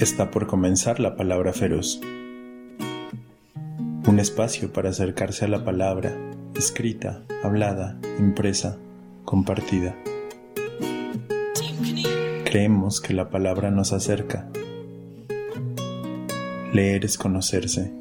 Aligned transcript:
Está 0.00 0.30
por 0.30 0.46
comenzar 0.46 0.98
la 0.98 1.14
palabra 1.14 1.52
feroz. 1.52 2.00
Un 4.06 4.18
espacio 4.18 4.72
para 4.72 4.88
acercarse 4.88 5.44
a 5.44 5.48
la 5.48 5.62
palabra, 5.62 6.16
escrita, 6.56 7.22
hablada, 7.44 7.98
impresa, 8.18 8.78
compartida. 9.26 9.94
Creemos 12.46 13.02
que 13.02 13.12
la 13.12 13.28
palabra 13.28 13.70
nos 13.70 13.92
acerca. 13.92 14.48
Leer 16.72 17.04
es 17.04 17.18
conocerse. 17.18 17.92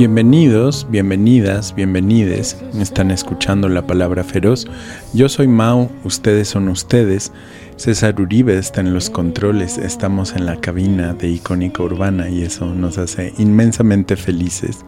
Bienvenidos, 0.00 0.86
bienvenidas, 0.88 1.74
bienvenides. 1.74 2.56
Están 2.80 3.10
escuchando 3.10 3.68
la 3.68 3.86
palabra 3.86 4.24
feroz. 4.24 4.66
Yo 5.12 5.28
soy 5.28 5.46
Mau, 5.46 5.90
ustedes 6.04 6.48
son 6.48 6.68
ustedes. 6.68 7.32
César 7.76 8.18
Uribe 8.18 8.56
está 8.56 8.80
en 8.80 8.94
los 8.94 9.10
controles. 9.10 9.76
Estamos 9.76 10.34
en 10.34 10.46
la 10.46 10.58
cabina 10.58 11.12
de 11.12 11.28
Icónica 11.28 11.82
Urbana 11.82 12.30
y 12.30 12.40
eso 12.40 12.64
nos 12.64 12.96
hace 12.96 13.34
inmensamente 13.36 14.16
felices 14.16 14.86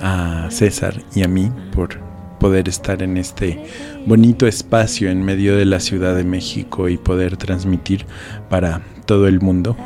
a 0.00 0.46
César 0.48 0.94
y 1.14 1.24
a 1.24 1.28
mí 1.28 1.52
por 1.74 2.00
poder 2.40 2.66
estar 2.66 3.02
en 3.02 3.18
este 3.18 3.62
bonito 4.06 4.46
espacio 4.46 5.10
en 5.10 5.22
medio 5.22 5.58
de 5.58 5.66
la 5.66 5.78
Ciudad 5.78 6.16
de 6.16 6.24
México 6.24 6.88
y 6.88 6.96
poder 6.96 7.36
transmitir 7.36 8.06
para 8.48 8.80
todo 9.04 9.28
el 9.28 9.42
mundo. 9.42 9.76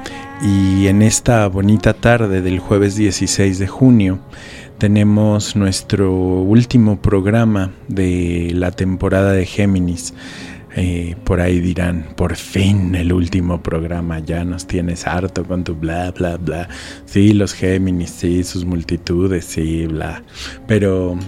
Y 0.40 0.86
en 0.86 1.02
esta 1.02 1.48
bonita 1.48 1.94
tarde 1.94 2.42
del 2.42 2.60
jueves 2.60 2.94
16 2.94 3.58
de 3.58 3.66
junio, 3.66 4.20
tenemos 4.78 5.56
nuestro 5.56 6.12
último 6.12 7.02
programa 7.02 7.72
de 7.88 8.52
la 8.54 8.70
temporada 8.70 9.32
de 9.32 9.46
Géminis. 9.46 10.14
Eh, 10.76 11.16
por 11.24 11.40
ahí 11.40 11.58
dirán, 11.58 12.06
por 12.14 12.36
fin 12.36 12.94
el 12.94 13.12
último 13.12 13.60
programa, 13.64 14.20
ya 14.20 14.44
nos 14.44 14.68
tienes 14.68 15.08
harto 15.08 15.44
con 15.44 15.64
tu 15.64 15.74
bla, 15.74 16.12
bla, 16.12 16.36
bla. 16.36 16.68
Sí, 17.04 17.32
los 17.32 17.52
Géminis, 17.52 18.10
sí, 18.10 18.44
sus 18.44 18.64
multitudes, 18.64 19.44
sí, 19.44 19.86
bla. 19.86 20.22
Pero 20.68 21.18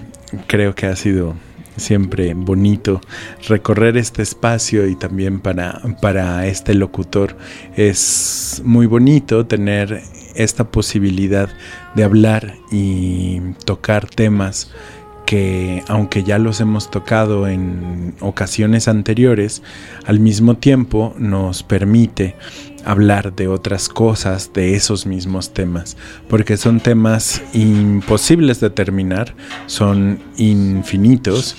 creo 0.47 0.77
que 0.77 0.87
ha 0.87 0.95
sido 0.95 1.35
siempre 1.81 2.35
bonito 2.35 3.01
recorrer 3.49 3.97
este 3.97 4.23
espacio 4.23 4.87
y 4.87 4.95
también 4.95 5.41
para, 5.41 5.81
para 6.01 6.47
este 6.47 6.75
locutor. 6.75 7.37
Es 7.77 8.63
muy 8.65 8.87
bonito 8.87 9.47
tener 9.47 10.03
esta 10.35 10.65
posibilidad 10.71 11.49
de 11.95 12.05
hablar 12.05 12.55
y 12.71 13.41
tocar 13.65 14.07
temas 14.07 14.71
que 15.31 15.85
aunque 15.87 16.25
ya 16.25 16.39
los 16.39 16.61
hemos 16.61 16.91
tocado 16.91 17.47
en 17.47 18.15
ocasiones 18.19 18.89
anteriores, 18.89 19.63
al 20.05 20.19
mismo 20.19 20.57
tiempo 20.57 21.15
nos 21.19 21.63
permite 21.63 22.35
hablar 22.85 23.35
de 23.35 23.49
otras 23.49 23.89
cosas, 23.89 24.53
de 24.53 24.75
esos 24.75 25.07
mismos 25.07 25.53
temas, 25.53 25.97
porque 26.29 26.57
son 26.57 26.81
temas 26.81 27.43
imposibles 27.53 28.61
de 28.61 28.71
terminar, 28.71 29.35
son 29.67 30.21
infinitos 30.37 31.57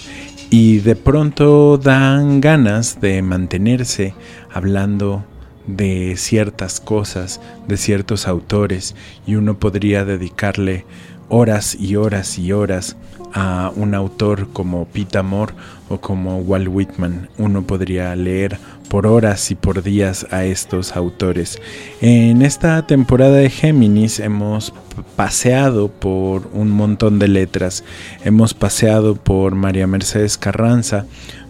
y 0.49 0.79
de 0.79 0.95
pronto 0.95 1.77
dan 1.77 2.41
ganas 2.41 2.99
de 2.99 3.21
mantenerse 3.21 4.13
hablando 4.51 5.23
de 5.67 6.15
ciertas 6.17 6.79
cosas, 6.79 7.39
de 7.67 7.77
ciertos 7.77 8.27
autores, 8.27 8.95
y 9.25 9.35
uno 9.35 9.59
podría 9.59 10.05
dedicarle 10.05 10.85
horas 11.29 11.77
y 11.79 11.95
horas 11.95 12.37
y 12.37 12.51
horas 12.51 12.97
a 13.33 13.71
un 13.75 13.95
autor 13.95 14.49
como 14.51 14.85
Pete 14.85 15.17
Amor 15.17 15.53
o 15.89 16.01
como 16.01 16.39
Walt 16.39 16.67
Whitman. 16.67 17.29
Uno 17.37 17.61
podría 17.61 18.13
leer 18.15 18.57
por 18.91 19.07
horas 19.07 19.52
y 19.52 19.56
por 19.56 19.84
días 19.84 20.28
a 20.31 20.44
estos 20.44 20.97
autores. 20.97 21.62
En 22.02 22.41
esta 22.41 22.85
temporada 22.85 23.38
de 23.38 23.50
Géminis 23.50 24.19
hemos 24.19 24.74
paseado 25.16 25.88
por 25.88 26.50
un 26.52 26.69
montón 26.69 27.18
de 27.18 27.29
letras. 27.29 27.85
Hemos 28.25 28.53
paseado 28.53 29.16
por 29.16 29.56
María 29.56 29.88
Mercedes 29.88 30.38
Carranza, 30.38 31.06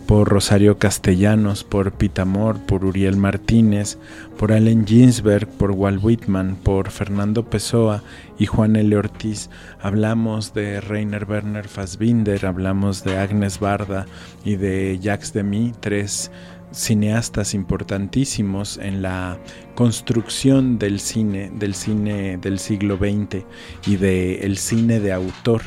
por 0.06 0.30
Rosario 0.30 0.78
Castellanos, 0.78 1.64
por 1.64 1.94
Pitamor, 1.94 2.60
por 2.60 2.86
Uriel 2.86 3.18
Martínez, 3.18 3.98
por 4.38 4.52
Allen 4.52 4.86
Ginsberg, 4.86 5.48
por 5.48 5.72
Walt 5.72 6.04
Whitman, 6.04 6.58
por 6.62 6.92
Fernando 6.92 7.50
Pessoa 7.50 8.04
y 8.38 8.46
Juan 8.46 8.76
L. 8.76 8.96
Ortiz. 8.98 9.50
Hablamos 9.82 10.54
de 10.54 10.80
Rainer 10.82 11.26
Werner 11.28 11.68
Fassbinder, 11.68 12.46
hablamos 12.46 13.04
de 13.04 13.18
Agnes 13.18 13.60
Barda 13.60 14.06
y 14.44 14.58
de 14.58 15.00
Jacques 15.02 15.34
Demy, 15.34 15.74
tres 15.80 16.30
cineastas 16.72 17.54
importantísimos 17.54 18.78
en 18.78 19.02
la 19.02 19.40
construcción 19.76 20.80
del 20.80 21.00
cine, 21.00 21.52
del 21.54 21.76
cine 21.76 22.38
del 22.38 22.60
siglo 22.60 22.98
XX 22.98 23.44
y 23.86 23.98
del 23.98 24.58
cine 24.58 25.00
de 25.00 25.12
autor 25.12 25.62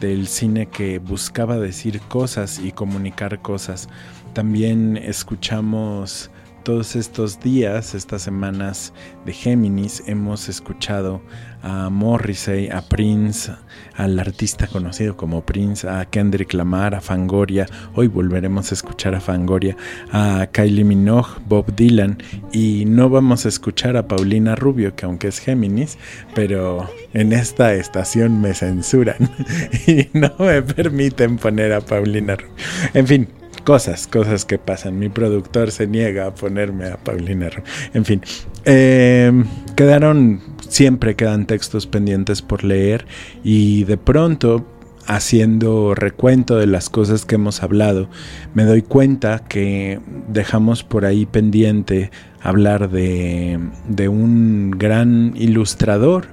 del 0.00 0.26
cine 0.26 0.66
que 0.66 0.98
buscaba 0.98 1.58
decir 1.58 2.00
cosas 2.02 2.58
y 2.58 2.72
comunicar 2.72 3.40
cosas. 3.42 3.88
También 4.32 4.96
escuchamos 4.96 6.30
todos 6.64 6.96
estos 6.96 7.38
días, 7.40 7.94
estas 7.94 8.22
semanas 8.22 8.94
de 9.26 9.34
Géminis, 9.34 10.02
hemos 10.06 10.48
escuchado 10.48 11.20
a 11.62 11.90
Morrissey, 11.90 12.70
a 12.70 12.80
Prince, 12.80 13.52
al 13.94 14.18
artista 14.18 14.66
conocido 14.66 15.14
como 15.16 15.44
Prince, 15.44 15.86
a 15.88 16.06
Kendrick 16.06 16.54
Lamar, 16.54 16.94
a 16.94 17.02
Fangoria. 17.02 17.66
Hoy 17.94 18.08
volveremos 18.08 18.70
a 18.70 18.74
escuchar 18.74 19.14
a 19.14 19.20
Fangoria, 19.20 19.76
a 20.10 20.48
Kylie 20.50 20.84
Minogue, 20.84 21.38
Bob 21.46 21.74
Dylan 21.76 22.16
y 22.50 22.84
no 22.86 23.10
vamos 23.10 23.44
a 23.44 23.48
escuchar 23.48 23.98
a 23.98 24.08
Paulina 24.08 24.54
Rubio, 24.56 24.96
que 24.96 25.04
aunque 25.04 25.28
es 25.28 25.38
Géminis, 25.40 25.98
pero 26.34 26.88
en 27.12 27.34
esta 27.34 27.74
estación 27.74 28.40
me 28.40 28.54
censuran 28.54 29.30
y 29.86 30.08
no 30.14 30.32
me 30.38 30.62
permiten 30.62 31.36
poner 31.36 31.74
a 31.74 31.82
Paulina 31.82 32.36
Rubio. 32.36 32.54
En 32.94 33.06
fin, 33.06 33.28
cosas, 33.64 34.06
cosas 34.06 34.44
que 34.44 34.58
pasan. 34.58 34.98
Mi 34.98 35.08
productor 35.08 35.70
se 35.70 35.86
niega 35.86 36.26
a 36.26 36.34
ponerme 36.34 36.86
a 36.86 36.96
Paulina. 36.96 37.50
En 37.92 38.04
fin, 38.04 38.22
eh, 38.64 39.32
quedaron, 39.76 40.40
siempre 40.68 41.16
quedan 41.16 41.46
textos 41.46 41.86
pendientes 41.86 42.42
por 42.42 42.64
leer 42.64 43.06
y 43.42 43.84
de 43.84 43.96
pronto 43.96 44.66
haciendo 45.06 45.94
recuento 45.94 46.56
de 46.56 46.66
las 46.66 46.88
cosas 46.88 47.24
que 47.24 47.34
hemos 47.34 47.62
hablado, 47.62 48.08
me 48.54 48.64
doy 48.64 48.82
cuenta 48.82 49.40
que 49.40 50.00
dejamos 50.28 50.82
por 50.82 51.04
ahí 51.04 51.26
pendiente 51.26 52.10
hablar 52.40 52.90
de, 52.90 53.58
de 53.88 54.08
un 54.08 54.70
gran 54.70 55.32
ilustrador, 55.36 56.26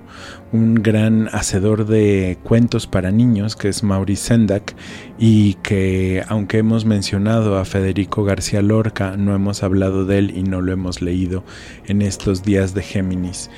un 0.51 0.75
gran 0.75 1.29
hacedor 1.31 1.85
de 1.85 2.37
cuentos 2.43 2.87
para 2.87 3.11
niños 3.11 3.55
que 3.55 3.69
es 3.69 3.83
Maurice 3.83 4.27
Sendak 4.27 4.75
y 5.17 5.55
que 5.55 6.23
aunque 6.27 6.57
hemos 6.57 6.85
mencionado 6.85 7.57
a 7.57 7.65
Federico 7.65 8.23
García 8.23 8.61
Lorca 8.61 9.15
no 9.17 9.33
hemos 9.33 9.63
hablado 9.63 10.05
de 10.05 10.17
él 10.19 10.33
y 10.35 10.43
no 10.43 10.61
lo 10.61 10.73
hemos 10.73 11.01
leído 11.01 11.43
en 11.87 12.01
estos 12.01 12.43
días 12.43 12.73
de 12.73 12.83
Géminis. 12.83 13.49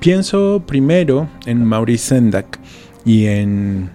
Pienso 0.00 0.62
primero 0.66 1.28
en 1.46 1.64
Maurice 1.64 2.14
Sendak 2.14 2.58
y 3.04 3.26
en 3.26 3.90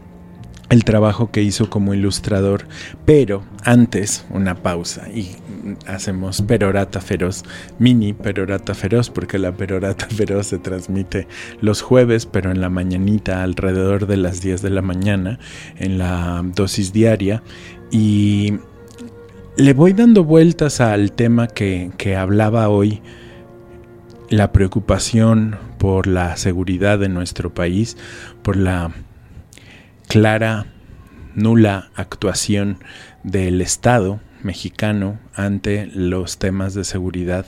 el 0.73 0.83
trabajo 0.85 1.29
que 1.29 1.43
hizo 1.43 1.69
como 1.69 1.93
ilustrador, 1.93 2.65
pero 3.05 3.43
antes 3.63 4.25
una 4.31 4.55
pausa 4.55 5.07
y 5.13 5.35
hacemos 5.85 6.41
Perorata 6.41 6.99
Feroz, 6.99 7.43
mini 7.77 8.13
Perorata 8.13 8.73
Feroz, 8.73 9.11
porque 9.11 9.37
la 9.37 9.51
Perorata 9.51 10.07
Feroz 10.09 10.47
se 10.47 10.57
transmite 10.57 11.27
los 11.61 11.83
jueves, 11.83 12.25
pero 12.25 12.51
en 12.51 12.59
la 12.59 12.69
mañanita 12.69 13.43
alrededor 13.43 14.07
de 14.07 14.17
las 14.17 14.41
10 14.41 14.63
de 14.63 14.69
la 14.71 14.81
mañana, 14.81 15.37
en 15.77 15.99
la 15.99 16.41
dosis 16.43 16.91
diaria, 16.91 17.43
y 17.91 18.55
le 19.55 19.73
voy 19.73 19.93
dando 19.93 20.23
vueltas 20.23 20.81
al 20.81 21.11
tema 21.11 21.45
que, 21.45 21.91
que 21.97 22.15
hablaba 22.15 22.67
hoy, 22.69 23.03
la 24.29 24.51
preocupación 24.51 25.55
por 25.77 26.07
la 26.07 26.35
seguridad 26.35 26.97
de 26.97 27.09
nuestro 27.09 27.53
país, 27.53 27.95
por 28.41 28.57
la 28.57 28.91
clara, 30.13 30.67
nula 31.33 31.89
actuación 31.95 32.77
del 33.23 33.61
Estado 33.61 34.19
mexicano 34.43 35.17
ante 35.33 35.87
los 35.87 36.37
temas 36.37 36.75
de 36.75 36.83
seguridad. 36.83 37.47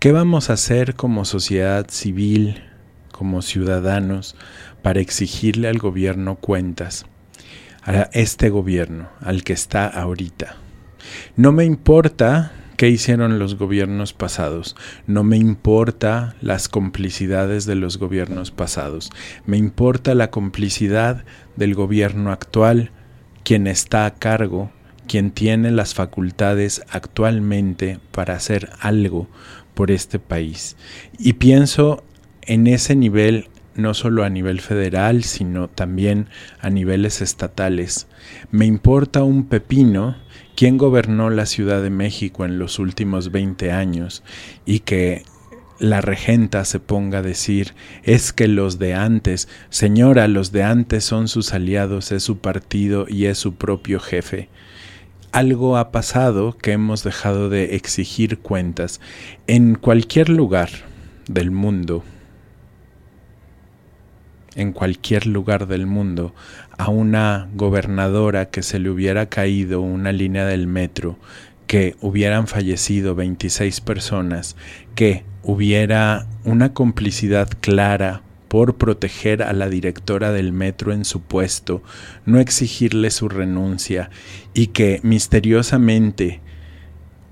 ¿Qué 0.00 0.10
vamos 0.10 0.50
a 0.50 0.54
hacer 0.54 0.96
como 0.96 1.24
sociedad 1.24 1.86
civil, 1.90 2.60
como 3.12 3.40
ciudadanos, 3.40 4.34
para 4.82 4.98
exigirle 4.98 5.68
al 5.68 5.78
gobierno 5.78 6.34
cuentas? 6.34 7.06
a 7.84 8.10
este 8.12 8.50
gobierno, 8.50 9.08
al 9.20 9.44
que 9.44 9.52
está 9.52 9.86
ahorita. 9.86 10.56
No 11.36 11.52
me 11.52 11.64
importa 11.64 12.52
qué 12.82 12.88
hicieron 12.88 13.38
los 13.38 13.54
gobiernos 13.54 14.12
pasados, 14.12 14.74
no 15.06 15.22
me 15.22 15.36
importa 15.36 16.34
las 16.40 16.68
complicidades 16.68 17.64
de 17.64 17.76
los 17.76 17.96
gobiernos 17.96 18.50
pasados, 18.50 19.12
me 19.46 19.56
importa 19.56 20.16
la 20.16 20.32
complicidad 20.32 21.24
del 21.56 21.74
gobierno 21.74 22.32
actual, 22.32 22.90
quien 23.44 23.66
está 23.66 24.06
a 24.06 24.14
cargo, 24.14 24.70
quien 25.06 25.30
tiene 25.30 25.70
las 25.70 25.94
facultades 25.94 26.82
actualmente 26.90 27.98
para 28.12 28.34
hacer 28.34 28.70
algo 28.80 29.28
por 29.74 29.90
este 29.90 30.18
país. 30.18 30.76
Y 31.18 31.34
pienso 31.34 32.04
en 32.42 32.66
ese 32.66 32.96
nivel 32.96 33.48
no 33.74 33.94
solo 33.94 34.24
a 34.24 34.30
nivel 34.30 34.60
federal, 34.60 35.24
sino 35.24 35.68
también 35.68 36.28
a 36.60 36.70
niveles 36.70 37.22
estatales. 37.22 38.06
Me 38.50 38.66
importa 38.66 39.22
un 39.22 39.46
pepino 39.46 40.16
quién 40.56 40.76
gobernó 40.76 41.30
la 41.30 41.46
Ciudad 41.46 41.82
de 41.82 41.90
México 41.90 42.44
en 42.44 42.58
los 42.58 42.78
últimos 42.78 43.32
20 43.32 43.72
años 43.72 44.22
y 44.66 44.80
que 44.80 45.22
la 45.78 46.00
regenta 46.00 46.64
se 46.64 46.80
ponga 46.80 47.18
a 47.18 47.22
decir 47.22 47.74
es 48.02 48.32
que 48.32 48.48
los 48.48 48.78
de 48.78 48.94
antes, 48.94 49.48
señora, 49.70 50.28
los 50.28 50.52
de 50.52 50.62
antes 50.62 51.04
son 51.04 51.28
sus 51.28 51.52
aliados, 51.52 52.12
es 52.12 52.22
su 52.22 52.38
partido 52.38 53.06
y 53.08 53.26
es 53.26 53.38
su 53.38 53.54
propio 53.54 54.00
jefe. 54.00 54.48
Algo 55.32 55.76
ha 55.76 55.90
pasado 55.90 56.56
que 56.56 56.72
hemos 56.72 57.02
dejado 57.04 57.48
de 57.48 57.74
exigir 57.76 58.38
cuentas 58.38 59.00
en 59.46 59.74
cualquier 59.74 60.28
lugar 60.28 60.70
del 61.26 61.50
mundo 61.50 62.04
en 64.54 64.72
cualquier 64.72 65.26
lugar 65.26 65.66
del 65.66 65.86
mundo 65.86 66.34
a 66.76 66.90
una 66.90 67.48
gobernadora 67.54 68.50
que 68.50 68.62
se 68.62 68.78
le 68.78 68.90
hubiera 68.90 69.26
caído 69.26 69.80
una 69.80 70.12
línea 70.12 70.46
del 70.46 70.66
metro, 70.66 71.18
que 71.66 71.96
hubieran 72.00 72.46
fallecido 72.46 73.14
26 73.14 73.80
personas, 73.80 74.56
que 74.94 75.24
hubiera 75.42 76.26
una 76.44 76.72
complicidad 76.72 77.48
clara 77.60 78.22
por 78.48 78.76
proteger 78.76 79.42
a 79.42 79.54
la 79.54 79.68
directora 79.68 80.30
del 80.30 80.52
metro 80.52 80.92
en 80.92 81.06
su 81.06 81.22
puesto, 81.22 81.82
no 82.26 82.38
exigirle 82.38 83.10
su 83.10 83.30
renuncia 83.30 84.10
y 84.52 84.68
que 84.68 85.00
misteriosamente 85.02 86.42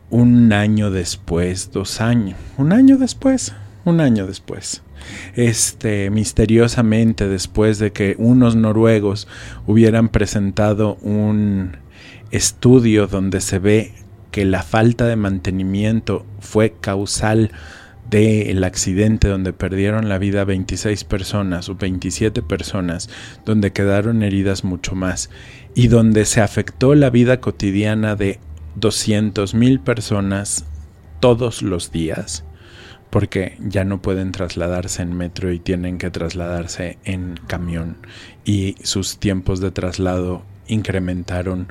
un 0.08 0.52
año 0.52 0.90
después, 0.90 1.72
dos 1.72 2.00
años, 2.00 2.38
un 2.56 2.72
año 2.72 2.96
después, 2.96 3.52
un 3.84 4.00
año 4.00 4.26
después, 4.26 4.82
este, 5.36 6.08
misteriosamente 6.10 7.28
después 7.28 7.78
de 7.78 7.92
que 7.92 8.16
unos 8.18 8.56
noruegos 8.56 9.28
hubieran 9.66 10.08
presentado 10.08 10.94
un 11.02 11.76
estudio 12.30 13.06
donde 13.06 13.40
se 13.42 13.58
ve 13.58 13.92
que 14.30 14.44
la 14.44 14.62
falta 14.62 15.06
de 15.06 15.16
mantenimiento 15.16 16.24
fue 16.40 16.74
causal 16.80 17.50
del 18.10 18.64
accidente 18.64 19.28
donde 19.28 19.52
perdieron 19.52 20.08
la 20.08 20.18
vida 20.18 20.44
26 20.44 21.04
personas 21.04 21.68
o 21.68 21.76
27 21.76 22.42
personas, 22.42 23.08
donde 23.44 23.72
quedaron 23.72 24.22
heridas 24.22 24.64
mucho 24.64 24.94
más 24.94 25.30
y 25.74 25.88
donde 25.88 26.24
se 26.24 26.40
afectó 26.40 26.94
la 26.94 27.10
vida 27.10 27.40
cotidiana 27.40 28.16
de 28.16 28.40
200 28.74 29.54
mil 29.54 29.80
personas 29.80 30.64
todos 31.20 31.62
los 31.62 31.92
días 31.92 32.44
porque 33.10 33.56
ya 33.58 33.84
no 33.84 34.00
pueden 34.00 34.30
trasladarse 34.30 35.02
en 35.02 35.16
metro 35.16 35.52
y 35.52 35.58
tienen 35.58 35.98
que 35.98 36.10
trasladarse 36.10 36.96
en 37.04 37.40
camión 37.48 37.96
y 38.44 38.76
sus 38.84 39.18
tiempos 39.18 39.60
de 39.60 39.72
traslado 39.72 40.44
incrementaron 40.68 41.66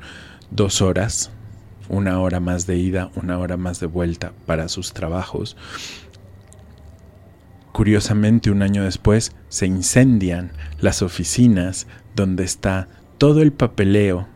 dos 0.52 0.82
horas, 0.82 1.32
una 1.88 2.20
hora 2.20 2.40
más 2.40 2.68
de 2.68 2.78
ida, 2.78 3.10
una 3.16 3.40
hora 3.40 3.58
más 3.58 3.80
de 3.80 3.88
vuelta 3.88 4.34
para 4.46 4.68
sus 4.68 4.94
trabajos. 4.94 5.56
Curiosamente, 7.80 8.52
un 8.52 8.62
año 8.62 8.84
después 8.84 9.32
se 9.48 9.66
incendian 9.66 10.52
las 10.82 11.02
oficinas 11.02 11.88
donde 12.14 12.44
está 12.44 12.90
todo 13.18 13.42
el 13.42 13.54
papeleo 13.54 14.28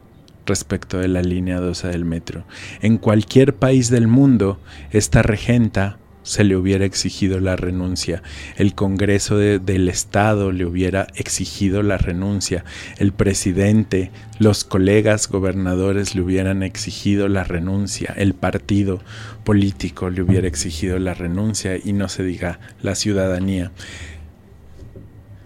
respecto 0.45 0.97
de 0.97 1.09
la 1.09 1.21
línea 1.21 1.59
12 1.59 1.89
del 1.89 2.05
metro. 2.05 2.45
En 2.79 2.97
cualquier 2.97 3.53
país 3.53 3.89
del 3.89 4.07
mundo, 4.07 4.61
esta 4.91 5.23
regenta 5.23 5.97
se 6.23 6.43
le 6.43 6.55
hubiera 6.55 6.85
exigido 6.85 7.39
la 7.39 7.55
renuncia, 7.55 8.23
el 8.55 8.73
Congreso 8.73 9.37
del 9.37 9.89
Estado 9.89 10.51
le 10.51 10.65
hubiera 10.65 11.07
exigido 11.15 11.83
la 11.83 11.97
renuncia, 11.97 12.63
el 12.97 13.11
presidente, 13.11 14.11
los 14.39 14.63
colegas 14.63 15.27
gobernadores 15.27 16.15
le 16.15 16.21
hubieran 16.21 16.63
exigido 16.63 17.27
la 17.27 17.43
renuncia, 17.43 18.13
el 18.17 18.33
partido 18.33 19.01
político 19.43 20.09
le 20.09 20.21
hubiera 20.21 20.47
exigido 20.47 20.97
la 20.97 21.13
renuncia 21.13 21.77
y 21.77 21.93
no 21.93 22.09
se 22.09 22.23
diga 22.23 22.59
la 22.81 22.95
ciudadanía. 22.95 23.71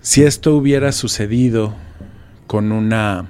Si 0.02 0.24
esto 0.24 0.56
hubiera 0.56 0.94
sucedido 0.94 1.76
con 2.46 2.72
una 2.72 3.28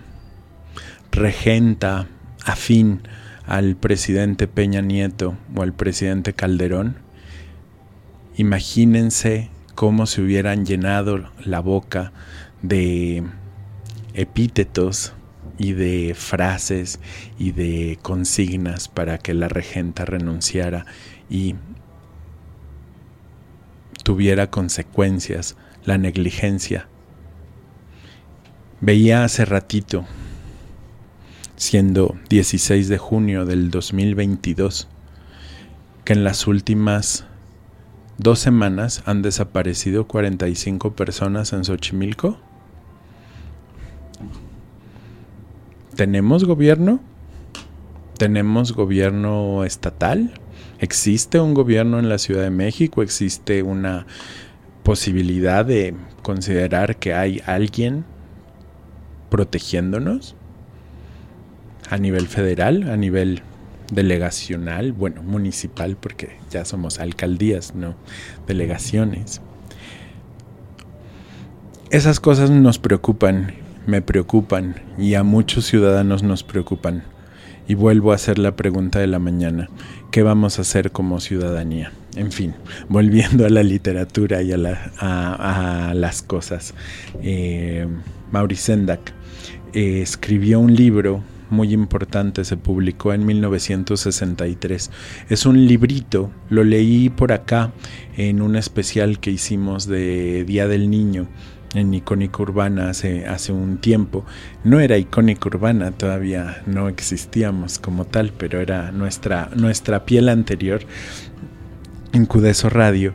regenta 1.12 2.08
afín 2.46 3.02
al 3.48 3.76
presidente 3.76 4.48
Peña 4.48 4.82
Nieto 4.82 5.36
o 5.56 5.64
al 5.64 5.74
presidente 5.74 6.34
Calderón, 6.34 7.06
Imagínense 8.38 9.50
cómo 9.74 10.06
se 10.06 10.22
hubieran 10.22 10.63
llenado 10.63 11.31
la 11.44 11.60
boca 11.60 12.12
de 12.62 13.24
epítetos 14.13 15.13
y 15.57 15.74
de 15.74 16.13
frases 16.16 17.00
y 17.39 17.51
de 17.51 17.98
consignas 18.04 18.89
para 18.89 19.18
que 19.18 19.34
la 19.34 19.48
regenta 19.48 20.06
renunciara 20.06 20.86
y 21.31 21.56
tuviera 24.04 24.51
consecuencias 24.51 25.57
la 25.84 25.98
negligencia. 25.98 26.88
Veía 28.81 29.24
hace 29.24 29.45
ratito, 29.45 30.06
siendo 31.56 32.16
16 32.30 32.88
de 32.88 33.00
junio 33.00 33.45
del 33.45 33.72
2022, 33.72 34.88
que 36.06 36.13
en 36.13 36.24
las 36.24 36.45
últimas 36.45 37.25
dos 38.18 38.40
semanas 38.40 39.04
han 39.06 39.22
desaparecido 39.22 40.08
45 40.08 40.94
personas 40.94 41.53
en 41.53 41.63
Xochimilco. 41.63 42.38
¿Tenemos 45.96 46.46
gobierno? 46.46 47.00
¿Tenemos 48.18 48.74
gobierno 48.74 49.63
estatal? 49.63 50.34
¿Existe 50.80 51.39
un 51.39 51.53
gobierno 51.53 52.00
en 52.00 52.10
la 52.10 52.18
Ciudad 52.18 52.44
de 52.44 52.50
México? 52.51 53.01
¿Existe 53.01 53.63
una 53.63 54.06
posibilidad 54.84 55.65
de 55.65 55.96
considerar 56.22 56.98
que 56.98 57.13
hay 57.13 57.41
alguien 57.46 58.06
protegiéndonos? 59.30 60.36
¿A 61.89 61.98
nivel 61.98 62.27
federal? 62.27 62.89
¿A 62.89 62.98
nivel 62.98 63.41
delegacional, 63.91 64.91
bueno, 64.91 65.24
municipal, 65.24 65.98
porque 66.00 66.38
ya 66.50 66.65
somos 66.65 67.00
alcaldías, 67.00 67.75
no 67.75 67.96
delegaciones. 68.48 69.41
Esas 71.89 72.20
cosas 72.20 72.50
nos 72.50 72.79
preocupan, 72.79 73.53
me 73.86 74.01
preocupan 74.01 74.75
y 74.98 75.13
a 75.13 75.24
muchos 75.24 75.65
ciudadanos 75.65 76.24
nos 76.24 76.44
preocupan. 76.44 77.03
Y 77.70 77.75
vuelvo 77.75 78.13
a 78.13 78.15
hacer 78.15 78.39
la 78.39 78.56
pregunta 78.56 79.00
de 79.00 79.08
la 79.08 79.20
mañana, 79.20 79.70
¿qué 80.10 80.24
vamos 80.24 80.58
a 80.58 80.62
hacer 80.62 80.91
como 80.91 81.20
ciudadanía? 81.20 81.91
En 82.15 82.32
fin, 82.32 82.56
volviendo 82.88 83.46
a 83.46 83.50
la 83.50 83.62
literatura 83.62 84.41
y 84.41 84.53
a, 84.53 85.94
las 85.94 86.22
cosas. 86.22 86.74
Eh, 87.22 87.88
Maurice 88.32 88.63
Sendak 88.63 89.13
eh, 89.74 90.01
escribió 90.01 90.60
un 90.60 90.75
libro 90.75 91.24
muy 91.50 91.74
importante, 91.74 92.46
se 92.46 92.58
publicó 92.58 93.13
en 93.13 93.25
1963. 93.25 94.92
Es 95.30 95.46
un 95.46 95.66
librito, 95.66 96.32
lo 96.50 96.63
leí 96.63 97.10
por 97.10 97.32
acá 97.32 97.72
en 98.16 98.42
un 98.42 98.56
especial 98.56 99.20
que 99.20 99.32
hicimos 99.32 99.88
de 99.88 100.44
Día 100.46 100.68
del 100.68 100.89
Niño 100.89 101.27
en 101.74 101.94
Icónica 101.94 102.42
Urbana 102.42 102.89
hace, 102.89 103.27
hace 103.27 103.51
un 103.51 103.77
tiempo. 103.77 104.25
No 104.63 104.80
era 104.80 104.98
Icónica 104.98 105.48
Urbana, 105.48 105.92
todavía 105.92 106.63
no 106.66 106.89
existíamos 106.89 107.80
como 107.80 108.06
tal, 108.06 108.32
pero 108.38 108.62
era 108.62 108.92
nuestra, 108.92 109.50
nuestra 109.56 110.06
piel 110.06 110.30
anterior 110.30 110.82
en 112.13 112.25
Cudeso 112.25 112.70
Radio. 112.70 113.13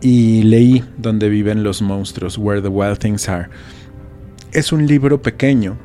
Y 0.00 0.42
leí 0.42 0.84
Donde 0.98 1.28
viven 1.28 1.62
los 1.62 1.80
monstruos, 1.80 2.36
Where 2.36 2.60
the 2.60 2.68
Wild 2.68 2.98
Things 2.98 3.28
Are. 3.28 3.48
Es 4.52 4.70
un 4.72 4.86
libro 4.86 5.22
pequeño, 5.22 5.78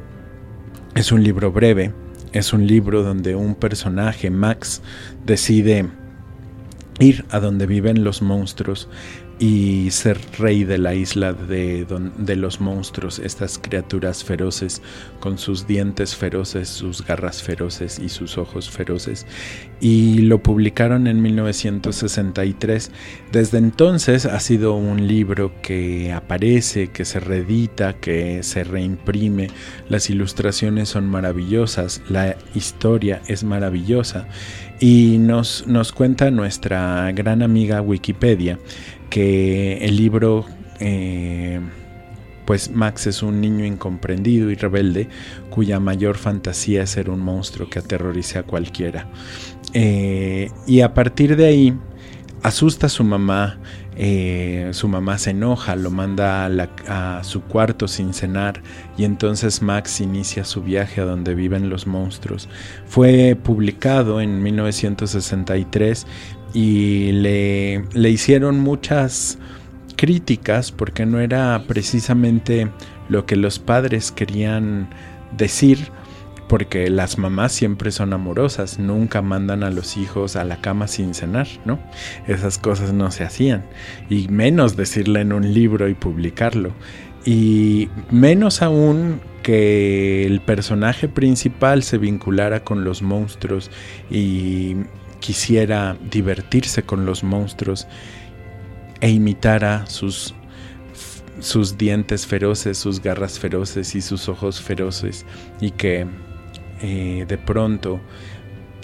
es 0.96 1.12
un 1.12 1.24
libro 1.24 1.52
breve, 1.52 1.94
es 2.34 2.54
un 2.54 2.68
libro 2.68 3.04
donde 3.04 3.36
un 3.36 3.56
personaje, 3.56 4.30
Max, 4.30 4.82
decide 5.26 5.88
ir 7.00 7.26
a 7.30 7.40
donde 7.40 7.66
viven 7.66 8.04
los 8.04 8.22
monstruos 8.22 8.90
y 9.40 9.90
ser 9.92 10.20
rey 10.38 10.66
de 10.66 10.78
la 10.78 10.94
isla 10.94 11.32
de, 11.32 11.86
los 12.36 12.60
monstruos, 12.60 13.20
estas 13.20 13.58
criaturas 13.58 14.24
feroces 14.24 14.82
con 15.22 15.38
sus 15.38 15.66
dientes 15.66 16.14
feroces, 16.16 16.68
sus 16.68 17.06
garras 17.06 17.42
feroces 17.42 18.00
y 18.00 18.10
sus 18.10 18.38
ojos 18.38 18.70
feroces. 18.70 19.26
Y 19.80 20.20
lo 20.24 20.44
publicaron 20.44 21.08
en 21.08 21.22
1963. 21.22 22.92
Desde 23.32 23.58
entonces 23.60 24.26
ha 24.26 24.42
sido 24.42 24.76
un 24.76 25.08
libro 25.08 25.54
que 25.62 26.12
aparece, 26.12 26.90
que 26.90 27.06
se 27.06 27.22
reedita, 27.22 27.94
que 27.94 28.44
se 28.44 28.66
reimprime. 28.66 29.48
Las 29.88 30.10
ilustraciones 30.10 30.90
son 30.90 31.08
maravillosas, 31.08 32.02
la 32.10 32.36
historia 32.56 33.22
es 33.28 33.46
maravillosa. 33.46 34.28
Y 34.82 35.18
nos, 35.20 35.68
nos 35.68 35.92
cuenta 35.92 36.32
nuestra 36.32 37.12
gran 37.14 37.42
amiga 37.42 37.82
Wikipedia 37.82 38.60
que 39.10 39.78
el 39.86 39.96
libro, 39.98 40.46
eh, 40.80 41.60
pues 42.46 42.72
Max 42.72 43.08
es 43.08 43.22
un 43.22 43.42
niño 43.42 43.66
incomprendido 43.66 44.50
y 44.50 44.56
rebelde 44.56 45.08
cuya 45.50 45.80
mayor 45.80 46.18
fantasía 46.18 46.84
es 46.84 46.92
ser 46.92 47.10
un 47.10 47.20
monstruo 47.20 47.70
que 47.70 47.80
aterrorice 47.80 48.40
a 48.40 48.44
cualquiera. 48.44 49.08
Eh, 49.74 50.50
y 50.66 50.82
a 50.82 50.94
partir 50.94 51.36
de 51.36 51.46
ahí 51.46 51.74
asusta 52.44 52.88
a 52.88 52.90
su 52.90 53.04
mamá, 53.04 53.60
eh, 53.96 54.70
su 54.72 54.88
mamá 54.88 55.18
se 55.18 55.32
enoja, 55.32 55.76
lo 55.76 55.92
manda 55.92 56.50
a, 56.88 57.24
su 57.24 57.42
cuarto 57.42 57.88
sin 57.88 58.14
cenar 58.14 58.62
y 58.98 59.04
entonces 59.04 59.62
Max 59.62 60.00
inicia 60.00 60.46
su 60.46 60.62
viaje 60.62 61.02
a 61.02 61.06
donde 61.06 61.36
viven 61.36 61.70
los 61.70 61.86
monstruos. 61.86 62.48
Fue 62.86 63.38
publicado 63.42 64.22
en 64.22 64.42
1963 64.42 66.08
y 66.54 67.12
le, 67.12 67.84
le 67.94 68.10
hicieron 68.10 68.60
muchas 68.60 69.38
críticas 69.96 70.72
porque 70.72 71.06
no 71.06 71.20
era 71.20 71.64
precisamente 71.68 72.70
lo 73.10 73.26
que 73.26 73.36
los 73.36 73.60
padres 73.60 74.12
querían 74.12 74.90
decir 75.36 75.92
porque 76.50 76.90
las 76.90 77.20
mamás 77.20 77.54
siempre 77.54 77.92
son 77.92 78.12
amorosas, 78.12 78.80
nunca 78.80 79.22
mandan 79.22 79.64
a 79.64 79.70
los 79.70 79.96
hijos 79.96 80.36
a 80.36 80.44
la 80.44 80.60
cama 80.60 80.88
sin 80.88 81.14
cenar, 81.14 81.48
¿no? 81.64 81.80
Esas 82.28 82.58
cosas 82.58 82.92
no 82.92 83.12
se 83.12 83.24
hacían, 83.24 83.64
y 84.10 84.28
menos 84.30 84.76
decirle 84.76 85.22
en 85.22 85.32
un 85.32 85.54
libro 85.54 85.88
y 85.88 85.94
publicarlo, 85.94 86.74
y 87.24 87.88
menos 88.10 88.64
aún 88.64 89.22
que 89.44 90.26
el 90.26 90.42
personaje 90.42 91.08
principal 91.08 91.84
se 91.84 92.00
vinculara 92.00 92.64
con 92.64 92.84
los 92.84 93.02
monstruos 93.04 93.70
y 94.10 94.76
quisiera 95.20 95.98
divertirse 96.12 96.84
con 96.84 97.06
los 97.06 97.24
monstruos 97.24 97.88
e 99.02 99.10
imitara 99.10 99.86
sus, 99.86 100.34
sus 101.40 101.78
dientes 101.78 102.26
feroces, 102.26 102.78
sus 102.78 103.02
garras 103.02 103.40
feroces 103.40 103.96
y 103.96 104.02
sus 104.02 104.30
ojos 104.30 104.62
feroces 104.62 105.26
y 105.62 105.72
que 105.72 106.08
eh, 106.82 107.26
de 107.28 107.38
pronto 107.38 108.00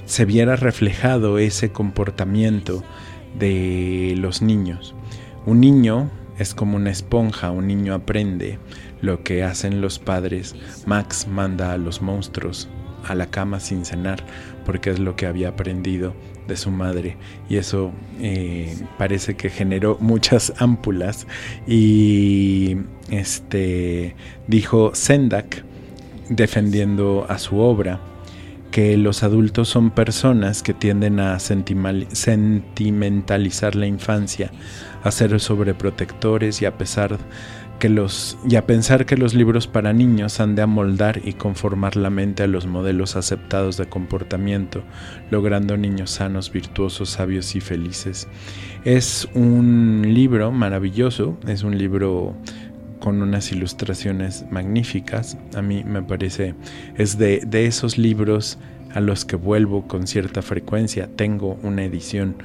se 0.06 0.26
viera 0.26 0.56
reflejado 0.56 1.40
ese 1.40 1.72
comportamiento 1.72 2.84
de 3.38 4.14
los 4.18 4.42
niños. 4.42 4.96
Un 5.46 5.60
niño 5.60 6.10
es 6.38 6.54
como 6.54 6.78
una 6.78 6.92
esponja, 6.92 7.52
un 7.52 7.68
niño 7.68 7.94
aprende 7.94 8.60
lo 9.02 9.24
que 9.24 9.44
hacen 9.44 9.82
los 9.82 10.00
padres. 10.00 10.56
Max 10.86 11.28
manda 11.28 11.74
a 11.74 11.78
los 11.78 12.02
monstruos 12.02 12.68
a 13.08 13.16
la 13.16 13.28
cama 13.28 13.60
sin 13.60 13.86
cenar 13.86 14.24
porque 14.66 14.90
es 14.90 15.00
lo 15.00 15.16
que 15.16 15.28
había 15.28 15.50
aprendido 15.50 16.14
de 16.48 16.58
su 16.58 16.72
madre. 16.72 17.18
Y 17.48 17.58
eso 17.58 17.92
eh, 18.20 18.76
parece 18.98 19.36
que 19.36 19.50
generó 19.50 19.98
muchas 20.00 20.54
ámpulas. 20.58 21.28
Y 21.68 22.78
este 23.10 24.16
dijo 24.48 24.92
Sendak 24.94 25.64
defendiendo 26.30 27.26
a 27.30 27.38
su 27.38 27.60
obra 27.60 28.00
que 28.72 28.98
los 28.98 29.22
adultos 29.24 29.70
son 29.70 29.92
personas 29.92 30.62
que 30.62 30.74
tienden 30.74 31.22
a 31.22 31.40
sentimentalizar 31.40 33.76
la 33.76 33.88
infancia, 33.88 34.52
a 35.02 35.12
ser 35.12 35.40
sobreprotectores 35.40 36.62
y 36.62 36.66
a 36.66 36.78
pesar 36.78 37.18
que 37.80 37.90
los 37.90 38.38
y 38.48 38.56
a 38.56 38.66
pensar 38.66 39.06
que 39.06 39.18
los 39.18 39.34
libros 39.34 39.68
para 39.68 39.94
niños 39.94 40.40
han 40.40 40.56
de 40.56 40.62
amoldar 40.62 41.22
y 41.24 41.34
conformar 41.34 41.96
la 41.96 42.10
mente 42.10 42.44
a 42.44 42.48
los 42.48 42.68
modelos 42.68 43.16
aceptados 43.16 43.78
de 43.78 43.88
comportamiento, 43.88 44.84
logrando 45.32 45.78
niños 45.78 46.12
sanos, 46.12 46.52
virtuosos, 46.52 47.10
sabios 47.10 47.56
y 47.56 47.62
felices. 47.62 48.28
Es 48.84 49.28
un 49.34 50.04
libro 50.06 50.52
maravilloso, 50.52 51.38
es 51.48 51.64
un 51.64 51.78
libro 51.78 52.36
con 53.00 53.22
unas 53.22 53.52
ilustraciones 53.52 54.46
magníficas. 54.50 55.38
A 55.56 55.62
mí 55.62 55.84
me 55.84 56.02
parece, 56.02 56.56
es 56.98 57.18
de, 57.18 57.42
de 57.46 57.66
esos 57.66 57.98
libros 57.98 58.58
a 58.96 59.02
los 59.02 59.26
que 59.26 59.36
vuelvo 59.36 59.88
con 59.88 60.08
cierta 60.08 60.42
frecuencia. 60.42 61.10
Tengo 61.16 61.60
una 61.62 61.84
edición 61.84 62.38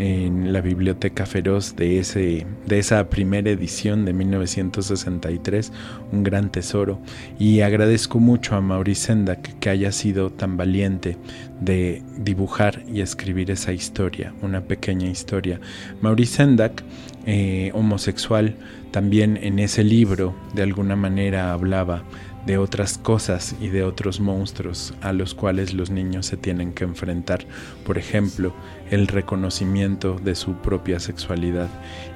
en 0.00 0.52
la 0.52 0.60
Biblioteca 0.62 1.26
Feroz 1.26 1.76
de, 1.76 1.98
ese, 1.98 2.46
de 2.66 2.78
esa 2.78 3.08
primera 3.10 3.50
edición 3.50 4.04
de 4.04 4.12
1963, 4.12 5.72
un 6.12 6.22
gran 6.22 6.50
tesoro. 6.50 6.98
Y 7.38 7.60
agradezco 7.60 8.18
mucho 8.18 8.56
a 8.56 8.60
Maurice 8.60 9.06
Sendak 9.06 9.58
que 9.58 9.68
haya 9.68 9.92
sido 9.92 10.30
tan 10.30 10.56
valiente 10.56 11.18
de 11.60 12.02
dibujar 12.16 12.82
y 12.90 13.02
escribir 13.02 13.50
esa 13.50 13.72
historia, 13.72 14.32
una 14.42 14.62
pequeña 14.62 15.08
historia. 15.08 15.60
Maurice 16.00 16.36
Sendak, 16.36 16.82
eh, 17.26 17.70
homosexual, 17.74 18.56
también 18.90 19.38
en 19.42 19.58
ese 19.58 19.84
libro 19.84 20.34
de 20.54 20.62
alguna 20.62 20.96
manera 20.96 21.52
hablaba 21.52 22.02
de 22.46 22.58
otras 22.58 22.98
cosas 22.98 23.54
y 23.60 23.68
de 23.68 23.82
otros 23.84 24.20
monstruos 24.20 24.94
a 25.00 25.12
los 25.12 25.34
cuales 25.34 25.74
los 25.74 25.90
niños 25.90 26.26
se 26.26 26.36
tienen 26.36 26.72
que 26.72 26.84
enfrentar. 26.84 27.46
Por 27.84 27.98
ejemplo, 27.98 28.54
el 28.90 29.06
reconocimiento 29.06 30.18
de 30.22 30.34
su 30.34 30.54
propia 30.54 31.00
sexualidad 31.00 31.68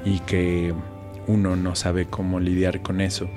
y 0.05 0.21
que 0.21 0.75
uno 1.27 1.57
no 1.57 1.75
sabe 1.75 2.07
cómo 2.07 2.41
lidiar 2.41 2.83
con 2.83 3.01
eso 3.01 3.29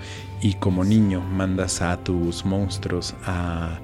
y 0.41 0.53
como 0.55 0.83
niño 0.83 1.21
mandas 1.21 1.81
a 1.81 1.97
tus 1.97 2.45
monstruos 2.45 3.15
a, 3.25 3.79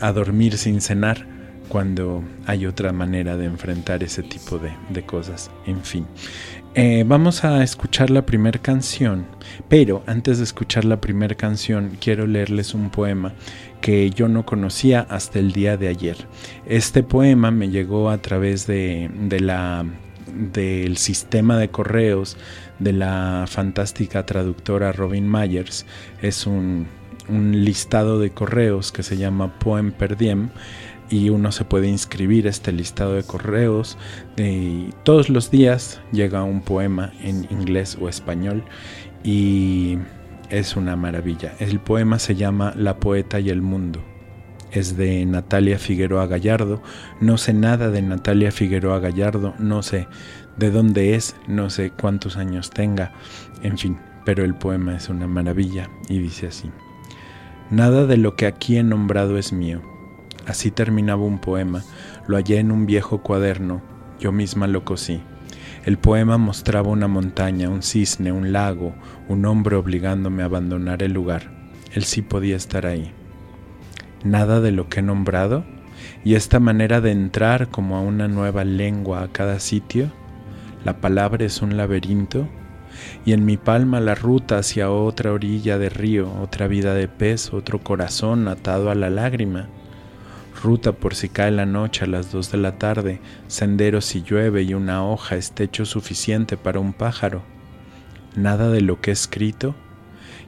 a 0.00 0.12
dormir 0.12 0.56
sin 0.56 0.80
cenar 0.80 1.26
cuando 1.68 2.24
hay 2.46 2.66
otra 2.66 2.92
manera 2.92 3.36
de 3.36 3.44
enfrentar 3.44 4.02
ese 4.02 4.24
tipo 4.24 4.58
de, 4.58 4.72
de 4.88 5.02
cosas. 5.04 5.50
En 5.66 5.82
fin, 5.82 6.04
eh, 6.74 7.04
vamos 7.04 7.44
a 7.44 7.64
escuchar 7.64 8.10
la 8.10 8.24
primera 8.24 8.60
canción, 8.60 9.26
pero 9.68 10.04
antes 10.06 10.38
de 10.38 10.44
escuchar 10.44 10.84
la 10.84 11.00
primera 11.00 11.34
canción 11.34 11.96
quiero 12.00 12.28
leerles 12.28 12.74
un 12.74 12.90
poema 12.90 13.32
que 13.80 14.10
yo 14.10 14.28
no 14.28 14.46
conocía 14.46 15.00
hasta 15.08 15.40
el 15.40 15.52
día 15.52 15.76
de 15.76 15.88
ayer. 15.88 16.16
Este 16.66 17.02
poema 17.02 17.50
me 17.50 17.70
llegó 17.70 18.08
a 18.08 18.18
través 18.18 18.68
de, 18.68 19.10
la 19.40 19.84
del 20.32 20.96
sistema 20.96 21.58
de 21.58 21.70
correos 21.70 22.36
de 22.78 22.92
la 22.92 23.46
fantástica 23.48 24.24
traductora 24.24 24.92
Robin 24.92 25.28
Myers. 25.28 25.86
Es 26.22 26.46
un, 26.46 26.86
un 27.28 27.64
listado 27.64 28.20
de 28.20 28.30
correos 28.30 28.92
que 28.92 29.02
se 29.02 29.16
llama 29.16 29.58
Poem 29.58 29.90
Per 29.90 30.16
Diem 30.16 30.50
y 31.10 31.28
uno 31.28 31.50
se 31.52 31.64
puede 31.64 31.88
inscribir 31.88 32.46
a 32.46 32.50
este 32.50 32.72
listado 32.72 33.14
de 33.14 33.24
correos. 33.24 33.98
Y 34.36 34.90
todos 35.02 35.28
los 35.28 35.50
días 35.50 36.00
llega 36.12 36.44
un 36.44 36.62
poema 36.62 37.12
en 37.22 37.46
inglés 37.50 37.98
o 38.00 38.08
español 38.08 38.62
y 39.24 39.98
es 40.48 40.76
una 40.76 40.96
maravilla. 40.96 41.52
El 41.58 41.80
poema 41.80 42.18
se 42.18 42.36
llama 42.36 42.72
La 42.76 42.98
poeta 42.98 43.40
y 43.40 43.50
el 43.50 43.60
mundo. 43.60 44.02
Es 44.70 44.96
de 44.96 45.26
Natalia 45.26 45.80
Figueroa 45.80 46.28
Gallardo. 46.28 46.80
No 47.20 47.38
sé 47.38 47.52
nada 47.52 47.90
de 47.90 48.02
Natalia 48.02 48.52
Figueroa 48.52 49.00
Gallardo, 49.00 49.54
no 49.58 49.82
sé 49.82 50.06
de 50.56 50.70
dónde 50.70 51.16
es, 51.16 51.34
no 51.48 51.70
sé 51.70 51.90
cuántos 51.90 52.36
años 52.36 52.70
tenga, 52.70 53.12
en 53.62 53.78
fin, 53.78 53.98
pero 54.26 54.44
el 54.44 54.54
poema 54.54 54.94
es 54.94 55.08
una 55.08 55.26
maravilla 55.26 55.88
y 56.08 56.18
dice 56.18 56.48
así. 56.48 56.70
Nada 57.70 58.06
de 58.06 58.16
lo 58.16 58.36
que 58.36 58.46
aquí 58.46 58.76
he 58.76 58.82
nombrado 58.82 59.38
es 59.38 59.52
mío 59.52 59.80
Así 60.50 60.72
terminaba 60.72 61.22
un 61.22 61.38
poema, 61.38 61.84
lo 62.26 62.36
hallé 62.36 62.58
en 62.58 62.72
un 62.72 62.84
viejo 62.84 63.22
cuaderno, 63.22 63.82
yo 64.18 64.32
misma 64.32 64.66
lo 64.66 64.84
cosí. 64.84 65.20
El 65.84 65.96
poema 65.96 66.38
mostraba 66.38 66.88
una 66.88 67.06
montaña, 67.06 67.68
un 67.68 67.84
cisne, 67.84 68.32
un 68.32 68.50
lago, 68.50 68.92
un 69.28 69.46
hombre 69.46 69.76
obligándome 69.76 70.42
a 70.42 70.46
abandonar 70.46 71.04
el 71.04 71.12
lugar. 71.12 71.52
Él 71.92 72.02
sí 72.02 72.20
podía 72.20 72.56
estar 72.56 72.84
ahí. 72.84 73.12
Nada 74.24 74.60
de 74.60 74.72
lo 74.72 74.88
que 74.88 74.98
he 74.98 75.02
nombrado, 75.04 75.64
y 76.24 76.34
esta 76.34 76.58
manera 76.58 77.00
de 77.00 77.12
entrar 77.12 77.68
como 77.68 77.96
a 77.96 78.00
una 78.00 78.26
nueva 78.26 78.64
lengua 78.64 79.22
a 79.22 79.28
cada 79.28 79.60
sitio, 79.60 80.10
la 80.84 81.00
palabra 81.00 81.44
es 81.44 81.62
un 81.62 81.76
laberinto, 81.76 82.48
y 83.24 83.34
en 83.34 83.44
mi 83.44 83.56
palma 83.56 84.00
la 84.00 84.16
ruta 84.16 84.58
hacia 84.58 84.90
otra 84.90 85.32
orilla 85.32 85.78
de 85.78 85.90
río, 85.90 86.28
otra 86.42 86.66
vida 86.66 86.92
de 86.94 87.06
pez, 87.06 87.52
otro 87.52 87.78
corazón 87.84 88.48
atado 88.48 88.90
a 88.90 88.96
la 88.96 89.10
lágrima 89.10 89.68
ruta 90.62 90.92
por 90.92 91.14
si 91.14 91.28
cae 91.28 91.50
la 91.50 91.66
noche 91.66 92.04
a 92.04 92.08
las 92.08 92.32
dos 92.32 92.50
de 92.52 92.58
la 92.58 92.78
tarde, 92.78 93.20
sendero 93.48 94.00
si 94.00 94.22
llueve 94.22 94.62
y 94.62 94.74
una 94.74 95.04
hoja 95.04 95.36
es 95.36 95.52
techo 95.52 95.84
suficiente 95.84 96.56
para 96.56 96.80
un 96.80 96.92
pájaro. 96.92 97.42
Nada 98.36 98.70
de 98.70 98.80
lo 98.80 99.00
que 99.00 99.10
he 99.10 99.12
escrito 99.12 99.74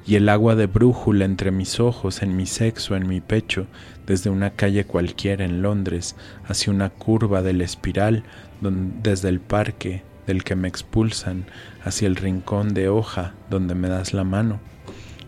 y 0.07 0.16
el 0.16 0.28
agua 0.28 0.54
de 0.57 0.66
brújula 0.66 1.25
entre 1.25 1.50
mis 1.50 1.78
ojos, 1.78 2.23
en 2.23 2.37
mi 2.37 2.47
sexo, 2.47 2.97
en 2.97 3.09
mi 3.09 3.21
pecho, 3.21 3.66
desde 4.07 4.31
una 4.31 4.50
calle 4.50 4.85
cualquiera 4.85 5.45
en 5.45 5.62
Londres, 5.62 6.16
hacia 6.47 6.73
una 6.73 6.90
curva 6.90 7.42
de 7.42 7.52
la 7.52 7.64
espiral, 7.64 8.25
desde 8.61 9.28
el 9.28 9.40
parque 9.40 10.02
del 10.26 10.45
que 10.45 10.57
me 10.57 10.69
expulsan, 10.69 11.47
hacia 11.85 12.09
el 12.09 12.16
rincón 12.16 12.75
de 12.75 12.88
hoja 12.88 13.35
donde 13.50 13.75
me 13.75 13.88
das 13.88 14.12
la 14.12 14.25
mano. 14.25 14.61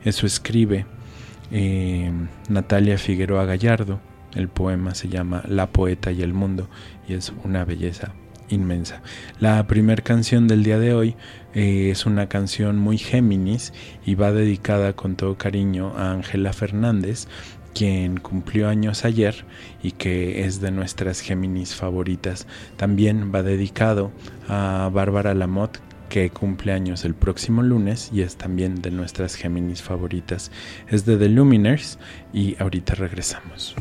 Eso 0.04 0.26
escribe 0.26 0.86
eh, 1.50 2.12
Natalia 2.48 2.98
Figueroa 2.98 3.44
Gallardo. 3.44 4.00
El 4.34 4.48
poema 4.48 4.94
se 4.94 5.08
llama 5.08 5.42
La 5.48 5.70
poeta 5.70 6.12
y 6.12 6.22
el 6.22 6.32
mundo 6.32 6.68
y 7.08 7.14
es 7.14 7.32
una 7.44 7.64
belleza 7.64 8.12
inmensa. 8.48 9.02
La 9.40 9.66
primera 9.66 10.02
canción 10.02 10.48
del 10.48 10.62
día 10.62 10.78
de 10.78 10.94
hoy 10.94 11.16
eh, 11.54 11.90
es 11.90 12.06
una 12.06 12.28
canción 12.28 12.78
muy 12.78 12.98
Géminis 12.98 13.72
y 14.04 14.14
va 14.14 14.32
dedicada 14.32 14.94
con 14.94 15.16
todo 15.16 15.36
cariño 15.36 15.94
a 15.96 16.12
Ángela 16.12 16.52
Fernández, 16.52 17.26
quien 17.74 18.18
cumplió 18.18 18.68
años 18.68 19.04
ayer 19.04 19.44
y 19.82 19.92
que 19.92 20.44
es 20.44 20.60
de 20.60 20.70
nuestras 20.70 21.20
Géminis 21.20 21.74
favoritas. 21.74 22.46
También 22.76 23.32
va 23.34 23.42
dedicado 23.42 24.12
a 24.48 24.90
Bárbara 24.92 25.34
Lamotte, 25.34 25.80
que 26.08 26.30
cumple 26.30 26.72
años 26.72 27.04
el 27.04 27.14
próximo 27.14 27.62
lunes 27.62 28.10
y 28.12 28.22
es 28.22 28.36
también 28.36 28.80
de 28.80 28.90
nuestras 28.90 29.34
Géminis 29.34 29.82
favoritas. 29.82 30.52
Es 30.88 31.04
de 31.04 31.16
The 31.16 31.28
Luminers 31.28 31.98
y 32.32 32.56
ahorita 32.60 32.94
regresamos. 32.94 33.74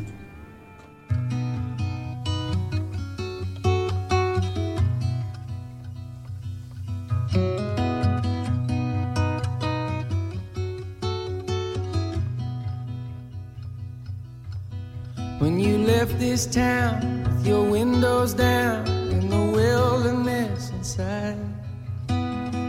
When 15.44 15.60
you 15.60 15.78
left 15.80 16.20
this 16.20 16.46
town 16.46 17.26
with 17.26 17.46
your 17.46 17.70
windows 17.70 18.34
down 18.34 18.88
in 18.88 19.30
the 19.30 19.44
wilderness 19.52 20.70
inside, 20.70 21.38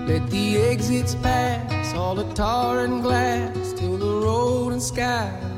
let 0.08 0.28
the 0.28 0.56
exits 0.56 1.14
pass, 1.14 1.94
all 1.94 2.16
the 2.16 2.24
tar 2.34 2.80
and 2.80 3.00
glass, 3.00 3.74
till 3.74 3.96
the 3.96 4.26
road 4.26 4.72
and 4.72 4.82
skyline. 4.82 5.53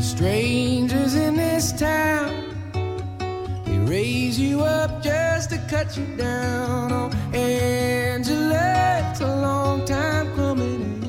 Strangers 0.00 1.14
in 1.14 1.36
this 1.36 1.72
town, 1.72 2.32
they 3.64 3.78
raise 3.78 4.40
you 4.40 4.62
up 4.62 5.02
just 5.02 5.50
to 5.50 5.58
cut 5.68 5.94
you 5.96 6.06
down. 6.16 6.90
Oh, 6.90 7.10
Angela, 7.34 9.10
it's 9.10 9.20
a 9.20 9.36
long 9.36 9.84
time 9.84 10.34
coming. 10.34 11.04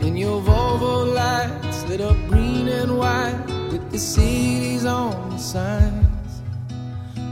And 0.00 0.18
your 0.18 0.40
Volvo 0.40 1.14
lights 1.14 1.84
lit 1.88 2.00
up 2.00 2.16
green 2.28 2.68
and 2.68 2.96
white 2.96 3.44
with 3.72 3.90
the 3.90 3.98
cities 3.98 4.84
on 4.84 5.30
the 5.30 5.38
signs. 5.38 6.42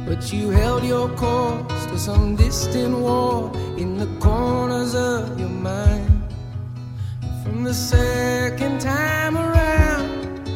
But 0.06 0.32
you 0.32 0.50
held 0.50 0.84
your 0.84 1.08
course 1.16 1.86
to 1.86 1.98
some 1.98 2.34
distant 2.34 2.98
war 2.98 3.52
in 3.76 3.96
the 3.96 4.06
corners 4.20 4.94
of 4.94 5.38
your 5.38 5.48
mind. 5.48 6.17
From 7.48 7.64
the 7.64 7.72
second 7.72 8.78
time 8.78 9.38
around, 9.38 10.46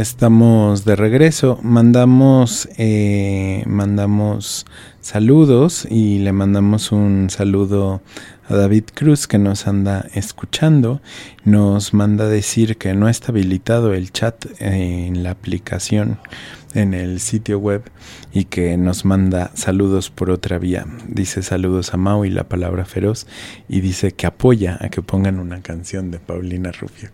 Estamos 0.00 0.86
de 0.86 0.96
regreso. 0.96 1.58
Mandamos, 1.62 2.70
eh, 2.78 3.62
mandamos 3.66 4.64
saludos 5.02 5.86
y 5.90 6.20
le 6.20 6.32
mandamos 6.32 6.90
un 6.90 7.28
saludo 7.28 8.00
David 8.56 8.84
Cruz 8.94 9.26
que 9.26 9.38
nos 9.38 9.66
anda 9.66 10.06
escuchando. 10.14 11.00
Nos 11.44 11.94
manda 11.94 12.26
decir 12.26 12.76
que 12.76 12.94
no 12.94 13.08
está 13.08 13.32
habilitado 13.32 13.94
el 13.94 14.12
chat 14.12 14.46
en 14.60 15.22
la 15.22 15.30
aplicación 15.30 16.18
en 16.74 16.94
el 16.94 17.20
sitio 17.20 17.58
web 17.58 17.82
y 18.32 18.44
que 18.44 18.76
nos 18.76 19.04
manda 19.04 19.50
saludos 19.54 20.10
por 20.10 20.30
otra 20.30 20.58
vía. 20.58 20.86
Dice 21.08 21.42
saludos 21.42 21.92
a 21.94 21.96
Mau 21.96 22.24
y 22.24 22.30
la 22.30 22.48
palabra 22.48 22.84
feroz 22.84 23.26
y 23.68 23.80
dice 23.80 24.12
que 24.12 24.26
apoya 24.26 24.78
a 24.80 24.88
que 24.88 25.02
pongan 25.02 25.40
una 25.40 25.62
canción 25.62 26.10
de 26.10 26.18
Paulina 26.18 26.70
Rubio. 26.72 27.10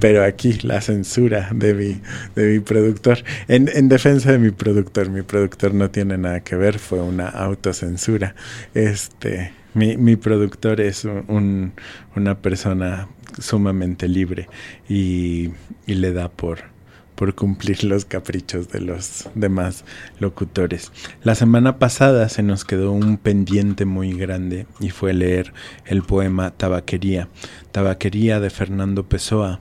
Pero 0.00 0.24
aquí 0.24 0.54
la 0.62 0.80
censura 0.80 1.50
de 1.54 1.74
mi, 1.74 2.00
de 2.34 2.54
mi 2.54 2.60
productor. 2.60 3.18
En, 3.48 3.70
en 3.72 3.88
defensa 3.88 4.32
de 4.32 4.38
mi 4.38 4.50
productor, 4.50 5.10
mi 5.10 5.22
productor 5.22 5.74
no 5.74 5.90
tiene 5.90 6.18
nada 6.18 6.40
que 6.40 6.56
ver, 6.56 6.78
fue 6.78 7.00
una 7.00 7.28
autocensura. 7.28 8.34
Este, 8.76 9.52
mi, 9.72 9.96
mi 9.96 10.16
productor 10.16 10.82
es 10.82 11.06
un, 11.06 11.72
una 12.14 12.42
persona 12.42 13.08
sumamente 13.40 14.06
libre 14.06 14.50
y, 14.86 15.52
y 15.86 15.94
le 15.94 16.12
da 16.12 16.28
por 16.28 16.76
por 17.14 17.34
cumplir 17.34 17.82
los 17.84 18.04
caprichos 18.04 18.68
de 18.68 18.82
los 18.82 19.30
demás 19.34 19.86
locutores. 20.20 20.92
La 21.22 21.34
semana 21.34 21.78
pasada 21.78 22.28
se 22.28 22.42
nos 22.42 22.66
quedó 22.66 22.92
un 22.92 23.16
pendiente 23.16 23.86
muy 23.86 24.12
grande 24.12 24.66
y 24.80 24.90
fue 24.90 25.14
leer 25.14 25.54
el 25.86 26.02
poema 26.02 26.50
Tabaquería, 26.50 27.30
Tabaquería 27.72 28.38
de 28.38 28.50
Fernando 28.50 29.08
Pessoa, 29.08 29.60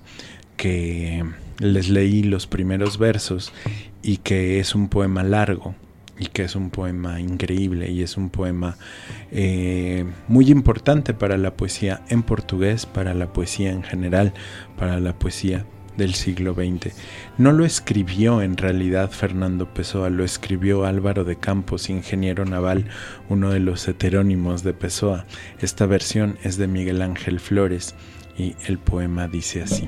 que 0.58 1.24
les 1.60 1.88
leí 1.88 2.24
los 2.24 2.46
primeros 2.48 2.98
versos 2.98 3.54
y 4.04 4.18
que 4.18 4.60
es 4.60 4.76
un 4.76 4.90
poema 4.90 5.24
largo 5.24 5.76
y 6.18 6.28
que 6.28 6.44
es 6.44 6.56
un 6.56 6.70
poema 6.70 7.20
increíble 7.20 7.92
y 7.92 8.02
es 8.02 8.18
un 8.18 8.30
poema 8.30 8.78
eh, 9.32 10.06
muy 10.28 10.50
importante 10.50 11.14
para 11.14 11.38
la 11.38 11.56
poesía 11.56 12.02
en 12.10 12.24
portugués, 12.24 12.86
para 12.86 13.14
la 13.14 13.34
poesía 13.34 13.72
en 13.72 13.84
general, 13.84 14.34
para 14.78 15.00
la 15.00 15.18
poesía 15.18 15.66
del 15.98 16.14
siglo 16.14 16.54
XX. 16.54 16.94
No 17.38 17.52
lo 17.52 17.66
escribió 17.66 18.42
en 18.42 18.58
realidad 18.58 19.12
Fernando 19.12 19.74
Pessoa, 19.74 20.10
lo 20.10 20.24
escribió 20.24 20.86
Álvaro 20.86 21.24
de 21.24 21.38
Campos, 21.38 21.90
ingeniero 21.90 22.46
naval, 22.46 22.86
uno 23.30 23.52
de 23.52 23.60
los 23.60 23.88
heterónimos 23.88 24.64
de 24.64 24.74
Pessoa. 24.74 25.26
Esta 25.60 25.86
versión 25.86 26.38
es 26.44 26.58
de 26.58 26.68
Miguel 26.68 27.02
Ángel 27.02 27.40
Flores 27.40 27.96
y 28.38 28.56
el 28.68 28.78
poema 28.78 29.28
dice 29.28 29.64
así. 29.64 29.88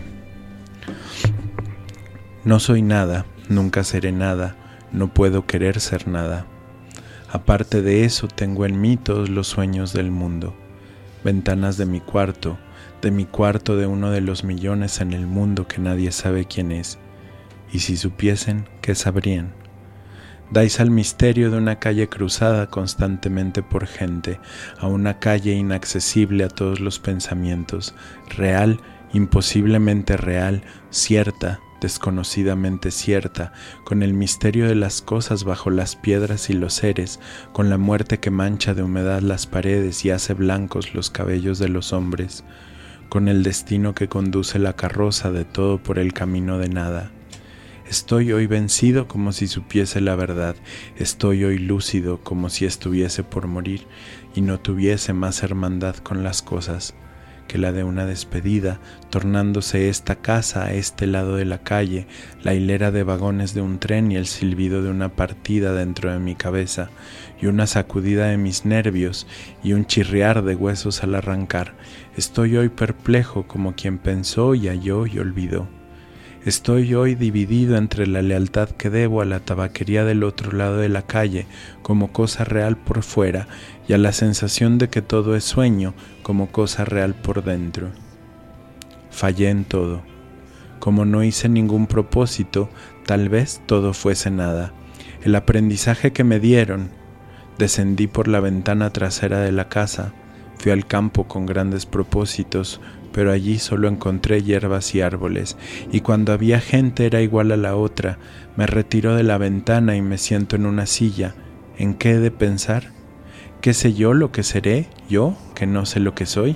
No 2.44 2.60
soy 2.60 2.82
nada, 2.82 3.26
nunca 3.50 3.84
seré 3.84 4.14
nada, 4.14 4.56
no 4.92 5.14
puedo 5.14 5.46
querer 5.46 5.80
ser 5.80 6.08
nada. 6.08 6.46
Aparte 7.32 7.82
de 7.82 8.06
eso 8.06 8.28
tengo 8.28 8.66
en 8.66 8.80
mí 8.80 8.98
todos 8.98 9.30
los 9.30 9.48
sueños 9.48 9.94
del 9.94 10.12
mundo, 10.12 10.56
ventanas 11.24 11.78
de 11.78 11.86
mi 11.86 12.00
cuarto, 12.00 12.58
de 13.02 13.12
mi 13.12 13.26
cuarto 13.26 13.76
de 13.76 13.86
uno 13.86 14.12
de 14.12 14.22
los 14.22 14.44
millones 14.44 15.02
en 15.02 15.14
el 15.14 15.28
mundo 15.28 15.68
que 15.68 15.80
nadie 15.80 16.12
sabe 16.12 16.46
quién 16.46 16.72
es, 16.72 16.98
y 17.72 17.80
si 17.80 17.98
supiesen, 17.98 18.68
¿qué 18.82 18.96
sabrían? 18.96 19.54
Dais 20.50 20.80
al 20.80 20.90
misterio 20.90 21.52
de 21.52 21.58
una 21.58 21.78
calle 21.78 22.08
cruzada 22.08 22.68
constantemente 22.68 23.62
por 23.62 23.86
gente, 23.86 24.40
a 24.80 24.88
una 24.88 25.20
calle 25.20 25.52
inaccesible 25.52 26.46
a 26.46 26.50
todos 26.50 26.80
los 26.80 27.00
pensamientos, 27.00 27.94
real, 28.30 28.80
imposiblemente 29.12 30.16
real, 30.16 30.64
cierta, 30.90 31.60
desconocidamente 31.82 32.92
cierta, 32.92 33.54
con 33.84 34.04
el 34.04 34.14
misterio 34.14 34.68
de 34.68 34.76
las 34.76 35.02
cosas 35.02 35.44
bajo 35.44 35.70
las 35.70 35.96
piedras 35.96 36.50
y 36.50 36.54
los 36.54 36.74
seres, 36.74 37.20
con 37.54 37.70
la 37.70 37.78
muerte 37.78 38.20
que 38.20 38.32
mancha 38.32 38.74
de 38.74 38.84
humedad 38.84 39.22
las 39.22 39.48
paredes 39.48 40.04
y 40.06 40.12
hace 40.12 40.34
blancos 40.34 40.94
los 40.94 41.10
cabellos 41.10 41.60
de 41.60 41.70
los 41.70 41.94
hombres, 41.94 42.44
con 43.10 43.28
el 43.28 43.44
destino 43.44 43.96
que 43.96 44.08
conduce 44.08 44.60
la 44.60 44.74
carroza 44.74 45.32
de 45.32 45.46
todo 45.46 45.82
por 45.82 46.00
el 46.00 46.14
camino 46.14 46.58
de 46.58 46.70
nada. 46.70 47.12
Estoy 47.90 48.34
hoy 48.34 48.48
vencido 48.48 49.08
como 49.08 49.32
si 49.32 49.48
supiese 49.48 50.02
la 50.02 50.16
verdad, 50.16 50.56
estoy 50.98 51.46
hoy 51.46 51.58
lúcido 51.58 52.22
como 52.22 52.50
si 52.50 52.66
estuviese 52.66 53.24
por 53.24 53.48
morir 53.48 53.88
y 54.36 54.42
no 54.42 54.60
tuviese 54.60 55.14
más 55.14 55.42
hermandad 55.42 55.96
con 55.96 56.22
las 56.22 56.42
cosas 56.42 56.96
que 57.48 57.58
la 57.58 57.72
de 57.72 57.84
una 57.84 58.06
despedida, 58.06 58.80
tornándose 59.10 59.90
esta 59.90 60.16
casa 60.16 60.66
a 60.66 60.74
este 60.74 61.08
lado 61.08 61.36
de 61.36 61.46
la 61.46 61.60
calle, 61.60 62.08
la 62.44 62.54
hilera 62.54 62.92
de 62.92 63.04
vagones 63.04 63.54
de 63.54 63.62
un 63.62 63.80
tren 63.80 64.12
y 64.12 64.16
el 64.16 64.28
silbido 64.28 64.84
de 64.84 64.90
una 64.90 65.10
partida 65.10 65.74
dentro 65.74 66.12
de 66.12 66.20
mi 66.20 66.36
cabeza, 66.36 66.90
y 67.42 67.48
una 67.48 67.68
sacudida 67.68 68.28
de 68.28 68.38
mis 68.38 68.66
nervios 68.66 69.28
y 69.64 69.74
un 69.74 69.86
chirriar 69.86 70.44
de 70.44 70.56
huesos 70.56 71.04
al 71.04 71.16
arrancar. 71.16 71.74
Estoy 72.16 72.58
hoy 72.58 72.70
perplejo 72.70 73.48
como 73.48 73.76
quien 73.76 73.98
pensó 73.98 74.56
y 74.56 74.68
halló 74.68 75.06
y 75.08 75.20
olvidó. 75.20 75.68
Estoy 76.48 76.96
hoy 76.96 77.16
dividido 77.16 77.76
entre 77.76 78.08
la 78.08 78.22
lealtad 78.22 78.70
que 78.70 78.90
debo 78.90 79.22
a 79.22 79.26
la 79.26 79.42
tabaquería 79.42 80.06
del 80.06 80.24
otro 80.24 80.54
lado 80.54 80.78
de 80.78 80.88
la 80.88 81.02
calle 81.02 81.46
como 81.82 82.14
cosa 82.14 82.46
real 82.46 82.78
por 82.78 83.04
fuera 83.04 83.50
y 83.88 83.94
a 83.94 83.98
la 83.98 84.12
sensación 84.12 84.78
de 84.78 84.90
que 84.90 85.02
todo 85.02 85.36
es 85.36 85.44
sueño 85.44 85.94
como 86.24 86.52
cosa 86.52 86.86
real 86.86 87.16
por 87.16 87.44
dentro. 87.44 87.90
Fallé 89.10 89.50
en 89.50 89.66
todo. 89.66 90.02
Como 90.80 91.06
no 91.06 91.24
hice 91.24 91.50
ningún 91.50 91.88
propósito, 91.88 92.70
tal 93.06 93.30
vez 93.30 93.62
todo 93.66 93.94
fuese 93.94 94.30
nada. 94.30 94.74
El 95.24 95.36
aprendizaje 95.36 96.12
que 96.12 96.24
me 96.24 96.40
dieron, 96.40 96.90
descendí 97.58 98.08
por 98.08 98.28
la 98.28 98.40
ventana 98.40 98.92
trasera 98.92 99.40
de 99.40 99.52
la 99.52 99.70
casa, 99.70 100.14
fui 100.60 100.72
al 100.72 100.86
campo 100.86 101.28
con 101.28 101.46
grandes 101.46 101.86
propósitos, 101.86 102.80
pero 103.12 103.32
allí 103.32 103.58
solo 103.58 103.88
encontré 103.88 104.44
hierbas 104.44 104.94
y 104.94 105.02
árboles, 105.02 105.58
y 105.92 106.02
cuando 106.02 106.34
había 106.34 106.60
gente 106.60 107.06
era 107.06 107.22
igual 107.22 107.52
a 107.52 107.58
la 107.58 107.76
otra. 107.76 108.20
Me 108.56 108.68
retiro 108.68 109.16
de 109.16 109.24
la 109.24 109.38
ventana 109.38 109.96
y 109.96 110.02
me 110.02 110.18
siento 110.18 110.56
en 110.56 110.66
una 110.66 110.86
silla. 110.86 111.34
¿En 111.78 111.96
qué 111.96 112.12
he 112.12 112.20
de 112.20 112.32
pensar? 112.32 112.97
¿Qué 113.62 113.74
sé 113.74 113.94
yo 113.94 114.14
lo 114.14 114.32
que 114.32 114.44
seré? 114.44 114.88
¿Yo, 115.10 115.36
que 115.56 115.66
no 115.66 115.86
sé 115.86 116.00
lo 116.00 116.14
que 116.14 116.26
soy? 116.26 116.56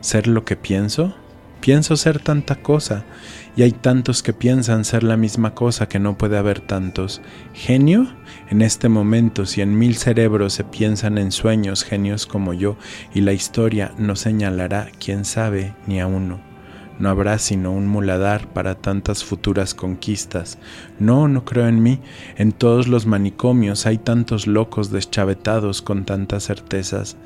¿Ser 0.00 0.26
lo 0.26 0.44
que 0.44 0.56
pienso? 0.56 1.14
Pienso 1.60 1.96
ser 1.96 2.18
tanta 2.18 2.56
cosa, 2.56 3.04
y 3.56 3.62
hay 3.62 3.72
tantos 3.72 4.22
que 4.22 4.32
piensan 4.32 4.84
ser 4.84 5.02
la 5.02 5.16
misma 5.16 5.54
cosa 5.54 5.88
que 5.88 5.98
no 5.98 6.18
puede 6.18 6.36
haber 6.36 6.60
tantos. 6.60 7.22
¿Genio? 7.54 8.12
En 8.50 8.62
este 8.62 8.88
momento, 8.88 9.46
si 9.46 9.62
en 9.62 9.78
mil 9.78 9.96
cerebros 9.96 10.52
se 10.52 10.64
piensan 10.64 11.18
en 11.18 11.32
sueños 11.32 11.84
genios 11.84 12.26
como 12.26 12.52
yo, 12.52 12.76
y 13.14 13.22
la 13.22 13.32
historia 13.32 13.92
no 13.96 14.16
señalará, 14.16 14.88
quién 14.98 15.24
sabe, 15.24 15.74
ni 15.86 16.00
a 16.00 16.06
uno. 16.06 16.51
No 16.98 17.08
habrá 17.08 17.38
sino 17.38 17.72
un 17.72 17.86
muladar 17.86 18.48
para 18.52 18.74
tantas 18.74 19.24
futuras 19.24 19.74
conquistas. 19.74 20.58
No, 20.98 21.28
no 21.28 21.44
creo 21.44 21.66
en 21.68 21.82
mí. 21.82 22.00
En 22.36 22.52
todos 22.52 22.88
los 22.88 23.06
manicomios 23.06 23.86
hay 23.86 23.98
tantos 23.98 24.46
locos 24.46 24.90
deschavetados 24.90 25.82
con 25.82 26.04
tantas 26.04 26.44
certezas. 26.44 27.16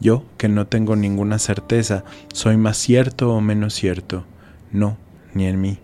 Yo, 0.00 0.24
que 0.38 0.48
no 0.48 0.66
tengo 0.66 0.96
ninguna 0.96 1.38
certeza, 1.38 2.04
soy 2.32 2.56
más 2.56 2.78
cierto 2.78 3.32
o 3.34 3.40
menos 3.40 3.74
cierto. 3.74 4.24
No, 4.72 4.96
ni 5.34 5.46
en 5.46 5.60
mí. 5.60 5.78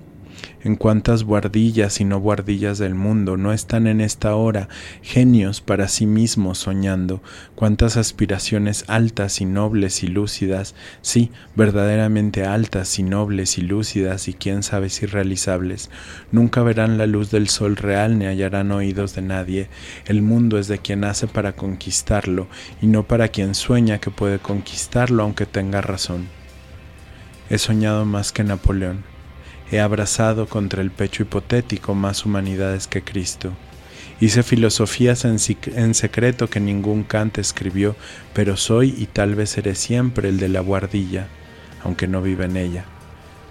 En 0.66 0.74
cuántas 0.74 1.22
guardillas 1.22 2.00
y 2.00 2.04
no 2.04 2.18
guardillas 2.18 2.78
del 2.78 2.96
mundo 2.96 3.36
no 3.36 3.52
están 3.52 3.86
en 3.86 4.00
esta 4.00 4.34
hora 4.34 4.68
genios 5.00 5.60
para 5.60 5.86
sí 5.86 6.06
mismos 6.06 6.58
soñando, 6.58 7.22
cuántas 7.54 7.96
aspiraciones 7.96 8.84
altas 8.88 9.40
y 9.40 9.44
nobles 9.44 10.02
y 10.02 10.08
lúcidas, 10.08 10.74
sí, 11.02 11.30
verdaderamente 11.54 12.44
altas 12.44 12.98
y 12.98 13.04
nobles 13.04 13.58
y 13.58 13.60
lúcidas 13.60 14.26
y 14.26 14.34
quién 14.34 14.64
sabe 14.64 14.90
si 14.90 15.06
realizables, 15.06 15.88
nunca 16.32 16.64
verán 16.64 16.98
la 16.98 17.06
luz 17.06 17.30
del 17.30 17.48
sol 17.48 17.76
real 17.76 18.18
ni 18.18 18.24
hallarán 18.24 18.72
oídos 18.72 19.14
de 19.14 19.22
nadie. 19.22 19.68
El 20.06 20.20
mundo 20.20 20.58
es 20.58 20.66
de 20.66 20.78
quien 20.78 21.04
hace 21.04 21.28
para 21.28 21.52
conquistarlo 21.52 22.48
y 22.82 22.88
no 22.88 23.04
para 23.04 23.28
quien 23.28 23.54
sueña 23.54 24.00
que 24.00 24.10
puede 24.10 24.40
conquistarlo 24.40 25.22
aunque 25.22 25.46
tenga 25.46 25.80
razón. 25.80 26.26
He 27.50 27.58
soñado 27.58 28.04
más 28.04 28.32
que 28.32 28.42
Napoleón 28.42 29.15
He 29.70 29.80
abrazado 29.80 30.46
contra 30.46 30.80
el 30.80 30.92
pecho 30.92 31.24
hipotético 31.24 31.94
más 31.94 32.24
humanidades 32.24 32.86
que 32.86 33.02
Cristo. 33.02 33.52
Hice 34.20 34.44
filosofías 34.44 35.24
en, 35.24 35.94
secreto 35.94 36.48
que 36.48 36.60
ningún 36.60 37.02
Kant 37.02 37.38
escribió, 37.38 37.96
pero 38.32 38.56
soy 38.56 38.94
y 38.96 39.06
tal 39.06 39.34
vez 39.34 39.50
seré 39.50 39.74
siempre 39.74 40.28
el 40.28 40.38
de 40.38 40.48
la 40.48 40.60
guardilla, 40.60 41.26
aunque 41.82 42.06
no 42.06 42.22
viva 42.22 42.44
en 42.44 42.56
ella. 42.56 42.84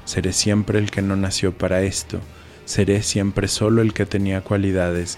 Seré 0.06 0.32
siempre 0.32 0.80
el 0.80 0.90
que 0.90 1.02
no 1.02 1.18
nació 1.18 1.52
para 1.52 1.82
esto, 1.82 2.22
seré 2.64 3.04
siempre 3.04 3.50
solo 3.50 3.82
el 3.82 3.94
que 3.94 4.06
tenía 4.06 4.42
cualidades, 4.42 5.18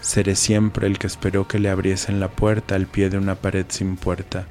seré 0.00 0.34
siempre 0.34 0.86
el 0.86 0.98
que 0.98 1.08
esperó 1.08 1.46
que 1.46 1.58
le 1.58 1.68
abriesen 1.68 2.20
la 2.20 2.28
puerta 2.28 2.74
al 2.74 2.86
pie 2.86 3.10
de 3.10 3.18
una 3.18 3.34
pared 3.34 3.66
sin 3.68 3.96
puerta. 3.96 4.48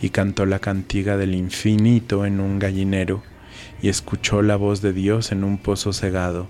Y 0.00 0.10
cantó 0.10 0.46
la 0.46 0.58
cantiga 0.58 1.16
del 1.16 1.34
infinito 1.34 2.26
en 2.26 2.40
un 2.40 2.58
gallinero 2.58 3.22
y 3.82 3.88
escuchó 3.88 4.42
la 4.42 4.56
voz 4.56 4.82
de 4.82 4.92
Dios 4.92 5.32
en 5.32 5.44
un 5.44 5.58
pozo 5.58 5.92
cegado. 5.92 6.48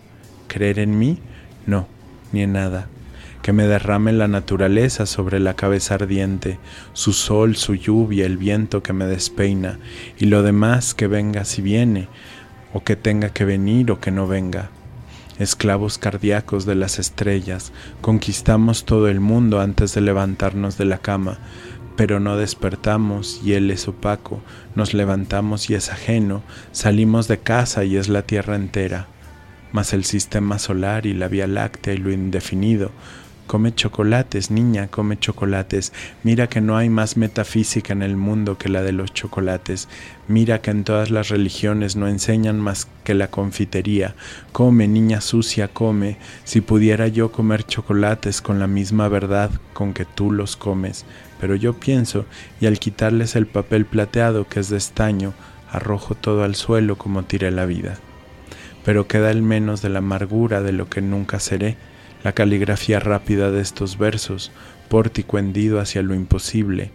¿Creer 0.49 0.79
en 0.79 0.99
mí? 0.99 1.19
No, 1.67 1.89
ni 2.33 2.43
en 2.43 2.53
nada. 2.53 2.89
Que 3.43 3.53
me 3.53 3.67
derrame 3.67 4.13
la 4.13 4.29
naturaleza 4.29 5.07
sobre 5.07 5.41
la 5.41 5.55
cabeza 5.55 5.95
ardiente, 5.95 6.59
su 6.93 7.13
sol, 7.13 7.57
su 7.57 7.75
lluvia, 7.75 8.25
el 8.25 8.39
viento 8.39 8.83
que 8.83 8.93
me 8.93 9.07
despeina, 9.07 9.79
y 10.19 10.27
lo 10.27 10.43
demás 10.43 10.95
que 10.95 11.07
venga 11.07 11.45
si 11.45 11.61
viene, 11.61 12.09
o 12.73 12.83
que 12.85 12.97
tenga 12.97 13.31
que 13.31 13.45
venir 13.45 13.91
o 13.91 14.01
que 14.01 14.11
no 14.11 14.27
venga. 14.27 14.71
Esclavos 15.39 15.99
cardíacos 15.99 16.65
de 16.65 16.77
las 16.77 16.99
estrellas, 16.99 17.73
conquistamos 18.01 18.85
todo 18.85 19.09
el 19.09 19.21
mundo 19.21 19.61
antes 19.61 19.93
de 19.95 20.01
levantarnos 20.01 20.79
de 20.79 20.85
la 20.85 20.99
cama, 20.99 21.39
pero 21.97 22.21
no 22.21 22.37
despertamos 22.37 23.41
y 23.45 23.55
Él 23.55 23.71
es 23.71 23.89
opaco, 23.89 24.41
nos 24.75 24.95
levantamos 24.95 25.71
y 25.71 25.75
es 25.75 25.91
ajeno, 25.91 26.43
salimos 26.73 27.29
de 27.29 27.39
casa 27.39 27.85
y 27.85 27.97
es 27.97 28.09
la 28.09 28.23
tierra 28.23 28.57
entera, 28.57 29.07
mas 29.73 29.93
el 29.93 30.05
sistema 30.05 30.59
solar 30.59 31.07
y 31.07 31.15
la 31.15 31.29
Vía 31.29 31.47
Láctea 31.47 31.95
y 31.95 31.99
lo 31.99 32.13
indefinido, 32.13 32.91
Come 33.47 33.75
chocolates, 33.75 34.51
niña, 34.51 34.89
come 34.89 35.19
chocolates. 35.19 35.93
Mira 36.23 36.49
que 36.49 36.63
no 36.63 36.79
hay 36.79 36.89
más 36.89 37.19
metafísica 37.19 37.93
en 37.93 38.03
el 38.03 38.17
mundo 38.17 38.57
que 38.57 38.71
la 38.71 38.83
de 38.83 38.93
los 38.93 39.13
chocolates. 39.13 39.87
Mira 40.29 40.63
que 40.63 40.71
en 40.71 40.83
todas 40.83 41.11
las 41.11 41.29
religiones 41.29 41.95
no 41.95 42.09
enseñan 42.09 42.59
más 42.59 42.89
que 43.05 43.13
la 43.13 43.29
confitería. 43.29 44.15
Come, 44.53 44.89
niña 44.89 45.21
sucia, 45.21 45.69
come. 45.69 46.17
Si 46.45 46.63
pudiera 46.63 47.07
yo 47.09 47.33
comer 47.33 47.65
chocolates 47.65 48.41
con 48.41 48.59
la 48.59 48.67
misma 48.67 49.09
verdad 49.09 49.51
con 49.75 49.93
que 49.93 50.07
tú 50.07 50.33
los 50.33 50.57
comes. 50.57 51.05
Pero 51.45 51.57
yo 51.57 51.75
pienso, 51.75 52.25
y 52.59 52.65
al 52.65 52.79
quitarles 52.79 53.37
el 53.37 53.47
papel 53.47 53.85
plateado 53.85 54.49
que 54.49 54.61
es 54.61 54.71
de 54.71 54.79
estaño, 54.79 55.35
arrojo 55.71 56.15
todo 56.15 56.43
al 56.43 56.55
suelo 56.55 56.97
como 56.97 57.25
tiré 57.25 57.51
la 57.51 57.67
vida. 57.67 57.99
Pero 58.83 59.07
queda 59.09 59.31
el 59.31 59.43
menos 59.43 59.83
de 59.83 59.91
la 59.91 59.99
amargura 59.99 60.63
de 60.63 60.73
lo 60.73 60.89
que 60.89 61.03
nunca 61.03 61.41
seré 61.41 61.77
la 62.23 62.33
caligrafía 62.33 62.99
rápida 62.99 63.51
de 63.51 63.61
estos 63.61 63.99
versos, 63.99 64.53
pórtico 64.89 65.37
hendido 65.37 65.81
hacia 65.81 66.01
lo 66.01 66.15
imposible, 66.15 66.93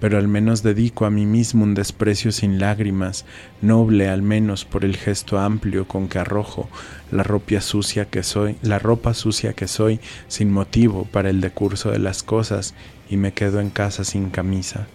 pero 0.00 0.18
al 0.18 0.28
menos 0.28 0.62
dedico 0.62 1.06
a 1.06 1.10
mí 1.10 1.24
mismo 1.24 1.64
un 1.64 1.74
desprecio 1.74 2.32
sin 2.32 2.58
lágrimas, 2.58 3.24
noble 3.62 4.08
al 4.08 4.22
menos 4.22 4.64
por 4.64 4.84
el 4.84 4.96
gesto 4.96 5.38
amplio 5.38 5.86
con 5.86 6.08
que 6.08 6.18
arrojo 6.18 6.68
la 7.10 7.22
ropa 7.22 7.60
sucia 7.60 8.06
que 8.06 8.22
soy, 8.22 8.56
la 8.62 8.78
ropa 8.78 9.14
sucia 9.14 9.52
que 9.52 9.68
soy 9.68 10.00
sin 10.28 10.50
motivo 10.50 11.06
para 11.10 11.30
el 11.30 11.40
decurso 11.40 11.90
de 11.90 11.98
las 11.98 12.22
cosas 12.22 12.74
y 13.08 13.16
me 13.16 13.32
quedo 13.32 13.60
en 13.60 13.70
casa 13.70 14.04
sin 14.04 14.30
camisa. 14.30 14.86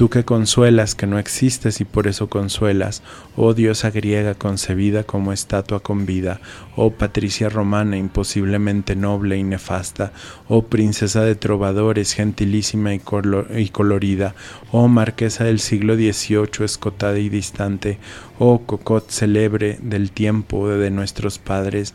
Tú 0.00 0.08
que 0.08 0.24
consuelas 0.24 0.94
que 0.94 1.06
no 1.06 1.18
existes 1.18 1.82
y 1.82 1.84
por 1.84 2.06
eso 2.06 2.30
consuelas, 2.30 3.02
oh 3.36 3.52
diosa 3.52 3.90
griega 3.90 4.34
concebida 4.34 5.04
como 5.04 5.30
estatua 5.30 5.80
con 5.80 6.06
vida, 6.06 6.40
oh 6.74 6.92
patricia 6.92 7.50
romana 7.50 7.98
imposiblemente 7.98 8.96
noble 8.96 9.36
y 9.36 9.42
nefasta, 9.42 10.12
oh 10.48 10.62
princesa 10.62 11.22
de 11.22 11.34
trovadores 11.34 12.14
gentilísima 12.14 12.94
y, 12.94 13.00
colorida, 13.68 14.34
oh 14.72 14.88
marquesa 14.88 15.44
del 15.44 15.60
siglo 15.60 15.96
XVIII 15.96 16.64
escotada 16.64 17.18
y 17.18 17.28
distante, 17.28 17.98
oh 18.38 18.60
cocot 18.60 19.10
celebre 19.10 19.78
del 19.82 20.12
tiempo 20.12 20.66
de 20.70 20.90
nuestros 20.90 21.38
padres, 21.38 21.92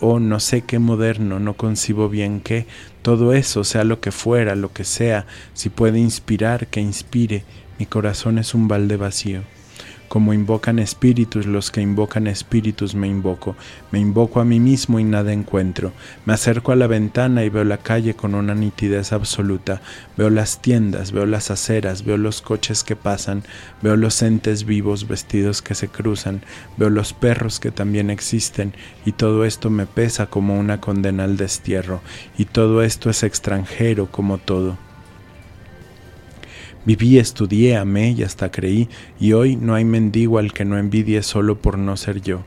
oh 0.00 0.20
no 0.20 0.40
sé 0.40 0.60
qué 0.60 0.78
moderno, 0.78 1.40
no 1.40 1.54
concibo 1.54 2.10
bien 2.10 2.42
qué, 2.42 2.66
todo 3.06 3.34
eso, 3.34 3.62
sea 3.62 3.84
lo 3.84 4.00
que 4.00 4.10
fuera, 4.10 4.56
lo 4.56 4.72
que 4.72 4.82
sea, 4.82 5.26
si 5.54 5.68
puede 5.68 6.00
inspirar, 6.00 6.66
que 6.66 6.80
inspire, 6.80 7.44
mi 7.78 7.86
corazón 7.86 8.36
es 8.36 8.52
un 8.52 8.66
balde 8.66 8.96
vacío. 8.96 9.42
Como 10.08 10.32
invocan 10.32 10.78
espíritus 10.78 11.46
los 11.46 11.72
que 11.72 11.80
invocan 11.80 12.28
espíritus 12.28 12.94
me 12.94 13.08
invoco, 13.08 13.56
me 13.90 13.98
invoco 13.98 14.40
a 14.40 14.44
mí 14.44 14.60
mismo 14.60 15.00
y 15.00 15.04
nada 15.04 15.32
encuentro. 15.32 15.92
Me 16.24 16.32
acerco 16.32 16.70
a 16.70 16.76
la 16.76 16.86
ventana 16.86 17.44
y 17.44 17.48
veo 17.48 17.64
la 17.64 17.78
calle 17.78 18.14
con 18.14 18.36
una 18.36 18.54
nitidez 18.54 19.12
absoluta. 19.12 19.82
Veo 20.16 20.30
las 20.30 20.62
tiendas, 20.62 21.10
veo 21.10 21.26
las 21.26 21.50
aceras, 21.50 22.04
veo 22.04 22.18
los 22.18 22.40
coches 22.40 22.84
que 22.84 22.94
pasan, 22.94 23.42
veo 23.82 23.96
los 23.96 24.22
entes 24.22 24.64
vivos 24.64 25.08
vestidos 25.08 25.60
que 25.60 25.74
se 25.74 25.88
cruzan, 25.88 26.42
veo 26.76 26.88
los 26.88 27.12
perros 27.12 27.58
que 27.58 27.72
también 27.72 28.08
existen 28.10 28.74
y 29.04 29.12
todo 29.12 29.44
esto 29.44 29.70
me 29.70 29.86
pesa 29.86 30.26
como 30.26 30.58
una 30.58 30.80
condena 30.80 31.24
al 31.24 31.36
destierro 31.36 32.00
y 32.38 32.44
todo 32.44 32.82
esto 32.82 33.10
es 33.10 33.24
extranjero 33.24 34.06
como 34.06 34.38
todo. 34.38 34.85
Viví, 36.86 37.18
estudié, 37.18 37.76
amé 37.76 38.12
y 38.12 38.22
hasta 38.22 38.52
creí, 38.52 38.88
y 39.18 39.32
hoy 39.32 39.56
no 39.56 39.74
hay 39.74 39.84
mendigo 39.84 40.38
al 40.38 40.52
que 40.52 40.64
no 40.64 40.78
envidie 40.78 41.24
solo 41.24 41.58
por 41.58 41.78
no 41.78 41.96
ser 41.96 42.22
yo. 42.22 42.44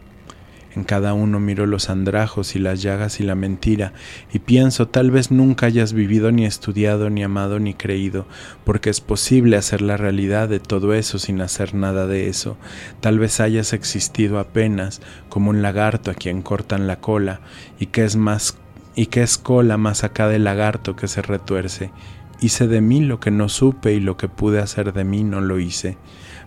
En 0.74 0.86
cada 0.86 1.14
uno 1.14 1.42
miro 1.42 1.66
los 1.66 1.90
andrajos 1.90 2.56
y 2.56 2.60
las 2.60 2.82
llagas 2.82 3.20
y 3.20 3.24
la 3.24 3.36
mentira, 3.36 3.92
y 4.32 4.40
pienso 4.40 4.88
tal 4.88 5.12
vez 5.12 5.30
nunca 5.30 5.66
hayas 5.66 5.92
vivido 5.92 6.32
ni 6.32 6.46
estudiado, 6.46 7.10
ni 7.10 7.22
amado, 7.22 7.60
ni 7.60 7.74
creído, 7.74 8.28
porque 8.64 8.90
es 8.90 9.02
posible 9.02 9.58
hacer 9.58 9.82
la 9.82 9.98
realidad 9.98 10.48
de 10.48 10.62
todo 10.62 10.94
eso 10.94 11.20
sin 11.20 11.42
hacer 11.42 11.76
nada 11.76 12.08
de 12.08 12.30
eso. 12.30 12.56
Tal 13.02 13.20
vez 13.20 13.42
hayas 13.42 13.74
existido 13.74 14.40
apenas, 14.40 15.02
como 15.28 15.50
un 15.50 15.62
lagarto 15.62 16.12
a 16.12 16.14
quien 16.14 16.44
cortan 16.44 16.88
la 16.88 17.02
cola, 17.02 17.42
y 17.78 17.88
que 17.88 18.06
es 18.06 18.16
más 18.16 18.58
y 18.96 19.06
que 19.06 19.22
es 19.22 19.38
cola 19.38 19.78
más 19.78 20.04
acá 20.04 20.28
del 20.28 20.44
lagarto 20.44 20.96
que 20.96 21.08
se 21.08 21.22
retuerce, 21.22 21.90
Hice 22.42 22.68
de 22.68 22.80
mí 22.80 23.02
lo 23.02 23.20
que 23.20 23.32
no 23.32 23.50
supe 23.50 23.94
y 23.94 24.00
lo 24.00 24.16
que 24.16 24.30
pude 24.30 24.60
hacer 24.60 24.94
de 24.94 25.04
mí 25.04 25.26
no 25.26 25.42
lo 25.42 25.60
hice. 25.60 25.98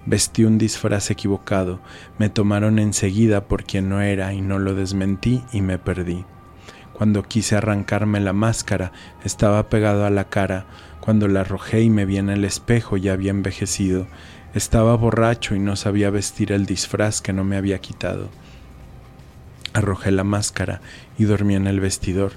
Vestí 0.07 0.44
un 0.44 0.57
disfraz 0.57 1.11
equivocado, 1.11 1.81
me 2.18 2.31
tomaron 2.31 2.78
enseguida 2.78 3.44
por 3.44 3.64
quien 3.64 3.90
no 3.90 4.00
era 4.00 4.33
y 4.33 4.40
no 4.40 4.59
lo 4.59 4.74
desmentí 4.74 5.42
y 5.52 5.61
me 5.61 5.78
perdí. 5.78 6.24
Cuando 6.94 7.22
quise 7.22 7.57
arrancarme 7.57 8.20
la 8.20 8.33
máscara, 8.33 8.92
estaba 9.22 9.68
pegado 9.68 10.07
a 10.07 10.11
la 10.11 10.31
cara, 10.31 10.66
cuando 11.00 11.28
la 11.28 11.40
arrojé 11.40 11.83
y 11.83 11.90
me 11.90 12.07
vi 12.07 12.16
en 12.16 12.31
el 12.31 12.44
espejo 12.44 12.96
ya 12.96 13.12
había 13.12 13.31
envejecido. 13.31 14.07
Estaba 14.55 14.96
borracho 14.96 15.55
y 15.55 15.59
no 15.59 15.76
sabía 15.76 16.11
vestir 16.11 16.52
el 16.52 16.64
disfraz 16.64 17.20
que 17.20 17.33
no 17.33 17.44
me 17.44 17.57
había 17.57 17.81
quitado. 17.81 18.31
Arrojé 19.74 20.11
la 20.11 20.24
máscara 20.24 20.81
y 21.18 21.24
dormí 21.24 21.55
en 21.55 21.66
el 21.66 21.81
vestidor 21.81 22.33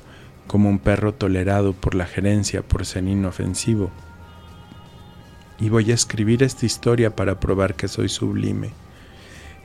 como 0.48 0.70
un 0.70 0.80
perro 0.80 1.14
tolerado 1.14 1.74
por 1.74 1.96
la 1.96 2.06
gerencia 2.06 2.62
por 2.62 2.86
ser 2.86 3.04
inofensivo. 3.06 3.92
Y 5.60 5.70
voy 5.70 5.92
a 5.92 5.96
escribir 5.96 6.44
esta 6.44 6.66
historia 6.66 7.16
para 7.16 7.40
probar 7.40 7.76
que 7.76 7.88
soy 7.88 8.10
sublime, 8.10 8.72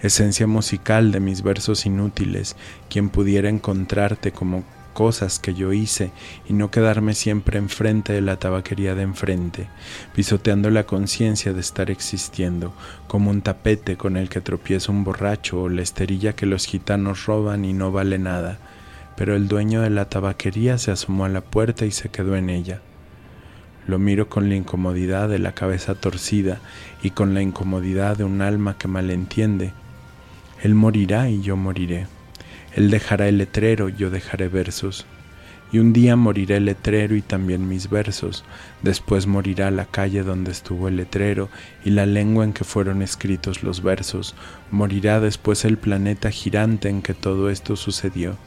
esencia 0.02 0.46
musical 0.46 1.12
de 1.12 1.20
mis 1.20 1.42
versos 1.42 1.84
inútiles, 1.86 2.56
quien 2.88 3.08
pudiera 3.08 3.48
encontrarte 3.48 4.32
como 4.32 4.64
cosas 4.92 5.38
que 5.38 5.54
yo 5.54 5.72
hice 5.72 6.10
y 6.48 6.52
no 6.52 6.70
quedarme 6.70 7.14
siempre 7.14 7.58
enfrente 7.58 8.12
de 8.12 8.20
la 8.20 8.38
tabaquería 8.38 8.94
de 8.94 9.02
enfrente, 9.02 9.68
pisoteando 10.14 10.70
la 10.70 10.84
conciencia 10.84 11.52
de 11.52 11.60
estar 11.60 11.90
existiendo, 11.90 12.74
como 13.06 13.30
un 13.30 13.42
tapete 13.42 13.96
con 13.96 14.16
el 14.16 14.28
que 14.28 14.40
tropieza 14.40 14.92
un 14.92 15.04
borracho 15.04 15.62
o 15.62 15.68
la 15.68 15.82
esterilla 15.82 16.34
que 16.34 16.46
los 16.46 16.66
gitanos 16.66 17.26
roban 17.26 17.64
y 17.64 17.72
no 17.72 17.92
vale 17.92 18.18
nada, 18.18 18.58
pero 19.20 19.36
el 19.36 19.48
dueño 19.48 19.82
de 19.82 19.90
la 19.90 20.08
tabaquería 20.08 20.78
se 20.78 20.90
asomó 20.90 21.26
a 21.26 21.28
la 21.28 21.42
puerta 21.42 21.84
y 21.84 21.90
se 21.90 22.08
quedó 22.08 22.36
en 22.36 22.48
ella. 22.48 22.80
Lo 23.86 23.98
miro 23.98 24.30
con 24.30 24.48
la 24.48 24.54
incomodidad 24.54 25.28
de 25.28 25.38
la 25.38 25.52
cabeza 25.52 25.94
torcida 25.94 26.58
y 27.02 27.10
con 27.10 27.34
la 27.34 27.42
incomodidad 27.42 28.16
de 28.16 28.24
un 28.24 28.40
alma 28.40 28.78
que 28.78 28.88
malentiende. 28.88 29.74
Él 30.62 30.74
morirá 30.74 31.28
y 31.28 31.42
yo 31.42 31.54
moriré. 31.58 32.06
Él 32.74 32.88
dejará 32.90 33.28
el 33.28 33.36
letrero 33.36 33.90
yo 33.90 34.08
dejaré 34.08 34.48
versos. 34.48 35.04
Y 35.70 35.80
un 35.80 35.92
día 35.92 36.16
morirá 36.16 36.56
el 36.56 36.64
letrero 36.64 37.14
y 37.14 37.20
también 37.20 37.68
mis 37.68 37.90
versos. 37.90 38.42
Después 38.80 39.26
morirá 39.26 39.70
la 39.70 39.84
calle 39.84 40.22
donde 40.22 40.50
estuvo 40.50 40.88
el 40.88 40.96
letrero 40.96 41.50
y 41.84 41.90
la 41.90 42.06
lengua 42.06 42.44
en 42.44 42.54
que 42.54 42.64
fueron 42.64 43.02
escritos 43.02 43.62
los 43.62 43.82
versos. 43.82 44.34
Morirá 44.70 45.20
después 45.20 45.66
el 45.66 45.76
planeta 45.76 46.30
girante 46.30 46.88
en 46.88 47.02
que 47.02 47.12
todo 47.12 47.50
esto 47.50 47.76
sucedió 47.76 48.38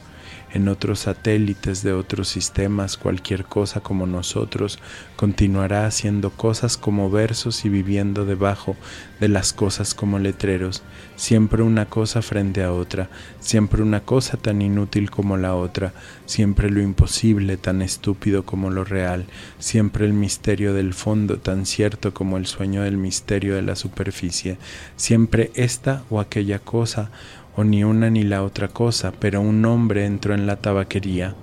en 0.54 0.68
otros 0.68 1.00
satélites 1.00 1.82
de 1.82 1.92
otros 1.92 2.28
sistemas, 2.28 2.96
cualquier 2.96 3.44
cosa 3.44 3.80
como 3.80 4.06
nosotros, 4.06 4.78
continuará 5.16 5.84
haciendo 5.84 6.30
cosas 6.30 6.76
como 6.76 7.10
versos 7.10 7.64
y 7.64 7.68
viviendo 7.68 8.24
debajo 8.24 8.76
de 9.18 9.28
las 9.28 9.52
cosas 9.52 9.94
como 9.94 10.20
letreros, 10.20 10.82
siempre 11.16 11.62
una 11.62 11.86
cosa 11.86 12.22
frente 12.22 12.62
a 12.62 12.72
otra, 12.72 13.08
siempre 13.40 13.82
una 13.82 14.00
cosa 14.00 14.36
tan 14.36 14.62
inútil 14.62 15.10
como 15.10 15.36
la 15.36 15.56
otra, 15.56 15.92
siempre 16.24 16.70
lo 16.70 16.80
imposible 16.80 17.56
tan 17.56 17.82
estúpido 17.82 18.44
como 18.44 18.70
lo 18.70 18.84
real, 18.84 19.26
siempre 19.58 20.06
el 20.06 20.12
misterio 20.12 20.72
del 20.72 20.94
fondo 20.94 21.38
tan 21.38 21.66
cierto 21.66 22.14
como 22.14 22.36
el 22.36 22.46
sueño 22.46 22.82
del 22.82 22.96
misterio 22.96 23.56
de 23.56 23.62
la 23.62 23.74
superficie, 23.74 24.56
siempre 24.96 25.50
esta 25.56 26.04
o 26.10 26.20
aquella 26.20 26.60
cosa 26.60 27.10
o 27.56 27.64
ni 27.64 27.84
una 27.84 28.10
ni 28.10 28.22
la 28.24 28.42
otra 28.42 28.68
cosa, 28.68 29.12
pero 29.18 29.40
un 29.40 29.64
hombre 29.64 30.06
entró 30.06 30.34
en 30.34 30.46
la 30.46 30.56
tabaquería 30.56 31.34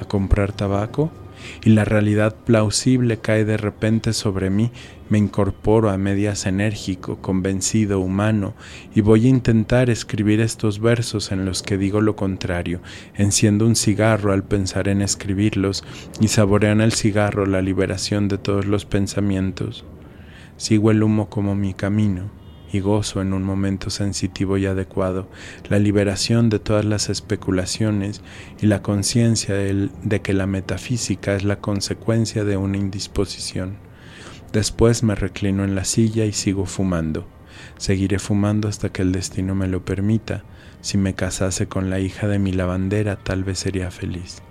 a 0.00 0.04
comprar 0.04 0.52
tabaco 0.52 1.10
y 1.64 1.70
la 1.70 1.84
realidad 1.84 2.34
plausible 2.34 3.18
cae 3.18 3.44
de 3.44 3.56
repente 3.56 4.12
sobre 4.12 4.50
mí, 4.50 4.70
me 5.08 5.18
incorporo 5.18 5.90
a 5.90 5.98
medias 5.98 6.46
enérgico, 6.46 7.18
convencido, 7.20 8.00
humano, 8.00 8.54
y 8.94 9.00
voy 9.00 9.26
a 9.26 9.28
intentar 9.28 9.90
escribir 9.90 10.40
estos 10.40 10.80
versos 10.80 11.32
en 11.32 11.44
los 11.44 11.62
que 11.62 11.78
digo 11.78 12.00
lo 12.00 12.16
contrario, 12.16 12.80
enciendo 13.14 13.66
un 13.66 13.76
cigarro 13.76 14.32
al 14.32 14.44
pensar 14.44 14.88
en 14.88 15.02
escribirlos 15.02 15.84
y 16.20 16.28
saborean 16.28 16.80
el 16.80 16.92
cigarro 16.92 17.46
la 17.46 17.62
liberación 17.62 18.28
de 18.28 18.38
todos 18.38 18.66
los 18.66 18.84
pensamientos. 18.84 19.84
Sigo 20.56 20.90
el 20.90 21.02
humo 21.02 21.28
como 21.28 21.54
mi 21.54 21.74
camino 21.74 22.35
y 22.72 22.80
gozo 22.80 23.20
en 23.20 23.32
un 23.32 23.42
momento 23.42 23.90
sensitivo 23.90 24.58
y 24.58 24.66
adecuado, 24.66 25.28
la 25.68 25.78
liberación 25.78 26.48
de 26.48 26.58
todas 26.58 26.84
las 26.84 27.08
especulaciones 27.08 28.22
y 28.60 28.66
la 28.66 28.82
conciencia 28.82 29.54
de 29.54 30.20
que 30.22 30.32
la 30.32 30.46
metafísica 30.46 31.34
es 31.34 31.44
la 31.44 31.60
consecuencia 31.60 32.44
de 32.44 32.56
una 32.56 32.76
indisposición. 32.76 33.76
Después 34.52 35.02
me 35.02 35.14
reclino 35.14 35.64
en 35.64 35.74
la 35.74 35.84
silla 35.84 36.24
y 36.24 36.32
sigo 36.32 36.66
fumando. 36.66 37.26
Seguiré 37.78 38.18
fumando 38.18 38.68
hasta 38.68 38.90
que 38.90 39.02
el 39.02 39.12
destino 39.12 39.54
me 39.54 39.68
lo 39.68 39.84
permita. 39.84 40.44
Si 40.80 40.98
me 40.98 41.14
casase 41.14 41.66
con 41.66 41.90
la 41.90 42.00
hija 42.00 42.28
de 42.28 42.38
mi 42.38 42.52
lavandera 42.52 43.16
tal 43.16 43.44
vez 43.44 43.58
sería 43.58 43.90
feliz. 43.90 44.42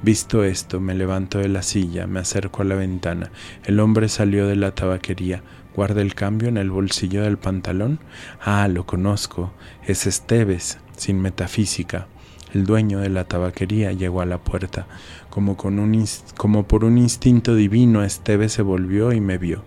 Visto 0.00 0.44
esto, 0.44 0.78
me 0.78 0.94
levanto 0.94 1.38
de 1.38 1.48
la 1.48 1.62
silla, 1.62 2.06
me 2.06 2.20
acerco 2.20 2.62
a 2.62 2.64
la 2.64 2.76
ventana. 2.76 3.32
El 3.64 3.80
hombre 3.80 4.08
salió 4.08 4.46
de 4.46 4.54
la 4.54 4.72
tabaquería. 4.72 5.42
¿Guarda 5.78 6.02
el 6.02 6.16
cambio 6.16 6.48
en 6.48 6.56
el 6.56 6.72
bolsillo 6.72 7.22
del 7.22 7.38
pantalón? 7.38 8.00
Ah, 8.40 8.66
lo 8.66 8.84
conozco. 8.84 9.52
Es 9.86 10.08
Esteves, 10.08 10.80
sin 10.96 11.20
metafísica. 11.20 12.08
El 12.52 12.66
dueño 12.66 12.98
de 12.98 13.10
la 13.10 13.28
tabaquería 13.28 13.92
llegó 13.92 14.20
a 14.20 14.26
la 14.26 14.38
puerta. 14.38 14.88
Como, 15.30 15.56
con 15.56 15.78
un 15.78 16.04
como 16.36 16.66
por 16.66 16.84
un 16.84 16.98
instinto 16.98 17.54
divino, 17.54 18.02
Esteves 18.02 18.54
se 18.54 18.62
volvió 18.62 19.12
y 19.12 19.20
me 19.20 19.38
vio. 19.38 19.62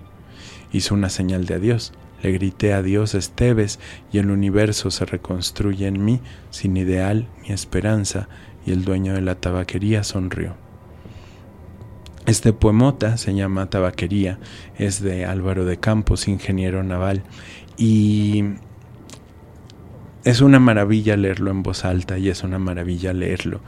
Hizo 0.74 0.96
una 0.96 1.08
señal 1.08 1.46
de 1.46 1.54
adiós. 1.54 1.94
Le 2.22 2.34
grité 2.34 2.74
adiós 2.74 3.16
Esteves 3.16 3.80
y 4.12 4.18
el 4.18 4.32
universo 4.32 4.92
se 4.92 5.06
reconstruye 5.06 5.88
en 5.88 6.04
mí 6.04 6.20
sin 6.50 6.76
ideal 6.76 7.30
ni 7.42 7.54
esperanza 7.54 8.28
y 8.66 8.74
el 8.74 8.84
dueño 8.84 9.14
de 9.14 9.22
la 9.22 9.36
tabaquería 9.36 10.04
sonrió. 10.04 10.71
Este 12.28 12.54
poemota 12.54 13.18
se 13.18 13.34
llama 13.34 13.70
Tabaquería, 13.70 14.38
es 14.78 15.02
de 15.02 15.26
Álvaro 15.26 15.66
de 15.66 15.78
Campos, 15.78 16.28
ingeniero 16.28 16.84
naval, 16.84 17.24
y 17.78 18.44
es 20.24 20.42
una 20.42 20.60
maravilla 20.60 21.18
leerlo 21.18 21.50
en 21.50 21.64
voz 21.64 21.84
alta 21.84 22.20
y 22.20 22.30
es 22.30 22.44
una 22.44 22.60
maravilla 22.60 23.12
leerlo. 23.12 23.62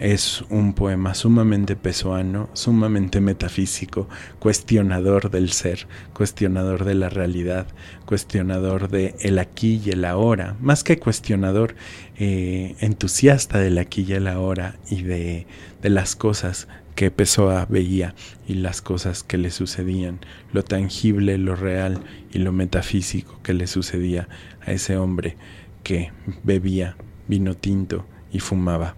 Es 0.00 0.42
un 0.50 0.72
poema 0.72 1.14
sumamente 1.14 1.76
pesoano, 1.76 2.50
sumamente 2.52 3.20
metafísico, 3.20 4.08
cuestionador 4.40 5.30
del 5.30 5.52
ser, 5.52 5.86
cuestionador 6.12 6.84
de 6.84 6.94
la 6.94 7.10
realidad, 7.10 7.68
cuestionador 8.06 8.88
de 8.88 9.14
el 9.20 9.38
aquí 9.38 9.80
y 9.84 9.90
el 9.90 10.04
ahora, 10.04 10.56
más 10.60 10.82
que 10.82 10.98
cuestionador, 10.98 11.76
eh, 12.16 12.74
entusiasta 12.80 13.60
del 13.60 13.78
aquí 13.78 14.04
y 14.08 14.14
el 14.14 14.26
ahora 14.26 14.74
y 14.90 15.02
de, 15.02 15.46
de 15.80 15.90
las 15.90 16.16
cosas 16.16 16.66
que 16.94 17.10
Pessoa 17.10 17.66
veía 17.68 18.14
y 18.46 18.54
las 18.54 18.82
cosas 18.82 19.22
que 19.22 19.38
le 19.38 19.50
sucedían, 19.50 20.20
lo 20.52 20.62
tangible, 20.62 21.38
lo 21.38 21.56
real 21.56 22.00
y 22.32 22.38
lo 22.38 22.52
metafísico 22.52 23.40
que 23.42 23.54
le 23.54 23.66
sucedía 23.66 24.28
a 24.64 24.72
ese 24.72 24.96
hombre 24.96 25.36
que 25.82 26.12
bebía 26.42 26.96
vino 27.28 27.54
tinto 27.54 28.06
y 28.32 28.40
fumaba. 28.40 28.96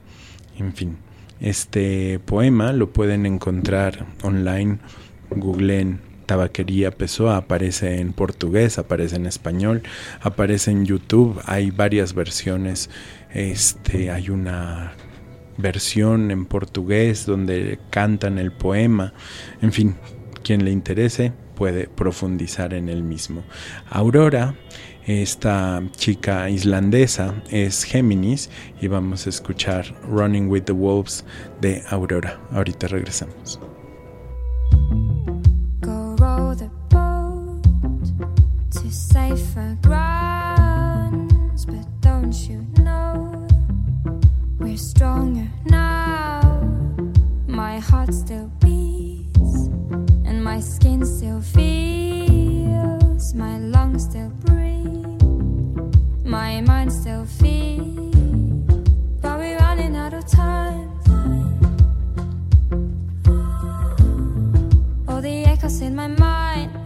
En 0.59 0.73
fin, 0.73 0.97
este 1.41 2.19
poema 2.19 2.73
lo 2.73 2.93
pueden 2.93 3.27
encontrar 3.27 4.07
online, 4.23 4.79
googleen 5.31 6.01
Tabaquería 6.27 6.91
Pessoa, 6.91 7.37
aparece 7.37 8.01
en 8.01 8.13
portugués, 8.13 8.79
aparece 8.79 9.17
en 9.17 9.27
español, 9.27 9.83
aparece 10.21 10.73
en 10.73 10.85
YouTube, 10.85 11.41
hay 11.45 11.71
varias 11.71 12.15
versiones, 12.15 12.91
este, 13.33 14.11
hay 14.11 14.31
una 14.31 14.95
versión 15.59 16.31
en 16.31 16.47
portugués 16.47 17.27
donde 17.27 17.79
cantan 17.91 18.39
el 18.39 18.53
poema, 18.53 19.13
en 19.63 19.73
fin, 19.73 19.97
quien 20.43 20.65
le 20.65 20.71
interese 20.71 21.33
puede 21.55 21.89
profundizar 21.89 22.75
en 22.75 22.89
el 22.89 23.03
mismo. 23.03 23.43
Aurora 23.91 24.55
esta 25.07 25.81
chica 25.97 26.51
islandesa 26.51 27.35
es 27.51 27.85
Géminis 27.85 28.51
y 28.81 28.89
vamos 28.89 29.27
a 29.27 29.31
escuchar 29.31 29.95
Running 30.03 30.49
with 30.49 30.65
the 30.65 30.73
Wolves 30.73 31.25
de 31.61 31.81
Aurora. 31.91 32.41
Ahorita 32.51 32.89
regresamos. 32.89 33.61
Go 35.81 36.17
stronger 44.77 45.49
now? 45.65 46.41
My 47.47 47.79
heart 47.79 48.13
still 48.15 48.51
beats 48.61 49.69
and 50.25 50.43
my 50.43 50.61
skin 50.61 51.05
still 51.05 51.41
feels, 51.41 53.35
my 53.35 53.59
lungs 53.59 54.05
still 54.05 54.31
breathe 54.45 54.57
my 56.27 56.61
mind 56.61 56.93
still 56.93 57.25
feels, 57.25 58.15
but 59.23 59.39
we're 59.39 59.59
running 59.59 59.95
out 59.97 60.13
of 60.13 60.27
time. 60.27 60.91
All 65.09 65.21
the 65.23 65.45
echoes 65.47 65.81
in 65.81 65.95
my 65.95 66.09
mind 66.09 66.86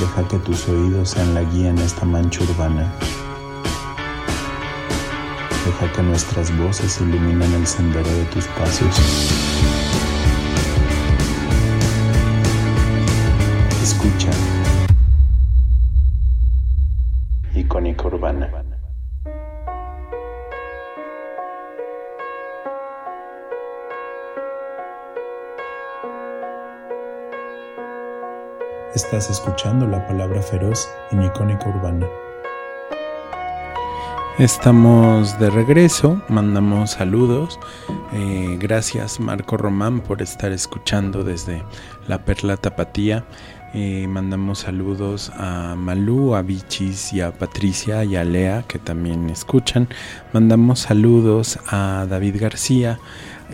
Deja 0.00 0.28
que 0.28 0.38
tus 0.40 0.68
oídos 0.68 1.10
sean 1.10 1.32
la 1.32 1.42
guía 1.42 1.70
en 1.70 1.78
esta 1.78 2.04
mancha 2.04 2.44
urbana. 2.44 2.92
Deja 5.64 5.92
que 5.92 6.02
nuestras 6.02 6.56
voces 6.58 7.00
iluminen 7.00 7.52
el 7.54 7.66
sendero 7.66 8.10
de 8.10 8.24
tus 8.26 8.46
pasos. 8.48 8.94
Escucha. 13.82 14.30
Icónica 17.54 18.06
Urbana. 18.06 18.65
Estás 28.96 29.28
escuchando 29.28 29.86
la 29.86 30.06
palabra 30.06 30.40
feroz 30.40 30.88
en 31.10 31.22
Icónica 31.22 31.68
Urbana. 31.68 32.06
Estamos 34.38 35.38
de 35.38 35.50
regreso, 35.50 36.22
mandamos 36.30 36.92
saludos. 36.92 37.60
Eh, 38.14 38.56
gracias 38.58 39.20
Marco 39.20 39.58
Román 39.58 40.00
por 40.00 40.22
estar 40.22 40.50
escuchando 40.50 41.24
desde 41.24 41.62
la 42.08 42.24
Perla 42.24 42.56
Tapatía. 42.56 43.26
Eh, 43.74 44.06
mandamos 44.08 44.60
saludos 44.60 45.30
a 45.36 45.74
Malú, 45.76 46.34
a 46.34 46.40
Bichis 46.40 47.12
y 47.12 47.20
a 47.20 47.32
Patricia 47.32 48.02
y 48.02 48.16
a 48.16 48.24
Lea 48.24 48.64
que 48.66 48.78
también 48.78 49.28
escuchan. 49.28 49.88
Mandamos 50.32 50.78
saludos 50.78 51.58
a 51.66 52.06
David 52.08 52.36
García 52.40 52.98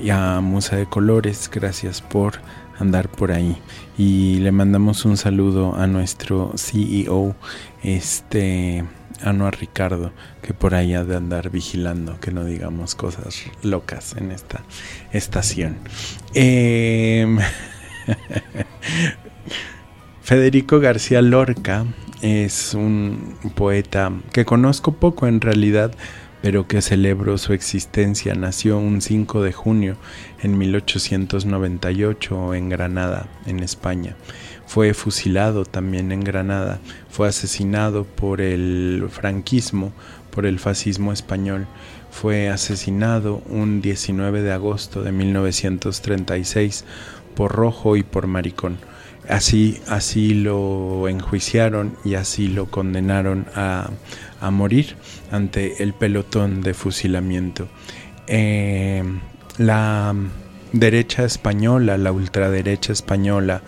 y 0.01 0.11
a 0.11 0.41
Musa 0.41 0.77
de 0.77 0.87
Colores. 0.87 1.51
Gracias 1.53 2.01
por 2.01 2.35
andar 2.79 3.09
por 3.09 3.33
ahí. 3.33 3.61
Y 3.99 4.37
le 4.37 4.53
mandamos 4.53 5.05
un 5.05 5.17
saludo 5.17 5.75
a 5.75 5.87
nuestro 5.87 6.53
CEO, 6.57 7.35
este, 7.83 8.85
a 9.23 9.33
no 9.33 9.47
a 9.47 9.51
Ricardo, 9.51 10.13
que 10.41 10.55
por 10.55 10.75
ahí 10.75 10.95
ha 10.95 11.05
de 11.05 11.17
andar 11.17 11.51
vigilando 11.51 12.19
que 12.19 12.31
no 12.31 12.45
digamos 12.45 12.95
cosas 12.95 13.43
locas 13.63 14.17
en 14.17 14.33
esta 14.33 14.63
estación. 15.13 15.77
Em, 16.33 17.39
Federico 20.23 20.81
García 20.81 21.21
Lorca 21.21 21.85
es 22.23 22.75
un 22.75 23.37
poeta 23.55 24.13
que 24.33 24.45
conozco 24.45 24.93
poco 24.93 25.27
en 25.27 25.41
realidad, 25.41 25.93
pero 26.43 26.67
que 26.67 26.83
celebro 26.83 27.39
su 27.39 27.55
existencia. 27.55 28.35
Nació 28.35 28.77
un 28.79 29.01
5 29.01 29.43
de 29.43 29.53
junio 29.53 29.97
en 30.43 30.59
1898 30.59 32.55
en 32.55 32.69
Granada, 32.69 33.29
en 33.47 33.61
España. 33.61 34.17
Fue 34.67 34.93
fusilado 34.93 35.65
también 35.65 36.13
en 36.13 36.25
Granada. 36.25 36.81
Fue 37.09 37.29
asesinado 37.29 38.05
por 38.05 38.41
el 38.41 39.07
franquismo, 39.11 39.93
por 40.31 40.45
el 40.45 40.59
fascismo 40.59 41.13
español. 41.13 41.69
Fue 42.11 42.49
asesinado 42.49 43.43
un 43.49 43.81
19 43.81 44.43
de 44.43 44.53
agosto 44.53 45.03
de 45.03 45.13
1936 45.13 46.85
por 47.37 47.53
rojo 47.53 47.97
y 47.97 48.03
por 48.03 48.27
maricón. 48.27 48.79
Así, 49.29 49.81
así 49.87 50.35
lo 50.35 51.07
enjuiciaron 51.09 51.97
y 52.05 52.15
así 52.15 52.49
lo 52.49 52.67
condenaron 52.67 53.47
a, 53.55 53.91
a 54.43 54.51
morir 54.51 54.97
ante 55.31 55.83
el 55.83 55.95
pelotón 55.95 56.63
de 56.63 56.75
fusilamiento. 56.75 57.69
Eh, 58.27 59.03
la 59.59 60.15
derecha 60.73 61.25
española, 61.25 61.97
la 61.97 62.13
ultraderecha 62.13 62.93
española, 62.93 63.63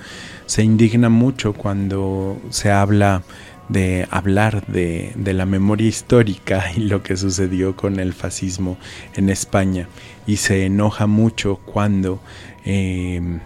se 0.46 0.62
indigna 0.62 1.08
mucho 1.08 1.52
cuando 1.52 2.40
se 2.50 2.70
habla 2.70 3.22
de 3.68 4.06
hablar 4.10 4.66
de, 4.66 5.14
la 5.16 5.46
memoria 5.46 5.88
histórica 5.88 6.72
y 6.76 6.80
lo 6.80 7.02
que 7.02 7.16
sucedió 7.16 7.76
con 7.76 7.98
el 7.98 8.12
fascismo 8.12 8.76
en 9.14 9.30
España 9.30 9.88
y 10.26 10.36
se 10.36 10.66
enoja 10.66 11.06
mucho 11.06 11.56
cuando 11.64 12.20
eh, 12.64 13.38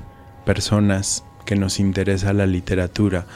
personas 0.45 1.24
que 1.45 1.57
nos 1.57 1.81
interesa 1.81 2.33
la 2.33 2.47
literatura 2.47 3.26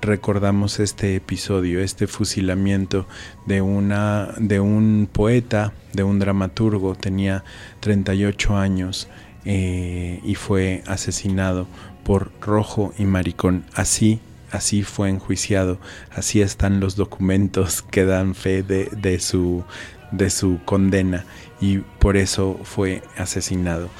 recordamos 0.00 0.80
este 0.80 1.16
episodio, 1.16 1.80
este 1.80 2.06
fusilamiento 2.06 3.06
de, 3.46 3.60
una, 3.60 4.34
de 4.38 4.60
un 4.60 5.08
poeta, 5.10 5.72
de 5.92 6.02
un 6.02 6.18
dramaturgo, 6.18 6.94
tenía 6.94 7.44
38 7.80 8.56
años 8.56 9.08
eh, 9.44 10.20
y 10.24 10.34
fue 10.34 10.82
asesinado 10.86 11.66
por 12.04 12.30
rojo 12.40 12.92
y 12.98 13.04
maricón. 13.04 13.64
Así, 13.74 14.20
así 14.50 14.82
fue 14.82 15.10
enjuiciado, 15.10 15.78
así 16.14 16.40
están 16.40 16.80
los 16.80 16.96
documentos 16.96 17.82
que 17.90 18.04
dan 18.04 18.34
fe 18.34 18.62
de, 18.62 18.86
de, 18.86 19.20
su, 19.20 19.64
de 20.12 20.30
su 20.30 20.60
condena 20.64 21.24
y 21.60 21.78
por 21.78 22.16
eso 22.16 22.58
fue 22.64 23.02
asesinado. 23.16 23.90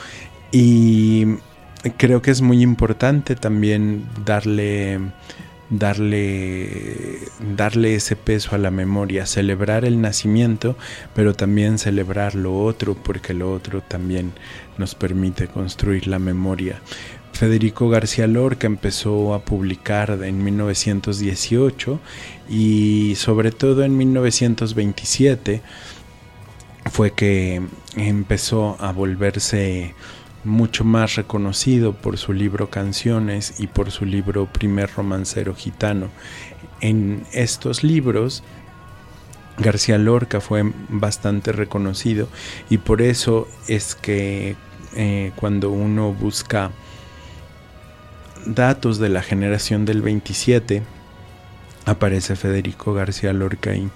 Y 0.52 1.36
creo 1.96 2.22
que 2.22 2.30
es 2.30 2.42
muy 2.42 2.62
importante 2.62 3.36
también 3.36 4.06
darle 4.24 4.98
darle, 5.70 7.18
darle 7.56 7.94
ese 7.94 8.16
peso 8.16 8.54
a 8.54 8.58
la 8.58 8.70
memoria, 8.70 9.26
celebrar 9.26 9.84
el 9.84 10.00
nacimiento, 10.00 10.76
pero 11.14 11.34
también 11.34 11.78
celebrar 11.78 12.34
lo 12.34 12.60
otro, 12.60 12.94
porque 12.94 13.32
lo 13.32 13.52
otro 13.52 13.80
también 13.80 14.32
nos 14.76 14.94
permite 14.94 15.46
construir 15.46 16.06
la 16.08 16.18
memoria. 16.18 16.80
Federico 17.32 17.88
García 17.88 18.26
Lorca 18.26 18.66
empezó 18.66 19.32
a 19.32 19.44
publicar 19.44 20.18
en 20.24 20.44
1918 20.44 22.00
y 22.50 23.14
sobre 23.16 23.50
todo 23.50 23.84
en 23.84 23.96
1927 23.96 25.62
fue 26.90 27.12
que 27.12 27.62
empezó 27.96 28.76
a 28.80 28.92
volverse 28.92 29.94
mucho 30.44 30.84
más 30.84 31.16
reconocido 31.16 31.92
por 31.92 32.16
su 32.18 32.32
libro 32.32 32.70
Canciones 32.70 33.54
y 33.58 33.66
por 33.66 33.90
su 33.90 34.04
libro 34.04 34.46
Primer 34.46 34.90
Romancero 34.94 35.54
Gitano. 35.54 36.08
En 36.80 37.24
estos 37.32 37.84
libros, 37.84 38.42
García 39.58 39.98
Lorca 39.98 40.40
fue 40.40 40.72
bastante 40.88 41.52
reconocido 41.52 42.28
y 42.70 42.78
por 42.78 43.02
eso 43.02 43.48
es 43.68 43.94
que 43.94 44.56
eh, 44.96 45.32
cuando 45.36 45.70
uno 45.70 46.12
busca 46.12 46.70
datos 48.46 48.98
de 48.98 49.10
la 49.10 49.22
generación 49.22 49.84
del 49.84 50.00
27, 50.02 50.82
aparece 51.86 52.36
Federico 52.36 52.92
García 52.92 53.32
Lorca 53.32 53.74
y 53.74 53.90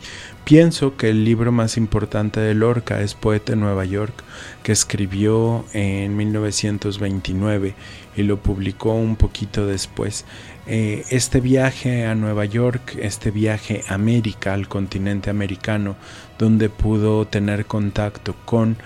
pienso 0.45 0.97
que 0.97 1.11
el 1.11 1.24
libro 1.24 1.53
más 1.53 1.76
importante 1.76 2.41
de 2.41 2.55
Lorca 2.55 3.01
es 3.01 3.14
Poeta 3.14 3.53
en 3.53 3.61
Nueva 3.61 3.85
York, 3.85 4.24
que 4.62 4.72
escribió 4.72 5.64
en 5.72 6.16
1929 6.16 7.74
y 8.16 8.22
lo 8.22 8.39
publicó 8.39 8.95
un 8.95 9.16
poquito 9.16 9.66
después. 9.66 10.24
Eh, 10.66 11.05
este 11.11 11.41
viaje 11.41 12.07
a 12.07 12.14
Nueva 12.14 12.47
York, 12.47 12.97
este 12.99 13.30
viaje 13.30 13.82
a 13.89 13.95
América, 13.95 14.55
al 14.55 14.68
continente 14.68 15.28
americano, 15.30 15.97
donde 16.39 16.70
pudo 16.70 17.26
tener 17.26 17.66
contacto 17.66 18.35
con 18.45 18.76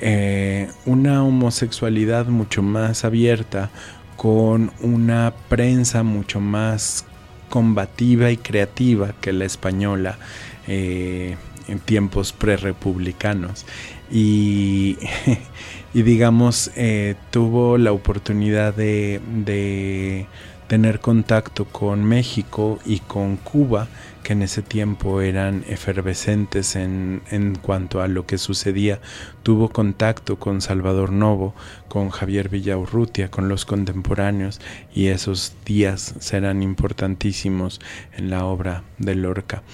eh, 0.00 0.68
una 0.86 1.22
homosexualidad 1.22 2.26
mucho 2.26 2.62
más 2.62 3.04
abierta, 3.04 3.70
con 4.16 4.72
una 4.80 5.32
prensa 5.48 6.02
mucho 6.02 6.40
más 6.40 7.04
combativa 7.50 8.30
y 8.30 8.38
creativa 8.38 9.12
que 9.20 9.34
la 9.34 9.44
española 9.44 10.18
eh, 10.66 11.36
en 11.68 11.78
tiempos 11.80 12.32
prerepublicanos. 12.32 13.66
Y, 14.10 14.96
y 15.94 16.02
digamos, 16.02 16.70
eh, 16.76 17.16
tuvo 17.30 17.76
la 17.76 17.92
oportunidad 17.92 18.72
de, 18.74 19.20
de 19.44 20.26
tener 20.66 21.00
contacto 21.00 21.66
con 21.66 22.04
México 22.04 22.78
y 22.86 23.00
con 23.00 23.36
Cuba, 23.36 23.88
que 24.30 24.34
en 24.34 24.42
ese 24.42 24.62
tiempo 24.62 25.22
eran 25.22 25.64
efervescentes 25.68 26.76
en, 26.76 27.20
en, 27.32 27.56
cuanto 27.56 28.00
a 28.00 28.06
lo 28.06 28.26
que 28.26 28.38
sucedía, 28.38 29.00
tuvo 29.42 29.70
contacto 29.70 30.38
con 30.38 30.60
Salvador 30.60 31.10
Novo, 31.10 31.52
con 31.88 32.10
Javier 32.10 32.48
Villaurrutia, 32.48 33.28
con 33.28 33.48
los 33.48 33.64
contemporáneos, 33.64 34.60
y 34.94 35.08
esos 35.08 35.56
días 35.64 36.14
serán 36.20 36.62
importantísimos 36.62 37.80
en 38.12 38.30
la 38.30 38.44
obra 38.44 38.84
de 38.98 39.16
Lorca. 39.16 39.64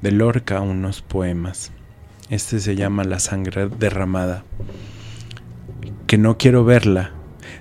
De 0.00 0.12
Lorca 0.12 0.62
unos 0.62 1.02
poemas. 1.02 1.70
Este 2.30 2.58
se 2.60 2.74
llama 2.74 3.04
La 3.04 3.18
sangre 3.18 3.68
derramada. 3.68 4.44
Que 6.06 6.16
no 6.16 6.38
quiero 6.38 6.64
verla, 6.64 7.12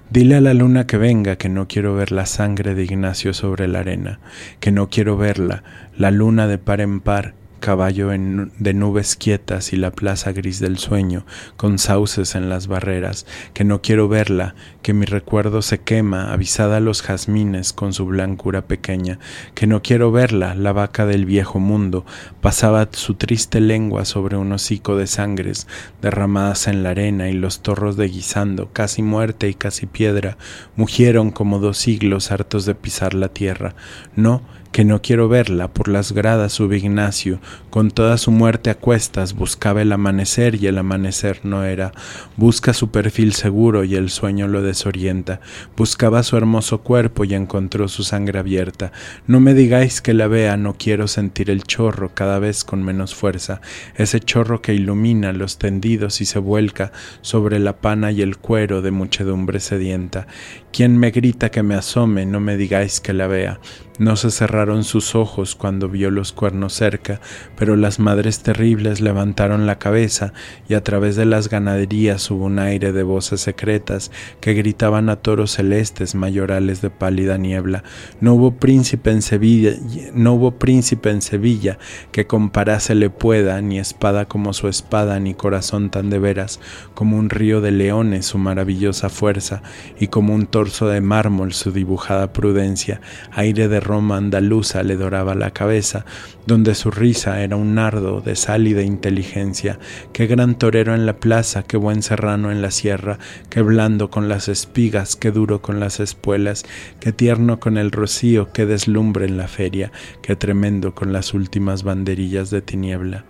Dile 0.10 0.36
a 0.36 0.41
la 0.41 0.53
luna 0.53 0.86
que 0.86 0.97
venga 0.97 1.36
que 1.36 1.49
no 1.49 1.68
quiero 1.68 1.95
ver 1.95 2.12
la 2.12 2.28
sangre 2.28 2.76
de 2.76 2.84
Ignacio 2.84 3.34
sobre 3.34 3.68
la 3.68 3.80
arena, 3.80 4.20
que 4.60 4.72
no 4.72 4.89
quiero 4.89 5.18
verla, 5.18 5.64
la 5.97 6.12
luna 6.12 6.47
de 6.47 6.60
par 6.60 6.80
en 6.80 6.99
par, 6.99 7.34
caballo 7.66 8.09
de 8.09 8.74
nubes 8.76 9.16
quietas 9.16 9.74
y 9.74 9.76
la 9.76 9.89
plaza 9.89 10.32
gris 10.32 10.59
del 10.59 10.78
sueño, 10.78 11.26
con 11.57 11.80
sauces 11.80 12.36
en 12.36 12.47
las 12.47 12.68
barreras, 12.68 13.26
que 13.55 13.63
no 13.63 13.82
quiero 13.82 14.07
verla, 14.07 14.53
que 14.84 14.93
mi 14.93 15.07
recuerdo 15.07 15.63
se 15.63 15.80
quema, 15.80 16.32
avisada 16.32 16.78
a 16.78 16.80
los 16.80 17.01
jazmines 17.01 17.74
con 17.74 17.91
su 17.91 18.05
blancura 18.05 18.68
pequeña, 18.68 19.18
que 19.55 19.66
no 19.66 19.82
quiero 19.82 20.11
verla, 20.11 20.53
la 20.53 20.74
vaca 20.74 21.07
del 21.07 21.26
viejo 21.26 21.59
mundo, 21.59 22.05
pasaba 22.39 22.88
su 22.91 23.16
triste 23.16 23.59
lengua 23.61 24.05
sobre 24.05 24.38
un 24.38 24.51
hocico 24.51 24.95
de 24.95 25.07
sangres 25.07 25.68
derramadas 26.03 26.68
en 26.68 26.84
la 26.84 26.91
arena 26.91 27.30
y 27.30 27.34
los 27.34 27.63
torros 27.63 27.97
de 27.97 28.09
guisando, 28.09 28.70
casi 28.74 29.01
muerte 29.01 29.49
y 29.49 29.55
casi 29.55 29.88
piedra, 29.88 30.38
mugieron 30.76 31.32
como 31.32 31.57
dos 31.57 31.80
siglos 31.80 32.32
hartos 32.32 32.68
de 32.68 32.76
pisar 32.76 33.16
la 33.16 33.30
tierra. 33.30 33.74
No, 34.16 34.43
que 34.76 34.84
no 34.84 35.01
quiero 35.01 35.30
verla, 35.30 35.69
por 35.69 35.88
las 35.88 36.11
gradas 36.11 36.51
sube 36.51 36.76
Ignacio, 36.76 37.39
con 37.69 37.91
toda 37.91 38.17
su 38.17 38.30
muerte 38.30 38.69
a 38.69 38.76
cuestas, 38.76 39.34
buscaba 39.34 39.82
el 39.82 39.93
amanecer 39.93 40.55
y 40.55 40.67
el 40.67 40.78
amanecer 40.78 41.39
no 41.43 41.63
era, 41.63 41.93
busca 42.36 42.73
su 42.73 42.91
perfil 42.91 43.32
seguro 43.32 43.86
y 43.86 43.95
el 43.95 44.09
sueño 44.09 44.49
lo 44.49 44.61
desorienta, 44.61 45.39
buscaba 45.78 46.23
su 46.23 46.36
hermoso 46.36 46.82
cuerpo 46.82 47.23
y 47.23 47.36
encontró 47.36 47.88
su 47.88 48.03
sangre 48.03 48.38
abierta, 48.38 48.91
no 49.28 49.39
me 49.39 49.53
digáis 49.53 50.01
que 50.01 50.13
la 50.13 50.28
vea, 50.28 50.57
no 50.57 50.76
quiero 50.78 51.07
sentir 51.07 51.49
el 51.49 51.63
chorro 51.63 52.13
cada 52.13 52.39
vez 52.39 52.65
con 52.65 52.84
menos 52.84 53.15
fuerza, 53.15 53.61
ese 53.95 54.19
chorro 54.19 54.61
que 54.61 54.73
ilumina 54.73 55.32
los 55.32 55.57
tendidos 55.57 56.19
y 56.19 56.26
se 56.26 56.39
vuelca 56.39 56.91
sobre 57.21 57.59
la 57.59 57.78
pana 57.78 58.11
y 58.11 58.21
el 58.21 58.36
cuero 58.39 58.82
de 58.82 58.91
muchedumbre 58.91 59.61
sedienta, 59.61 60.28
quien 60.73 60.97
me 60.97 61.11
grita 61.11 61.49
que 61.49 61.63
me 61.63 61.76
asome, 61.76 62.26
no 62.26 62.41
me 62.41 62.57
digáis 62.57 62.99
que 62.99 63.13
la 63.13 63.28
vea, 63.28 63.61
no 63.98 64.16
se 64.16 64.32
cerraron 64.32 64.84
sus 64.84 65.16
ojos 65.16 65.56
cuando 65.56 65.89
vio 65.89 66.12
los 66.12 66.34
cuernos 66.34 66.74
cerca, 66.74 67.22
pero 67.58 67.76
las 67.76 68.00
madres 68.00 68.39
terribles 68.39 69.02
levantaron 69.02 69.66
la 69.66 69.80
cabeza 69.80 70.34
y 70.68 70.74
a 70.74 70.84
través 70.84 71.16
de 71.16 71.26
las 71.26 71.50
ganaderías 71.50 72.30
hubo 72.32 72.46
un 72.46 72.60
aire 72.60 72.91
de 72.91 73.04
voces 73.04 73.41
secretas 73.41 74.12
que 74.41 74.54
gritaban 74.54 75.10
a 75.10 75.18
toros 75.18 75.52
celestes 75.52 76.16
mayorales 76.16 76.82
de 76.82 76.89
pálida 76.89 77.38
niebla. 77.38 77.84
No 78.20 78.34
hubo 78.34 78.52
príncipe 78.58 79.12
en 79.12 79.22
Sevilla, 79.22 79.72
no 80.14 80.34
hubo 80.34 80.52
príncipe 80.60 81.10
en 81.10 81.22
Sevilla 81.22 81.78
que 82.12 82.28
comparase 82.28 82.96
le 82.96 83.10
pueda, 83.10 83.62
ni 83.62 83.80
espada 83.80 84.26
como 84.26 84.54
su 84.54 84.68
espada, 84.68 85.20
ni 85.20 85.34
corazón 85.34 85.89
tan 85.89 86.10
de 86.10 86.20
veras, 86.20 86.60
como 86.93 87.18
un 87.18 87.30
río 87.30 87.62
de 87.62 87.72
leones 87.72 88.26
su 88.26 88.38
maravillosa 88.38 89.10
fuerza, 89.10 89.62
y 90.00 90.08
como 90.08 90.34
un 90.34 90.48
torso 90.48 90.88
de 90.88 91.02
mármol 91.02 91.54
su 91.54 91.72
dibujada 91.72 92.34
prudencia, 92.34 93.02
aire 93.32 93.68
de 93.68 93.80
Roma 93.86 94.18
andaluza 94.18 94.82
le 94.84 94.98
doraba 94.98 95.36
la 95.36 95.52
cabeza, 95.52 96.06
donde 96.48 96.74
su 96.74 96.90
risa 96.90 97.42
era 97.42 97.56
un 97.56 97.76
nardo 97.76 98.20
de 98.20 98.36
sal 98.36 98.68
y 98.68 98.74
de 98.74 98.84
inteligencia. 98.84 99.80
Qué 100.12 100.26
gran 100.26 100.58
torero 100.58 100.96
en 100.96 101.06
la 101.06 101.18
plaza, 101.18 101.64
qué 101.64 101.78
buen 101.78 102.02
serrano 102.02 102.52
en 102.52 102.64
la 102.64 102.72
sierra, 102.72 103.20
qué 103.50 103.62
blando 103.62 104.10
con 104.10 104.28
las 104.28 104.50
espigas, 104.50 105.16
qué 105.16 105.32
duro 105.32 105.62
con 105.62 105.80
las 105.80 106.00
espuelas, 106.00 106.66
qué 107.00 107.12
tierno 107.12 107.60
con 107.60 107.78
el 107.78 107.92
rocío, 107.92 108.52
qué 108.52 108.66
deslumbre 108.66 109.26
en 109.26 109.38
la 109.38 109.48
feria, 109.48 109.92
qué 110.24 110.36
tremendo 110.36 110.96
con 110.96 111.14
las 111.14 111.36
últimas 111.36 111.84
banderillas 111.84 112.50
de 112.50 112.62
tiniebla 112.62 113.26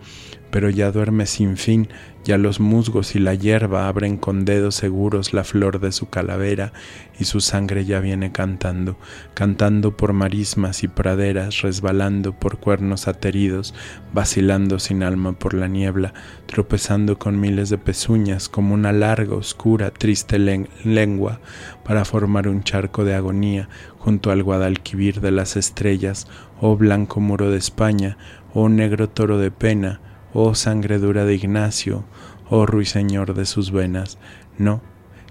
pero 0.55 0.69
ya 0.69 0.89
duerme 0.89 1.25
sin 1.25 1.57
fin, 1.57 1.89
ya 2.23 2.37
los 2.37 2.61
musgos 2.61 3.17
y 3.17 3.19
la 3.19 3.33
hierba 3.33 3.89
abren 3.89 4.15
con 4.15 4.45
dedos 4.45 4.75
seguros 4.75 5.33
la 5.33 5.43
flor 5.43 5.81
de 5.81 5.91
su 5.91 6.07
calavera, 6.07 6.71
y 7.19 7.25
su 7.25 7.41
sangre 7.41 7.83
ya 7.83 7.99
viene 7.99 8.31
cantando, 8.31 8.97
cantando 9.33 9.97
por 9.97 10.13
marismas 10.13 10.81
y 10.83 10.87
praderas, 10.87 11.61
resbalando 11.61 12.31
por 12.39 12.57
cuernos 12.57 13.09
ateridos, 13.09 13.73
vacilando 14.13 14.79
sin 14.79 15.03
alma 15.03 15.33
por 15.33 15.53
la 15.53 15.67
niebla, 15.67 16.13
tropezando 16.45 17.19
con 17.19 17.37
miles 17.37 17.69
de 17.69 17.77
pezuñas 17.77 18.47
como 18.47 18.75
una 18.75 18.93
larga, 18.93 19.35
oscura, 19.35 19.91
triste 19.91 20.39
lengua 20.39 21.41
para 21.83 22.05
formar 22.05 22.47
un 22.47 22.63
charco 22.63 23.03
de 23.03 23.13
agonía 23.13 23.67
junto 23.97 24.31
al 24.31 24.41
Guadalquivir 24.41 25.19
de 25.19 25.31
las 25.31 25.57
estrellas, 25.57 26.27
oh 26.61 26.77
blanco 26.77 27.19
muro 27.19 27.51
de 27.51 27.57
España, 27.57 28.17
oh 28.53 28.69
negro 28.69 29.09
toro 29.09 29.37
de 29.37 29.51
pena, 29.51 29.99
oh 30.35 30.53
sangre 30.53 30.99
dura 30.99 31.23
de 31.23 31.33
Ignacio, 31.33 32.03
oh 32.49 32.65
ruiseñor 32.65 33.33
de 33.33 33.45
sus 33.45 33.71
venas, 33.71 34.17
no, 34.57 34.81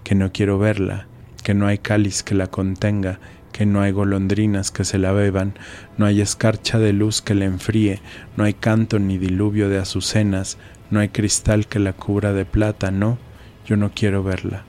que 0.03 0.15
no 0.15 0.33
quiero 0.33 0.59
verla, 0.59 1.07
que 1.43 1.53
no 1.53 1.67
hay 1.67 1.77
cáliz 1.77 2.23
que 2.23 2.35
la 2.35 2.47
contenga, 2.47 3.21
que 3.53 3.67
no 3.67 3.83
hay 3.83 3.93
golondrinas 3.93 4.71
que 4.71 4.85
se 4.85 4.99
la 4.99 5.13
beban, 5.13 5.55
no 5.99 6.07
hay 6.07 6.23
escarcha 6.23 6.79
de 6.79 6.95
luz 6.95 7.21
que 7.21 7.35
la 7.35 7.45
enfríe, 7.45 8.01
no 8.39 8.45
hay 8.45 8.55
canto 8.55 8.99
ni 8.99 9.19
diluvio 9.19 9.69
de 9.69 9.79
azucenas, 9.79 10.57
no 10.91 11.01
hay 11.01 11.11
cristal 11.11 11.67
que 11.67 11.79
la 11.79 11.93
cubra 11.93 12.33
de 12.33 12.47
plata, 12.47 12.91
no, 12.91 13.19
yo 13.67 13.77
no 13.77 13.93
quiero 13.95 14.23
verla. 14.23 14.65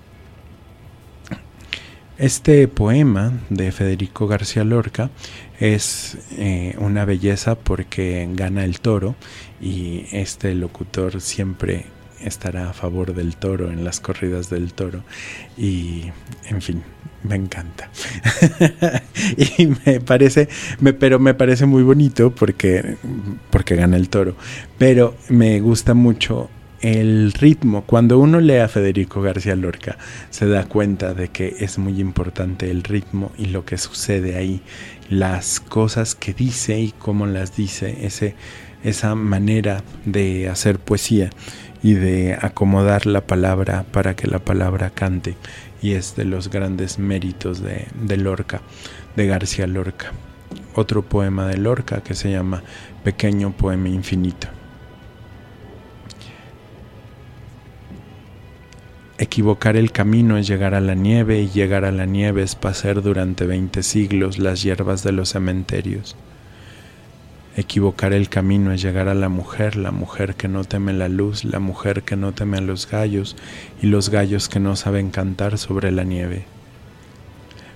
Este 2.18 2.70
poema 2.70 3.34
de 3.50 3.74
Federico 3.74 4.26
García 4.26 4.64
Lorca 4.64 5.10
es 5.60 6.18
eh, 6.38 6.74
una 6.80 7.04
belleza 7.04 7.56
porque 7.56 8.26
gana 8.32 8.64
el 8.64 8.80
toro 8.80 9.16
y 9.60 10.06
este 10.14 10.56
locutor 10.56 11.20
siempre 11.20 11.88
estará 12.22 12.70
a 12.70 12.74
favor 12.74 13.14
del 13.14 13.36
toro 13.36 13.70
en 13.70 13.84
las 13.84 14.00
corridas 14.00 14.50
del 14.50 14.74
toro. 14.74 15.04
Y 15.58 16.06
en 16.48 16.62
fin 16.62 16.84
me 17.24 17.36
encanta. 17.36 17.90
Y 19.38 19.68
me 19.68 20.00
parece 20.00 20.48
me, 20.80 20.94
pero 20.94 21.20
me 21.20 21.34
parece 21.34 21.66
muy 21.66 21.84
bonito 21.84 22.34
porque 22.34 22.96
porque 23.50 23.76
gana 23.76 23.98
el 23.98 24.08
toro. 24.08 24.36
Pero 24.78 25.16
me 25.30 25.60
gusta 25.60 25.94
mucho 25.94 26.50
el 26.86 27.34
ritmo, 27.34 27.84
cuando 27.84 28.20
uno 28.20 28.40
lee 28.40 28.58
a 28.58 28.68
Federico 28.68 29.20
García 29.20 29.56
Lorca, 29.56 29.98
se 30.30 30.48
da 30.48 30.66
cuenta 30.66 31.16
de 31.16 31.30
que 31.30 31.56
es 31.60 31.80
muy 31.80 32.00
importante 32.00 32.70
el 32.70 32.84
ritmo 32.84 33.32
y 33.40 33.48
lo 33.48 33.66
que 33.66 33.80
sucede 33.80 34.36
ahí, 34.36 34.62
las 35.10 35.60
cosas 35.60 36.14
que 36.14 36.36
dice 36.36 36.80
y 36.80 36.92
cómo 36.92 37.26
las 37.26 37.56
dice, 37.56 38.06
ese, 38.06 38.36
esa 38.84 39.16
manera 39.16 39.84
de 40.06 40.48
hacer 40.48 40.78
poesía 40.78 41.32
y 41.82 41.94
de 41.94 42.38
acomodar 42.40 43.08
la 43.08 43.22
palabra 43.22 43.84
para 43.92 44.16
que 44.16 44.28
la 44.28 44.38
palabra 44.38 44.92
cante. 44.92 45.38
Y 45.82 45.94
es 45.94 46.16
de 46.16 46.26
los 46.26 46.52
grandes 46.52 47.00
méritos 47.00 47.64
de, 47.64 47.88
de 48.00 48.18
Lorca, 48.18 48.62
de 49.16 49.26
García 49.26 49.66
Lorca. 49.66 50.12
Otro 50.76 51.02
poema 51.02 51.48
de 51.48 51.58
Lorca 51.58 52.02
que 52.02 52.14
se 52.14 52.30
llama 52.30 52.62
Pequeño 53.04 53.58
Poema 53.58 53.90
Infinito. 53.90 54.55
Equivocar 59.18 59.78
el 59.78 59.94
camino 59.94 60.38
es 60.38 60.46
llegar 60.46 60.76
a 60.76 60.82
la 60.82 60.94
nieve 60.94 61.40
y 61.40 61.48
llegar 61.48 61.86
a 61.86 61.94
la 61.94 62.06
nieve 62.06 62.44
es 62.44 62.56
pasar 62.56 63.02
durante 63.02 63.46
veinte 63.46 63.82
siglos 63.82 64.40
las 64.40 64.62
hierbas 64.62 65.04
de 65.04 65.14
los 65.14 65.30
cementerios. 65.30 66.18
Equivocar 67.56 68.12
el 68.12 68.28
camino 68.28 68.74
es 68.74 68.82
llegar 68.82 69.08
a 69.08 69.14
la 69.14 69.30
mujer, 69.30 69.78
la 69.78 69.92
mujer 69.92 70.36
que 70.36 70.50
no 70.50 70.66
teme 70.66 70.92
la 70.92 71.08
luz, 71.08 71.46
la 71.46 71.60
mujer 71.60 72.04
que 72.04 72.18
no 72.18 72.34
teme 72.34 72.58
a 72.58 72.62
los 72.62 72.90
gallos 72.92 73.38
y 73.82 73.88
los 73.88 74.10
gallos 74.10 74.50
que 74.50 74.60
no 74.60 74.76
saben 74.76 75.12
cantar 75.12 75.58
sobre 75.58 75.94
la 75.94 76.04
nieve. 76.04 76.44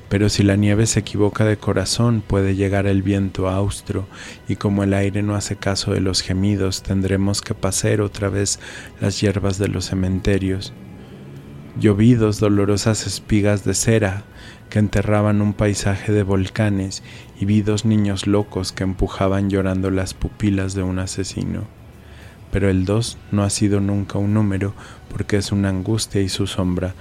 Pero 0.10 0.28
si 0.28 0.44
la 0.44 0.58
nieve 0.58 0.88
se 0.88 1.00
equivoca 1.00 1.46
de 1.46 1.56
corazón, 1.56 2.22
puede 2.22 2.58
llegar 2.58 2.86
el 2.86 3.02
viento 3.02 3.48
austro, 3.48 4.10
y 4.50 4.58
como 4.58 4.84
el 4.84 4.94
aire 4.94 5.22
no 5.22 5.36
hace 5.36 5.56
caso 5.56 5.94
de 5.94 6.02
los 6.02 6.22
gemidos, 6.22 6.84
tendremos 6.84 7.42
que 7.42 7.54
pasar 7.54 8.02
otra 8.02 8.28
vez 8.28 8.60
las 9.00 9.22
hierbas 9.22 9.58
de 9.58 9.70
los 9.70 9.86
cementerios 9.86 10.74
llovidos 11.78 12.40
dolorosas 12.40 13.06
espigas 13.06 13.64
de 13.64 13.74
cera 13.74 14.24
que 14.70 14.80
enterraban 14.80 15.42
un 15.42 15.54
paisaje 15.54 16.12
de 16.12 16.24
volcanes 16.24 17.04
y 17.40 17.46
vi 17.46 17.62
dos 17.62 17.86
niños 17.86 18.28
locos 18.28 18.72
que 18.72 18.84
empujaban 18.84 19.50
llorando 19.50 19.90
las 19.90 20.14
pupilas 20.14 20.74
de 20.74 20.84
un 20.84 21.00
asesino. 21.00 21.64
Pero 22.52 22.70
el 22.70 22.86
dos 22.86 23.18
no 23.32 23.44
ha 23.44 23.50
sido 23.50 23.80
nunca 23.80 24.18
un 24.18 24.34
número 24.34 24.74
porque 25.12 25.38
es 25.38 25.52
una 25.52 25.70
angustia 25.70 26.22
y 26.22 26.30
su 26.30 26.48
sombra, 26.48 26.94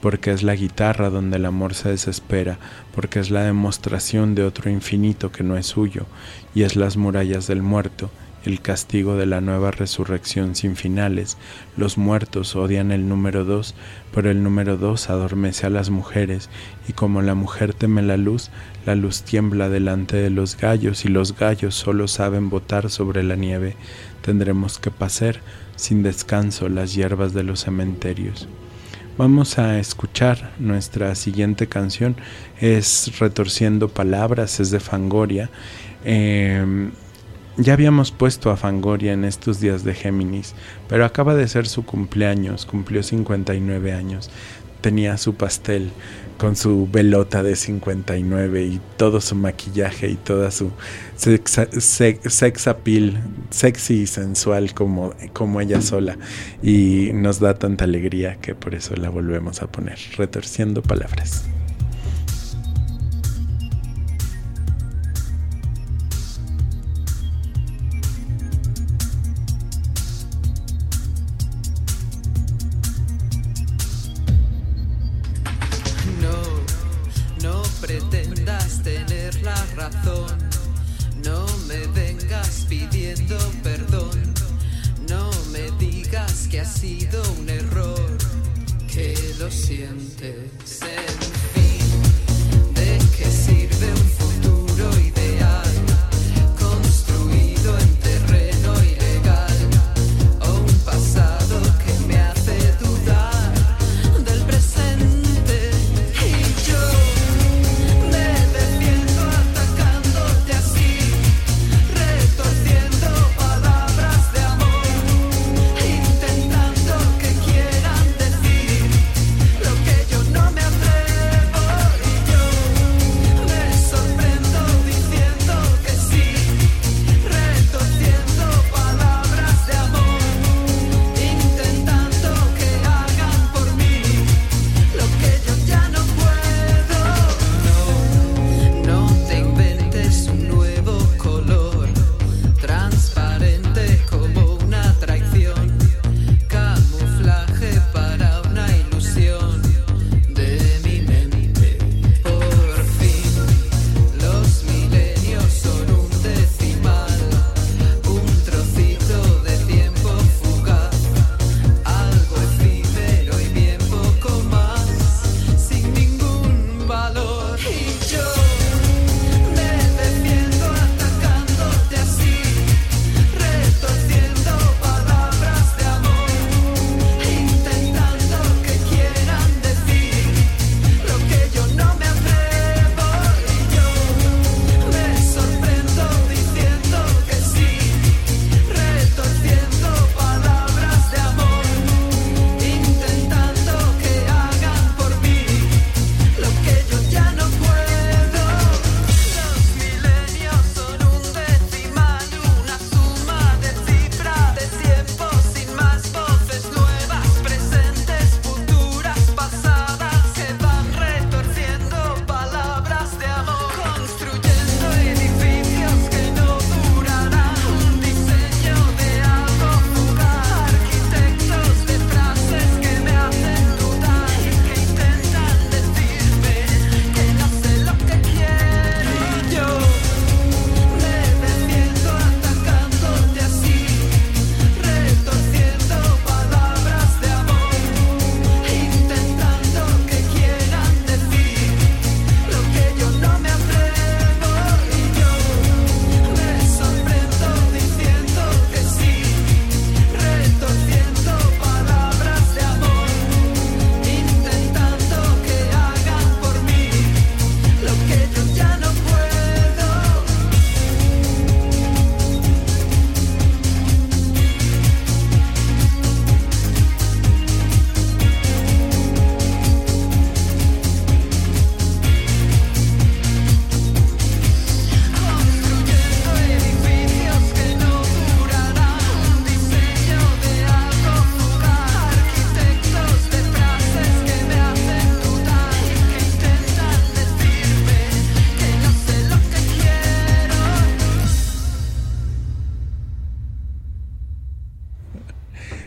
porque 0.00 0.32
es 0.32 0.42
la 0.42 0.56
guitarra 0.56 1.10
donde 1.10 1.36
el 1.36 1.46
amor 1.46 1.74
se 1.74 1.88
desespera, 1.88 2.58
porque 2.94 3.20
es 3.20 3.30
la 3.30 3.42
demostración 3.42 4.34
de 4.34 4.44
otro 4.44 4.70
infinito 4.70 5.30
que 5.30 5.44
no 5.44 5.56
es 5.56 5.66
suyo, 5.66 6.06
y 6.54 6.62
es 6.62 6.74
las 6.74 6.96
murallas 6.96 7.46
del 7.46 7.62
muerto, 7.62 8.10
el 8.44 8.60
castigo 8.60 9.16
de 9.16 9.26
la 9.26 9.40
nueva 9.40 9.70
resurrección 9.70 10.54
sin 10.54 10.76
finales. 10.76 11.36
Los 11.76 11.98
muertos 11.98 12.56
odian 12.56 12.92
el 12.92 13.08
número 13.08 13.44
dos, 13.44 13.74
pero 14.14 14.30
el 14.30 14.42
número 14.42 14.76
dos 14.76 15.10
adormece 15.10 15.66
a 15.66 15.70
las 15.70 15.90
mujeres, 15.90 16.50
y 16.88 16.92
como 16.92 17.22
la 17.22 17.34
mujer 17.34 17.74
teme 17.74 18.02
la 18.02 18.16
luz, 18.16 18.50
la 18.86 18.94
luz 18.94 19.22
tiembla 19.22 19.68
delante 19.68 20.16
de 20.16 20.30
los 20.30 20.56
gallos, 20.56 21.04
y 21.04 21.08
los 21.08 21.36
gallos 21.36 21.74
solo 21.74 22.08
saben 22.08 22.50
botar 22.50 22.90
sobre 22.90 23.22
la 23.22 23.36
nieve. 23.36 23.76
Tendremos 24.22 24.78
que 24.78 24.90
pasar 24.90 25.40
sin 25.76 26.02
descanso 26.02 26.68
las 26.68 26.94
hierbas 26.94 27.32
de 27.34 27.42
los 27.42 27.60
cementerios. 27.60 28.48
Vamos 29.18 29.58
a 29.58 29.78
escuchar 29.78 30.52
nuestra 30.58 31.14
siguiente 31.14 31.66
canción, 31.66 32.16
es 32.60 33.18
Retorciendo 33.18 33.88
Palabras, 33.88 34.58
es 34.58 34.70
de 34.70 34.80
Fangoria. 34.80 35.50
Em, 36.04 36.92
ya 37.56 37.74
habíamos 37.74 38.10
puesto 38.10 38.50
a 38.50 38.56
Fangoria 38.56 39.12
en 39.12 39.24
estos 39.24 39.60
días 39.60 39.84
de 39.84 39.94
Géminis, 39.94 40.54
pero 40.88 41.04
acaba 41.04 41.34
de 41.34 41.48
ser 41.48 41.66
su 41.66 41.84
cumpleaños, 41.84 42.66
cumplió 42.66 43.02
59 43.02 43.92
años. 43.92 44.30
Tenía 44.80 45.16
su 45.16 45.34
pastel 45.34 45.92
con 46.38 46.56
su 46.56 46.88
velota 46.90 47.44
de 47.44 47.54
59 47.54 48.64
y 48.64 48.80
todo 48.96 49.20
su 49.20 49.36
maquillaje 49.36 50.08
y 50.08 50.16
toda 50.16 50.50
su 50.50 50.72
sex, 51.14 52.66
appeal, 52.66 53.22
sexy 53.50 54.02
y 54.02 54.06
sensual 54.08 54.74
como, 54.74 55.14
como 55.32 55.60
ella 55.60 55.80
sola. 55.80 56.18
Y 56.62 57.10
nos 57.14 57.38
da 57.38 57.54
tanta 57.54 57.84
alegría 57.84 58.36
que 58.40 58.56
por 58.56 58.74
eso 58.74 58.96
la 58.96 59.08
volvemos 59.08 59.62
a 59.62 59.68
poner, 59.68 59.98
retorciendo 60.16 60.82
palabras. 60.82 61.44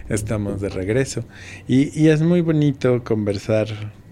Estamos 0.10 0.62
de 0.62 0.70
regreso. 0.70 1.26
Y, 1.68 2.08
es 2.08 2.22
muy 2.22 2.42
bonito 2.42 3.04
conversar 3.04 3.68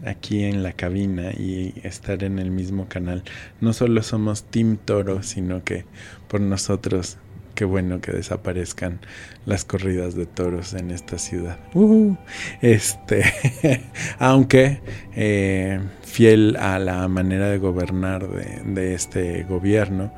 aquí 0.05 0.43
en 0.43 0.63
la 0.63 0.73
cabina 0.73 1.31
y 1.31 1.73
estar 1.83 2.23
en 2.23 2.39
el 2.39 2.51
mismo 2.51 2.87
canal. 2.87 3.23
No 3.61 3.73
solo 3.73 4.03
somos 4.03 4.43
Team 4.43 4.77
Toro, 4.77 5.23
sino 5.23 5.63
que 5.63 5.85
por 6.27 6.41
nosotros 6.41 7.17
qué 7.55 7.65
bueno 7.65 8.01
que 8.01 8.11
desaparezcan 8.11 8.99
las 9.45 9.63
corridas 9.65 10.15
de 10.15 10.25
toros 10.25 10.73
en 10.73 10.91
esta 10.91 11.17
ciudad. 11.17 11.59
Uh, 11.73 12.15
este, 12.61 13.23
aunque 14.19 14.81
eh, 15.15 15.79
fiel 16.01 16.55
a 16.57 16.79
la 16.79 17.07
manera 17.07 17.49
de 17.49 17.59
gobernar 17.59 18.27
de, 18.27 18.93
este 18.93 19.43
gobierno, 19.43 20.11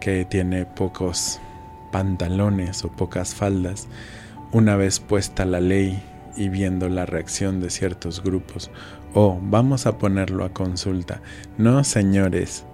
que 0.00 0.24
tiene 0.24 0.66
pocos 0.66 1.40
pantalones 1.92 2.84
o 2.84 2.90
pocas 2.90 3.34
faldas, 3.34 3.88
una 4.54 4.76
vez 4.76 5.00
puesta 5.00 5.44
la 5.44 5.60
ley 5.60 6.02
y 6.34 6.48
viendo 6.48 6.88
la 6.88 7.04
reacción 7.04 7.60
de 7.60 7.68
ciertos 7.68 8.22
grupos, 8.22 8.70
oh, 9.12 9.38
vamos 9.42 9.84
a 9.84 9.98
ponerlo 9.98 10.46
a 10.46 10.54
consulta. 10.54 11.20
No, 11.58 11.84
señores, 11.84 12.64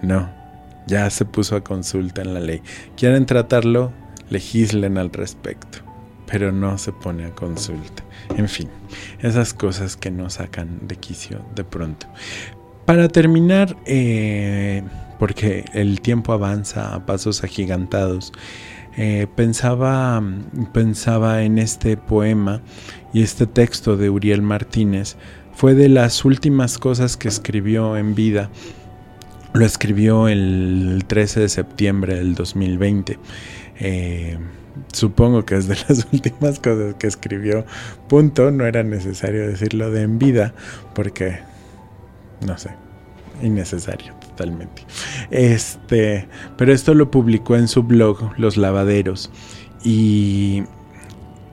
no 0.00 0.42
ya 0.86 1.08
se 1.10 1.24
puso 1.24 1.56
a 1.56 1.64
consulta 1.64 2.22
en 2.22 2.34
la 2.34 2.40
ley. 2.40 2.62
Quieren 2.96 3.26
tratarlo, 3.26 3.92
legislen 4.30 4.98
al 4.98 5.12
respecto, 5.12 5.78
pero 6.26 6.52
no 6.52 6.78
se 6.78 6.92
pone 6.92 7.26
a 7.26 7.30
consulta. 7.30 8.02
En 8.36 8.48
fin, 8.48 8.68
esas 9.20 9.54
cosas 9.54 9.96
que 9.96 10.10
nos 10.10 10.34
sacan 10.34 10.86
de 10.86 10.96
quicio 10.96 11.44
de 11.54 11.64
pronto. 11.64 12.06
Para 12.86 13.08
terminar, 13.08 13.76
eh, 13.86 14.82
porque 15.18 15.64
el 15.72 16.00
tiempo 16.00 16.32
avanza 16.32 16.94
a 16.94 17.06
pasos 17.06 17.44
agigantados, 17.44 18.32
eh, 18.96 19.26
pensaba, 19.34 20.22
pensaba 20.72 21.42
en 21.42 21.58
este 21.58 21.96
poema 21.96 22.62
y 23.12 23.22
este 23.22 23.46
texto 23.46 23.96
de 23.96 24.10
Uriel 24.10 24.42
Martínez. 24.42 25.16
Fue 25.54 25.74
de 25.74 25.88
las 25.88 26.24
últimas 26.24 26.78
cosas 26.78 27.16
que 27.16 27.28
escribió 27.28 27.96
en 27.96 28.14
vida 28.14 28.50
lo 29.52 29.66
escribió 29.66 30.28
el 30.28 31.04
13 31.06 31.40
de 31.40 31.48
septiembre 31.48 32.14
del 32.14 32.34
2020. 32.34 33.18
Eh, 33.80 34.38
supongo 34.92 35.44
que 35.44 35.56
es 35.56 35.68
de 35.68 35.76
las 35.88 36.06
últimas 36.12 36.58
cosas 36.58 36.94
que 36.94 37.06
escribió. 37.06 37.66
Punto. 38.08 38.50
No 38.50 38.66
era 38.66 38.82
necesario 38.82 39.46
decirlo 39.46 39.90
de 39.90 40.02
en 40.02 40.18
vida 40.18 40.54
porque, 40.94 41.40
no 42.46 42.56
sé, 42.56 42.70
innecesario 43.42 44.21
totalmente. 44.32 44.84
Este, 45.30 46.28
pero 46.56 46.72
esto 46.72 46.94
lo 46.94 47.10
publicó 47.10 47.56
en 47.56 47.68
su 47.68 47.82
blog 47.82 48.38
Los 48.38 48.56
Lavaderos 48.56 49.30
y, 49.84 50.64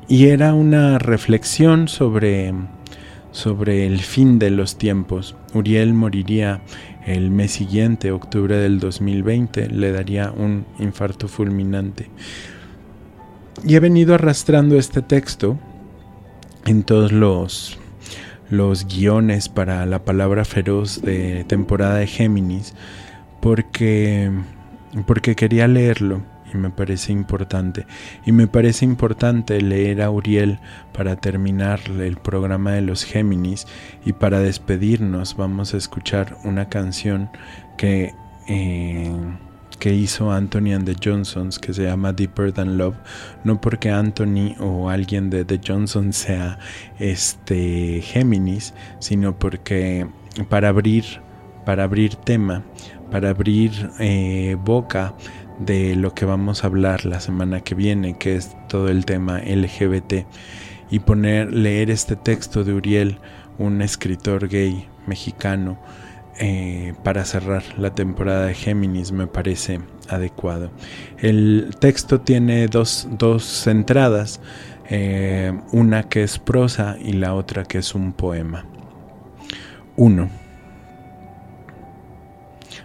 y 0.08 0.28
era 0.28 0.54
una 0.54 1.00
reflexión 1.00 1.88
sobre 1.88 2.54
sobre 3.32 3.86
el 3.86 4.00
fin 4.00 4.40
de 4.40 4.50
los 4.50 4.78
tiempos. 4.78 5.36
Uriel 5.54 5.94
moriría 5.94 6.62
el 7.06 7.32
mes 7.32 7.52
siguiente, 7.52 8.12
octubre 8.12 8.58
del 8.58 8.80
2020, 8.80 9.70
le 9.70 9.92
daría 9.92 10.32
un 10.32 10.66
infarto 10.80 11.28
fulminante. 11.28 12.10
Y 13.64 13.76
he 13.76 13.80
venido 13.80 14.14
arrastrando 14.14 14.78
este 14.78 15.02
texto 15.02 15.58
en 16.66 16.84
todos 16.84 17.12
los, 17.12 17.79
los 18.50 18.86
guiones 18.86 19.50
para 19.50 19.86
la 19.86 20.04
palabra 20.04 20.46
feroz 20.46 21.02
de 21.02 21.44
temporada 21.46 21.96
de 21.96 22.08
Géminis 22.08 22.74
porque, 23.40 24.32
porque 25.06 25.36
quería 25.36 25.68
leerlo 25.68 26.22
y 26.54 26.58
me 26.58 26.70
parece 26.70 27.12
importante. 27.12 27.86
Y 28.26 28.32
me 28.32 28.48
parece 28.48 28.86
importante 28.86 29.62
leer 29.62 30.02
a 30.02 30.10
Uriel 30.10 30.60
para 30.94 31.16
terminar 31.16 31.80
el 32.00 32.18
programa 32.18 32.72
de 32.72 32.82
los 32.82 33.04
Géminis 33.04 33.68
y 34.06 34.14
para 34.14 34.40
despedirnos 34.40 35.38
vamos 35.38 35.74
a 35.74 35.78
escuchar 35.78 36.38
una 36.44 36.70
canción 36.70 37.30
que... 37.78 38.14
Eh, 38.48 39.12
que 39.80 39.94
hizo 39.94 40.32
Anthony 40.32 40.74
and 40.74 40.86
the 40.86 40.96
Johnsons 41.02 41.58
que 41.58 41.74
se 41.74 41.84
llama 41.84 42.14
Deeper 42.14 42.52
Than 42.52 42.78
Love 42.78 42.96
no 43.44 43.60
porque 43.60 43.90
Anthony 43.90 44.56
o 44.60 44.90
alguien 44.90 45.30
de 45.30 45.46
The 45.46 45.60
Johnsons 45.66 46.18
sea 46.18 46.60
este 47.00 48.02
Géminis 48.02 48.74
sino 49.00 49.38
porque 49.38 50.08
para 50.50 50.70
abrir 50.70 51.06
para 51.66 51.86
abrir 51.86 52.16
tema 52.16 52.64
para 53.12 53.30
abrir 53.30 53.90
eh, 54.00 54.56
boca 54.64 55.16
de 55.60 55.96
lo 55.96 56.14
que 56.14 56.26
vamos 56.26 56.64
a 56.64 56.68
hablar 56.68 57.06
la 57.06 57.20
semana 57.20 57.62
que 57.62 57.76
viene, 57.76 58.18
que 58.18 58.36
es 58.36 58.56
todo 58.68 58.88
el 58.90 59.06
tema 59.06 59.40
LGBT, 59.40 60.26
y 60.90 61.00
poner, 61.00 61.54
leer 61.54 61.92
este 61.92 62.16
texto 62.16 62.64
de 62.64 62.74
Uriel, 62.74 63.20
un 63.58 63.82
escritor 63.82 64.48
gay 64.48 64.88
mexicano, 65.06 65.78
eh, 66.40 66.94
para 67.04 67.26
cerrar 67.26 67.64
la 67.78 67.94
temporada 67.94 68.46
de 68.46 68.54
Géminis 68.54 69.12
me 69.12 69.28
parece 69.28 69.82
adecuado. 70.08 70.72
El 71.18 71.76
texto 71.80 72.22
tiene 72.22 72.68
dos, 72.68 73.08
entradas, 73.68 74.40
eh, 74.90 75.52
una 75.74 76.04
que 76.04 76.24
es 76.24 76.40
prosa 76.40 76.96
y 77.00 77.14
la 77.14 77.36
otra 77.36 77.66
que 77.66 77.80
es 77.80 77.94
un 77.94 78.14
poema. 78.14 78.66
1. 79.98 80.30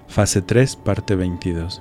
Fase 0.08 0.42
3, 0.42 0.74
parte 0.74 1.14
22. 1.14 1.80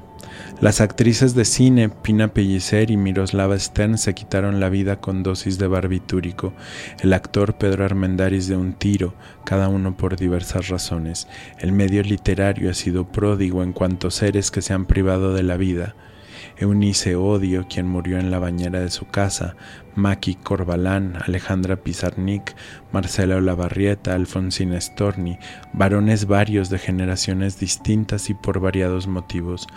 Las 0.61 0.81
actrices 0.81 1.35
de 1.35 1.45
cine 1.45 1.89
Pina 1.89 2.29
Pellicer 2.29 2.89
y 2.89 2.97
Miroslava 2.97 3.57
Stern 3.59 3.97
se 3.97 4.13
quitaron 4.13 4.59
la 4.59 4.69
vida 4.69 5.01
con 5.01 5.23
dosis 5.23 5.57
de 5.57 5.67
barbitúrico, 5.67 6.53
el 7.01 7.13
actor 7.13 7.55
Pedro 7.57 7.85
Armendáriz 7.85 8.47
de 8.47 8.55
un 8.55 8.73
tiro, 8.73 9.13
cada 9.45 9.67
uno 9.67 9.97
por 9.97 10.15
diversas 10.15 10.69
razones. 10.69 11.27
El 11.59 11.73
medio 11.73 12.01
literario 12.03 12.69
ha 12.69 12.73
sido 12.73 13.11
pródigo 13.11 13.63
en 13.63 13.73
cuanto 13.73 14.09
seres 14.09 14.51
que 14.51 14.61
se 14.61 14.73
han 14.73 14.85
privado 14.85 15.33
de 15.33 15.43
la 15.43 15.57
vida. 15.57 15.95
Eunice 16.57 17.15
Odio, 17.15 17.67
quien 17.67 17.87
murió 17.87 18.19
en 18.19 18.29
la 18.29 18.39
bañera 18.39 18.79
de 18.79 18.89
su 18.89 19.07
casa, 19.07 19.55
Maki 19.95 20.35
Corbalán, 20.35 21.17
Alejandra 21.25 21.77
Pizarnik, 21.77 22.55
Marcela 22.91 23.37
Olavarrieta, 23.37 24.13
Alfonsina 24.13 24.79
Storni, 24.79 25.39
varones 25.73 26.25
varios 26.27 26.69
de 26.69 26.79
generaciones 26.79 27.59
distintas 27.59 28.29
y 28.29 28.33
por 28.33 28.59
variados 28.59 29.07
motivos, 29.07 29.67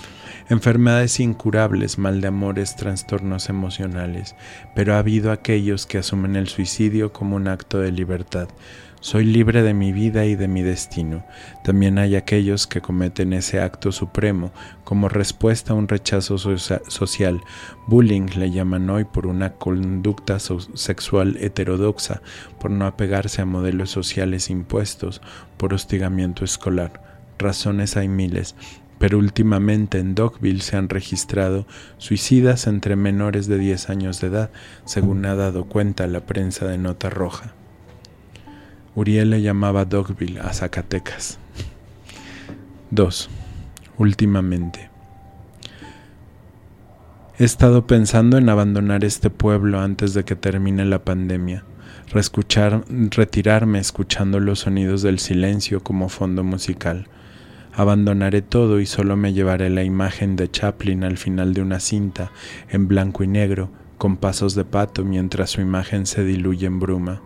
enfermedades 0.48 1.20
incurables, 1.20 1.98
mal 1.98 2.20
de 2.20 2.28
amores, 2.28 2.76
trastornos 2.76 3.48
emocionales, 3.48 4.34
pero 4.74 4.94
ha 4.94 4.98
habido 4.98 5.32
aquellos 5.32 5.86
que 5.86 5.98
asumen 5.98 6.36
el 6.36 6.48
suicidio 6.48 7.12
como 7.12 7.36
un 7.36 7.48
acto 7.48 7.78
de 7.78 7.92
libertad, 7.92 8.48
soy 9.06 9.24
libre 9.24 9.62
de 9.62 9.72
mi 9.72 9.92
vida 9.92 10.24
y 10.24 10.34
de 10.34 10.48
mi 10.48 10.62
destino. 10.62 11.24
También 11.62 11.96
hay 11.98 12.16
aquellos 12.16 12.66
que 12.66 12.80
cometen 12.80 13.34
ese 13.34 13.60
acto 13.60 13.92
supremo 13.92 14.50
como 14.82 15.08
respuesta 15.08 15.72
a 15.72 15.76
un 15.76 15.86
rechazo 15.86 16.38
social. 16.38 17.40
Bullying 17.86 18.26
le 18.36 18.50
llaman 18.50 18.90
hoy 18.90 19.04
por 19.04 19.28
una 19.28 19.52
conducta 19.52 20.38
sexual 20.40 21.36
heterodoxa, 21.40 22.20
por 22.58 22.72
no 22.72 22.84
apegarse 22.84 23.42
a 23.42 23.46
modelos 23.46 23.90
sociales 23.90 24.50
impuestos, 24.50 25.20
por 25.56 25.72
hostigamiento 25.72 26.44
escolar. 26.44 27.00
Razones 27.38 27.96
hay 27.96 28.08
miles, 28.08 28.56
pero 28.98 29.18
últimamente 29.18 29.98
en 29.98 30.14
Dogville 30.14 30.62
se 30.62 30.76
han 30.76 30.88
registrado 30.88 31.66
suicidas 31.98 32.66
entre 32.66 32.96
menores 32.96 33.46
de 33.46 33.58
10 33.58 33.90
años 33.90 34.20
de 34.20 34.28
edad, 34.28 34.50
según 34.84 35.26
ha 35.26 35.34
dado 35.34 35.64
cuenta 35.64 36.06
la 36.06 36.20
prensa 36.20 36.66
de 36.66 36.78
Nota 36.78 37.10
Roja. 37.10 37.52
Uriel 38.94 39.30
le 39.30 39.42
llamaba 39.42 39.84
Dogville 39.84 40.40
a 40.40 40.52
Zacatecas. 40.54 41.38
2. 42.90 43.28
Últimamente. 43.98 44.88
He 47.38 47.44
estado 47.44 47.86
pensando 47.86 48.38
en 48.38 48.48
abandonar 48.48 49.04
este 49.04 49.28
pueblo 49.28 49.80
antes 49.80 50.14
de 50.14 50.24
que 50.24 50.36
termine 50.36 50.86
la 50.86 51.04
pandemia, 51.04 51.64
reescuchar, 52.10 52.84
retirarme 52.88 53.78
escuchando 53.78 54.40
los 54.40 54.60
sonidos 54.60 55.02
del 55.02 55.18
silencio 55.18 55.82
como 55.82 56.08
fondo 56.08 56.42
musical. 56.44 57.08
Abandonaré 57.76 58.40
todo 58.40 58.80
y 58.80 58.86
solo 58.86 59.18
me 59.18 59.34
llevaré 59.34 59.68
la 59.68 59.84
imagen 59.84 60.34
de 60.34 60.50
Chaplin 60.50 61.04
al 61.04 61.18
final 61.18 61.52
de 61.52 61.60
una 61.60 61.78
cinta, 61.78 62.32
en 62.70 62.88
blanco 62.88 63.22
y 63.22 63.26
negro, 63.26 63.68
con 63.98 64.16
pasos 64.16 64.54
de 64.54 64.64
pato 64.64 65.04
mientras 65.04 65.50
su 65.50 65.60
imagen 65.60 66.06
se 66.06 66.24
diluye 66.24 66.66
en 66.66 66.80
bruma. 66.80 67.20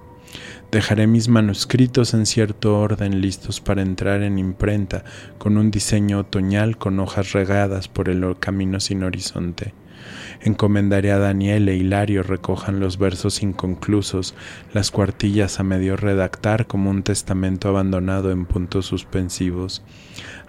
Dejaré 0.73 1.07
mis 1.07 1.29
manuscritos 1.29 2.15
en 2.15 2.27
cierto 2.27 2.81
orden 2.81 3.21
listos 3.21 3.61
para 3.61 3.83
entrar 3.83 4.23
en 4.23 4.41
imprenta 4.41 5.05
con 5.39 5.57
un 5.57 5.71
diseño 5.71 6.19
otoñal 6.19 6.79
con 6.79 6.99
hojas 6.99 7.33
regadas 7.33 7.87
por 7.87 8.09
el 8.09 8.37
camino 8.41 8.81
sin 8.81 9.05
horizonte. 9.05 9.73
Encomendaré 10.41 11.13
a 11.13 11.19
Daniel 11.19 11.69
e 11.69 11.77
Hilario 11.77 12.23
recojan 12.23 12.81
los 12.81 12.99
versos 12.99 13.43
inconclusos, 13.43 14.35
las 14.73 14.91
cuartillas 14.91 15.61
a 15.61 15.63
medio 15.63 15.97
redactar 15.97 16.67
como 16.67 16.91
un 16.91 17.03
testamento 17.03 17.69
abandonado 17.69 18.31
en 18.31 18.47
puntos 18.47 18.87
suspensivos. 18.87 19.83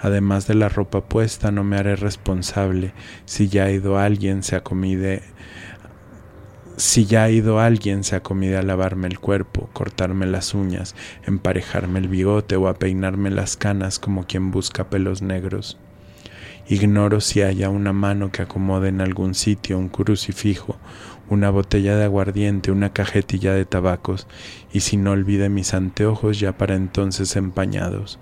Además 0.02 0.48
de 0.48 0.56
la 0.56 0.68
ropa 0.68 1.02
puesta, 1.02 1.52
no 1.52 1.64
me 1.64 1.78
haré 1.78 1.96
responsable 1.96 2.94
si 3.26 3.48
ya 3.48 3.66
ha 3.66 3.72
ido 3.72 4.00
alguien, 4.00 4.44
se 4.44 4.56
acomide 4.56 5.22
si 6.82 7.06
ya 7.06 7.26
ha 7.26 7.30
ido 7.30 7.60
alguien, 7.60 8.04
se 8.04 8.16
a 8.16 8.62
lavarme 8.64 9.08
el 9.08 9.20
cuerpo, 9.20 9.70
cortarme 9.72 10.26
las 10.26 10.56
uñas, 10.56 10.96
emparejarme 11.28 12.00
el 12.00 12.08
bigote 12.08 12.56
o 12.56 12.68
a 12.68 12.74
peinarme 12.74 13.30
las 13.30 13.56
canas 13.56 14.00
como 14.00 14.26
quien 14.26 14.50
busca 14.50 14.90
pelos 14.90 15.22
negros. 15.22 15.78
Ignoro 16.68 17.22
si 17.22 17.44
haya 17.44 17.70
una 17.70 17.94
mano 17.94 18.32
que 18.32 18.42
acomode 18.42 18.90
en 18.90 19.02
algún 19.02 19.36
sitio 19.36 19.78
un 19.78 19.90
crucifijo, 19.90 20.78
una 21.30 21.52
botella 21.52 21.96
de 21.96 22.06
aguardiente, 22.06 22.72
una 22.72 22.94
cajetilla 22.94 23.54
de 23.54 23.66
tabacos, 23.66 24.26
y 24.74 24.80
si 24.80 24.98
no 24.98 25.12
olvide 25.12 25.50
mis 25.50 25.76
anteojos 25.76 26.40
ya 26.40 26.58
para 26.58 26.76
entonces 26.76 27.36
empañados. 27.36 28.20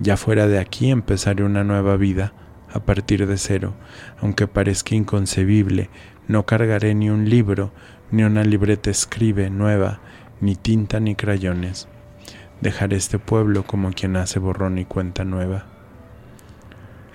Ya 0.00 0.16
fuera 0.16 0.46
de 0.46 0.58
aquí 0.58 0.90
empezaré 0.90 1.42
una 1.42 1.64
nueva 1.64 1.96
vida, 1.96 2.32
a 2.72 2.80
partir 2.80 3.26
de 3.26 3.38
cero, 3.38 3.74
aunque 4.20 4.46
parezca 4.46 4.94
inconcebible, 4.94 5.90
no 6.28 6.46
cargaré 6.46 6.94
ni 6.94 7.10
un 7.10 7.28
libro, 7.28 7.72
ni 8.10 8.22
una 8.22 8.44
libreta 8.44 8.90
escribe 8.90 9.50
nueva, 9.50 10.00
ni 10.40 10.54
tinta 10.54 11.00
ni 11.00 11.14
crayones. 11.14 11.88
Dejaré 12.60 12.96
este 12.96 13.18
pueblo 13.18 13.64
como 13.64 13.92
quien 13.92 14.16
hace 14.16 14.38
borrón 14.38 14.78
y 14.78 14.84
cuenta 14.84 15.24
nueva. 15.24 15.66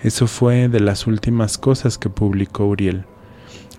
Eso 0.02 0.26
fue 0.26 0.68
de 0.68 0.80
las 0.80 1.06
últimas 1.06 1.56
cosas 1.56 1.96
que 1.96 2.10
publicó 2.10 2.66
Uriel, 2.66 3.06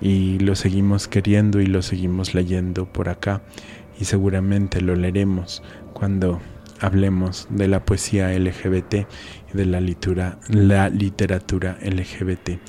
y 0.01 0.39
lo 0.39 0.55
seguimos 0.55 1.07
queriendo 1.07 1.61
y 1.61 1.67
lo 1.67 1.81
seguimos 1.81 2.33
leyendo 2.33 2.85
por 2.85 3.09
acá, 3.09 3.43
y 3.99 4.05
seguramente 4.05 4.81
lo 4.81 4.95
leeremos 4.95 5.61
cuando 5.93 6.41
hablemos 6.79 7.47
de 7.49 7.67
la 7.67 7.85
poesía 7.85 8.37
LGBT 8.37 8.93
y 9.53 9.57
de 9.57 9.65
la, 9.65 9.81
litura, 9.81 10.39
la 10.49 10.89
literatura 10.89 11.77
LGBT. 11.81 12.59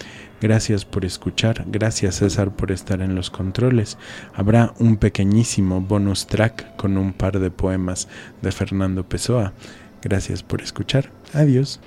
Gracias 0.40 0.84
por 0.84 1.04
escuchar, 1.04 1.64
gracias 1.66 2.16
César 2.16 2.54
por 2.54 2.70
estar 2.70 3.00
en 3.00 3.14
los 3.14 3.30
controles. 3.30 3.96
Habrá 4.34 4.74
un 4.78 4.98
pequeñísimo 4.98 5.80
bonus 5.80 6.26
track 6.26 6.76
con 6.76 6.98
un 6.98 7.14
par 7.14 7.38
de 7.40 7.50
poemas 7.50 8.08
de 8.42 8.52
Fernando 8.52 9.08
Pessoa. 9.08 9.54
Gracias 10.02 10.42
por 10.42 10.60
escuchar, 10.60 11.10
adiós. 11.32 11.80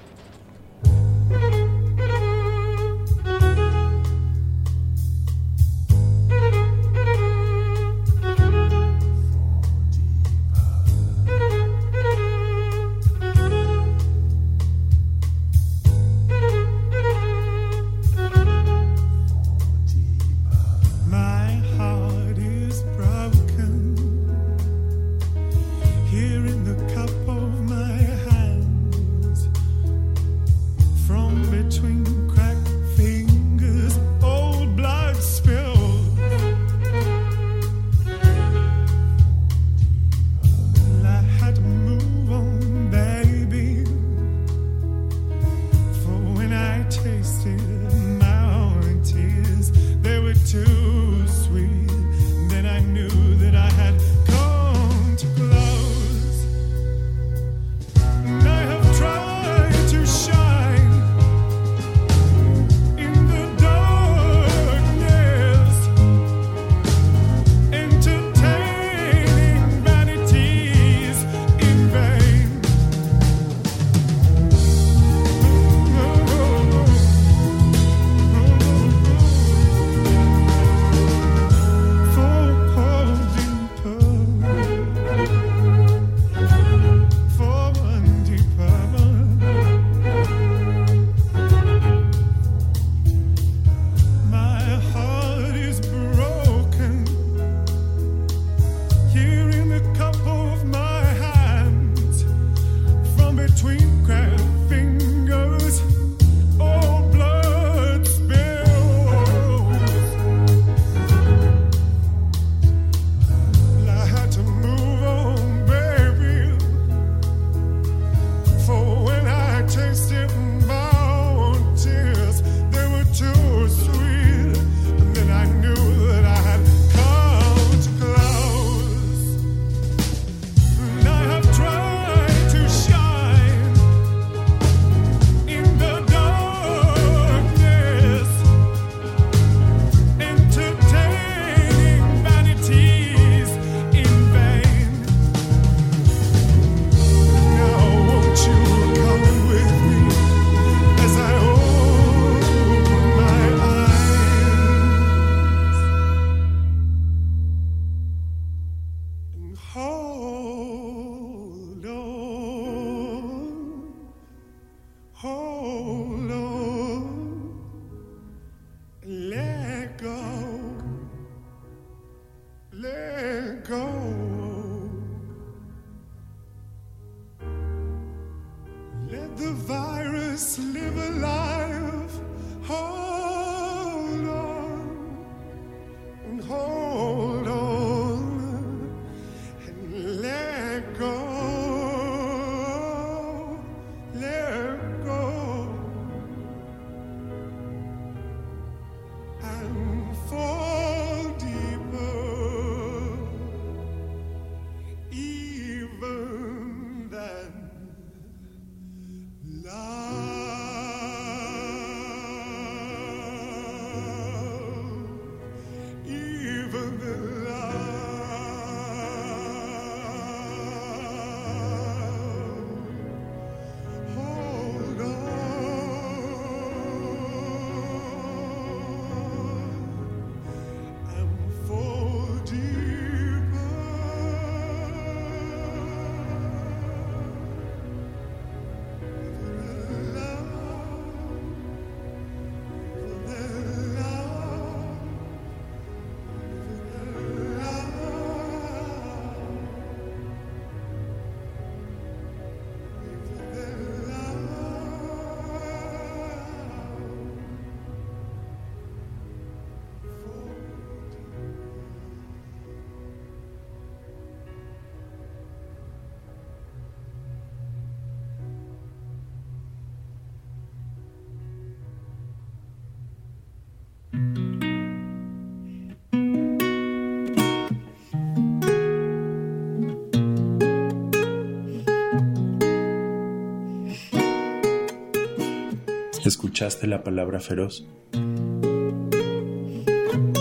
¿Escuchaste 286.30 286.86
la 286.86 287.03
palabra 287.03 287.39
feroz? 287.39 287.86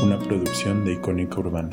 Una 0.02 0.18
producción 0.18 0.84
de 0.84 0.92
Icónica 0.92 1.40
Urbana. 1.40 1.70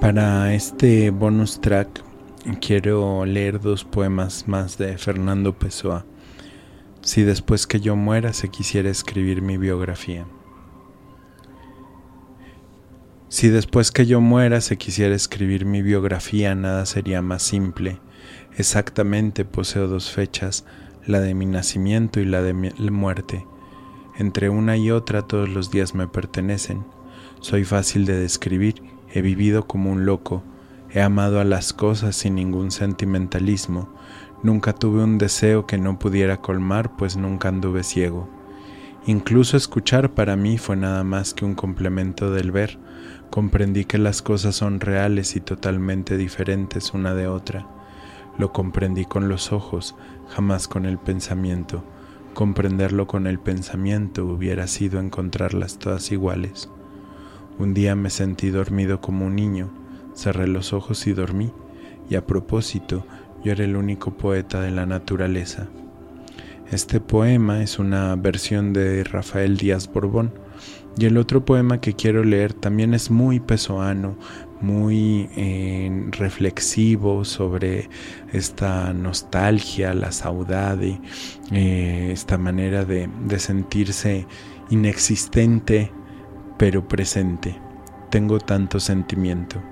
Para 0.00 0.52
este 0.54 1.10
bonus 1.10 1.60
track 1.60 2.07
quiero 2.56 3.24
leer 3.24 3.60
dos 3.60 3.84
poemas 3.84 4.48
más 4.48 4.78
de 4.78 4.96
Fernando 4.98 5.58
Pessoa. 5.58 6.06
Si 7.02 7.22
después 7.22 7.66
que 7.66 7.80
yo 7.80 7.96
muera 7.96 8.32
se 8.32 8.48
quisiera 8.48 8.90
escribir 8.90 9.42
mi 9.42 9.58
biografía. 9.58 10.26
Si 13.28 13.48
después 13.48 13.90
que 13.90 14.06
yo 14.06 14.20
muera 14.20 14.60
se 14.60 14.78
quisiera 14.78 15.14
escribir 15.14 15.66
mi 15.66 15.82
biografía, 15.82 16.54
nada 16.54 16.86
sería 16.86 17.20
más 17.20 17.42
simple. 17.42 18.00
Exactamente 18.56 19.44
poseo 19.44 19.86
dos 19.86 20.10
fechas, 20.10 20.64
la 21.06 21.20
de 21.20 21.34
mi 21.34 21.46
nacimiento 21.46 22.20
y 22.20 22.24
la 22.24 22.42
de 22.42 22.54
mi 22.54 22.70
muerte. 22.90 23.46
Entre 24.16 24.48
una 24.48 24.76
y 24.76 24.90
otra 24.90 25.22
todos 25.22 25.48
los 25.48 25.70
días 25.70 25.94
me 25.94 26.08
pertenecen. 26.08 26.84
Soy 27.40 27.64
fácil 27.64 28.06
de 28.06 28.18
describir, 28.18 28.82
he 29.12 29.22
vivido 29.22 29.66
como 29.66 29.92
un 29.92 30.06
loco, 30.06 30.42
he 30.90 31.00
amado 31.00 31.40
a 31.40 31.44
las 31.44 31.72
cosas 31.72 32.16
sin 32.16 32.34
ningún 32.34 32.70
sentimentalismo, 32.70 33.88
nunca 34.42 34.72
tuve 34.72 35.02
un 35.02 35.18
deseo 35.18 35.66
que 35.66 35.78
no 35.78 35.98
pudiera 35.98 36.38
colmar, 36.38 36.96
pues 36.96 37.16
nunca 37.16 37.48
anduve 37.48 37.82
ciego. 37.82 38.28
Incluso 39.06 39.56
escuchar 39.56 40.14
para 40.14 40.36
mí 40.36 40.58
fue 40.58 40.76
nada 40.76 41.04
más 41.04 41.34
que 41.34 41.44
un 41.44 41.54
complemento 41.54 42.30
del 42.30 42.50
ver, 42.52 42.78
Comprendí 43.30 43.84
que 43.84 43.98
las 43.98 44.22
cosas 44.22 44.56
son 44.56 44.80
reales 44.80 45.36
y 45.36 45.40
totalmente 45.40 46.16
diferentes 46.16 46.94
una 46.94 47.14
de 47.14 47.28
otra. 47.28 47.66
Lo 48.38 48.52
comprendí 48.52 49.04
con 49.04 49.28
los 49.28 49.52
ojos, 49.52 49.94
jamás 50.28 50.66
con 50.66 50.86
el 50.86 50.98
pensamiento. 50.98 51.84
Comprenderlo 52.32 53.06
con 53.06 53.26
el 53.26 53.38
pensamiento 53.38 54.24
hubiera 54.24 54.66
sido 54.66 54.98
encontrarlas 54.98 55.78
todas 55.78 56.10
iguales. 56.10 56.70
Un 57.58 57.74
día 57.74 57.94
me 57.94 58.08
sentí 58.08 58.48
dormido 58.48 59.00
como 59.00 59.26
un 59.26 59.36
niño, 59.36 59.68
cerré 60.18 60.48
los 60.48 60.72
ojos 60.72 61.06
y 61.06 61.12
dormí, 61.12 61.52
y 62.10 62.16
a 62.16 62.26
propósito, 62.26 63.06
yo 63.44 63.52
era 63.52 63.64
el 63.64 63.76
único 63.76 64.10
poeta 64.10 64.60
de 64.60 64.72
la 64.72 64.84
naturaleza. 64.84 65.68
Este 66.72 67.00
poema 67.00 67.62
es 67.62 67.78
una 67.78 68.16
versión 68.16 68.72
de 68.72 69.04
Rafael 69.04 69.56
Díaz 69.56 69.90
Borbón, 69.90 70.32
y 70.98 71.06
el 71.06 71.16
otro 71.16 71.44
poema 71.44 71.80
que 71.80 71.94
quiero 71.94 72.24
leer 72.24 72.52
también 72.52 72.92
es 72.94 73.12
muy 73.12 73.38
pesoano, 73.38 74.16
muy 74.60 75.30
eh, 75.36 76.08
reflexivo 76.10 77.24
sobre 77.24 77.88
esta 78.32 78.92
nostalgia, 78.92 79.94
la 79.94 80.10
saudade, 80.10 81.00
eh, 81.52 82.10
esta 82.12 82.36
manera 82.36 82.84
de, 82.84 83.08
de 83.26 83.38
sentirse 83.38 84.26
inexistente 84.70 85.92
pero 86.58 86.88
presente. 86.88 87.56
Tengo 88.10 88.40
tanto 88.40 88.80
sentimiento. 88.80 89.62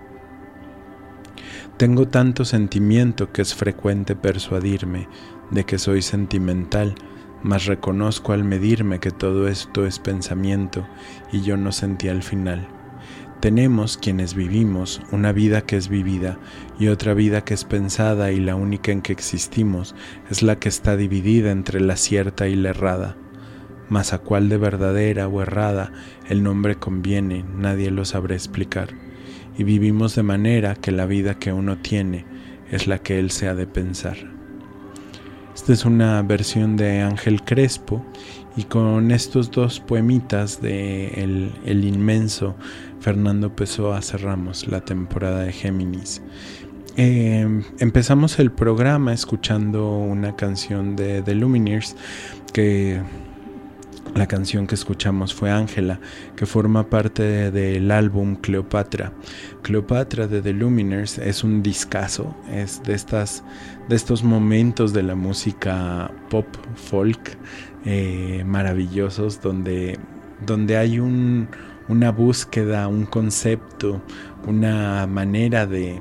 Tengo 1.76 2.08
tanto 2.08 2.44
sentimiento 2.44 3.32
que 3.32 3.42
es 3.42 3.54
frecuente 3.54 4.16
persuadirme 4.16 5.08
de 5.50 5.64
que 5.64 5.78
soy 5.78 6.02
sentimental 6.02 6.94
mas 7.46 7.66
reconozco 7.66 8.32
al 8.32 8.42
medirme 8.42 8.98
que 8.98 9.12
todo 9.12 9.46
esto 9.46 9.86
es 9.86 10.00
pensamiento 10.00 10.86
y 11.32 11.42
yo 11.42 11.56
no 11.56 11.70
sentí 11.70 12.08
al 12.08 12.24
final. 12.24 12.66
Tenemos 13.40 13.98
quienes 13.98 14.34
vivimos 14.34 15.00
una 15.12 15.30
vida 15.30 15.60
que 15.60 15.76
es 15.76 15.88
vivida 15.88 16.38
y 16.78 16.88
otra 16.88 17.14
vida 17.14 17.44
que 17.44 17.54
es 17.54 17.64
pensada 17.64 18.32
y 18.32 18.40
la 18.40 18.56
única 18.56 18.90
en 18.90 19.00
que 19.00 19.12
existimos 19.12 19.94
es 20.30 20.42
la 20.42 20.58
que 20.58 20.68
está 20.68 20.96
dividida 20.96 21.52
entre 21.52 21.80
la 21.80 21.96
cierta 21.96 22.48
y 22.48 22.56
la 22.56 22.70
errada. 22.70 23.16
Mas 23.88 24.12
a 24.12 24.18
cuál 24.18 24.48
de 24.48 24.56
verdadera 24.56 25.28
o 25.28 25.42
errada 25.42 25.92
el 26.28 26.42
nombre 26.42 26.76
conviene, 26.76 27.44
nadie 27.56 27.92
lo 27.92 28.04
sabrá 28.04 28.34
explicar. 28.34 29.05
Y 29.59 29.64
vivimos 29.64 30.14
de 30.14 30.22
manera 30.22 30.74
que 30.74 30.92
la 30.92 31.07
vida 31.07 31.38
que 31.38 31.52
uno 31.52 31.78
tiene 31.78 32.24
es 32.70 32.86
la 32.86 32.98
que 32.98 33.18
él 33.18 33.30
se 33.30 33.48
ha 33.48 33.54
de 33.54 33.66
pensar. 33.66 34.16
Esta 35.54 35.72
es 35.72 35.84
una 35.84 36.20
versión 36.22 36.76
de 36.76 37.00
Ángel 37.00 37.42
Crespo 37.42 38.04
y 38.57 38.64
con 38.64 39.11
estos 39.11 39.50
dos 39.50 39.80
poemitas 39.80 40.61
de 40.61 41.09
el, 41.64 41.84
inmenso 41.84 42.57
Fernando 43.00 43.54
Pessoa 43.57 44.02
cerramos 44.02 44.66
la 44.68 44.82
temporada 44.82 45.44
de 45.44 45.52
Géminis. 45.52 46.22
Em, 46.98 47.62
empezamos 47.78 48.38
el 48.38 48.52
programa 48.52 49.12
escuchando 49.12 49.98
una 49.98 50.36
canción 50.36 50.94
de 50.94 51.22
The 51.22 51.34
Lumineers 51.34 51.96
que 52.52 53.00
la 54.16 54.26
canción 54.26 54.66
que 54.66 54.74
escuchamos 54.74 55.34
fue 55.34 55.50
Ángela, 55.50 56.00
que 56.36 56.46
forma 56.46 56.88
parte 56.88 57.50
del 57.50 57.90
álbum 57.90 58.36
Cleopatra. 58.36 59.12
Cleopatra 59.62 60.26
de 60.26 60.40
The 60.40 60.52
Luminers 60.52 61.18
es 61.18 61.44
un 61.44 61.62
discazo, 61.62 62.34
es 62.50 62.82
de, 62.82 62.94
estas, 62.94 63.44
de 63.88 63.96
estos 63.96 64.22
momentos 64.24 64.92
de 64.92 65.02
la 65.02 65.14
música 65.14 66.10
pop 66.30 66.46
folk 66.74 67.36
eh, 67.84 68.42
maravillosos 68.46 69.40
donde, 69.40 69.98
donde 70.44 70.76
hay 70.76 70.98
un, 70.98 71.48
una 71.88 72.10
búsqueda, 72.10 72.88
un 72.88 73.04
concepto, 73.04 74.02
una 74.46 75.06
manera 75.06 75.66
de... 75.66 76.00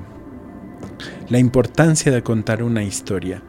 la 1.28 1.38
importancia 1.38 2.10
de 2.10 2.22
contar 2.22 2.62
una 2.62 2.82
historia. 2.82 3.42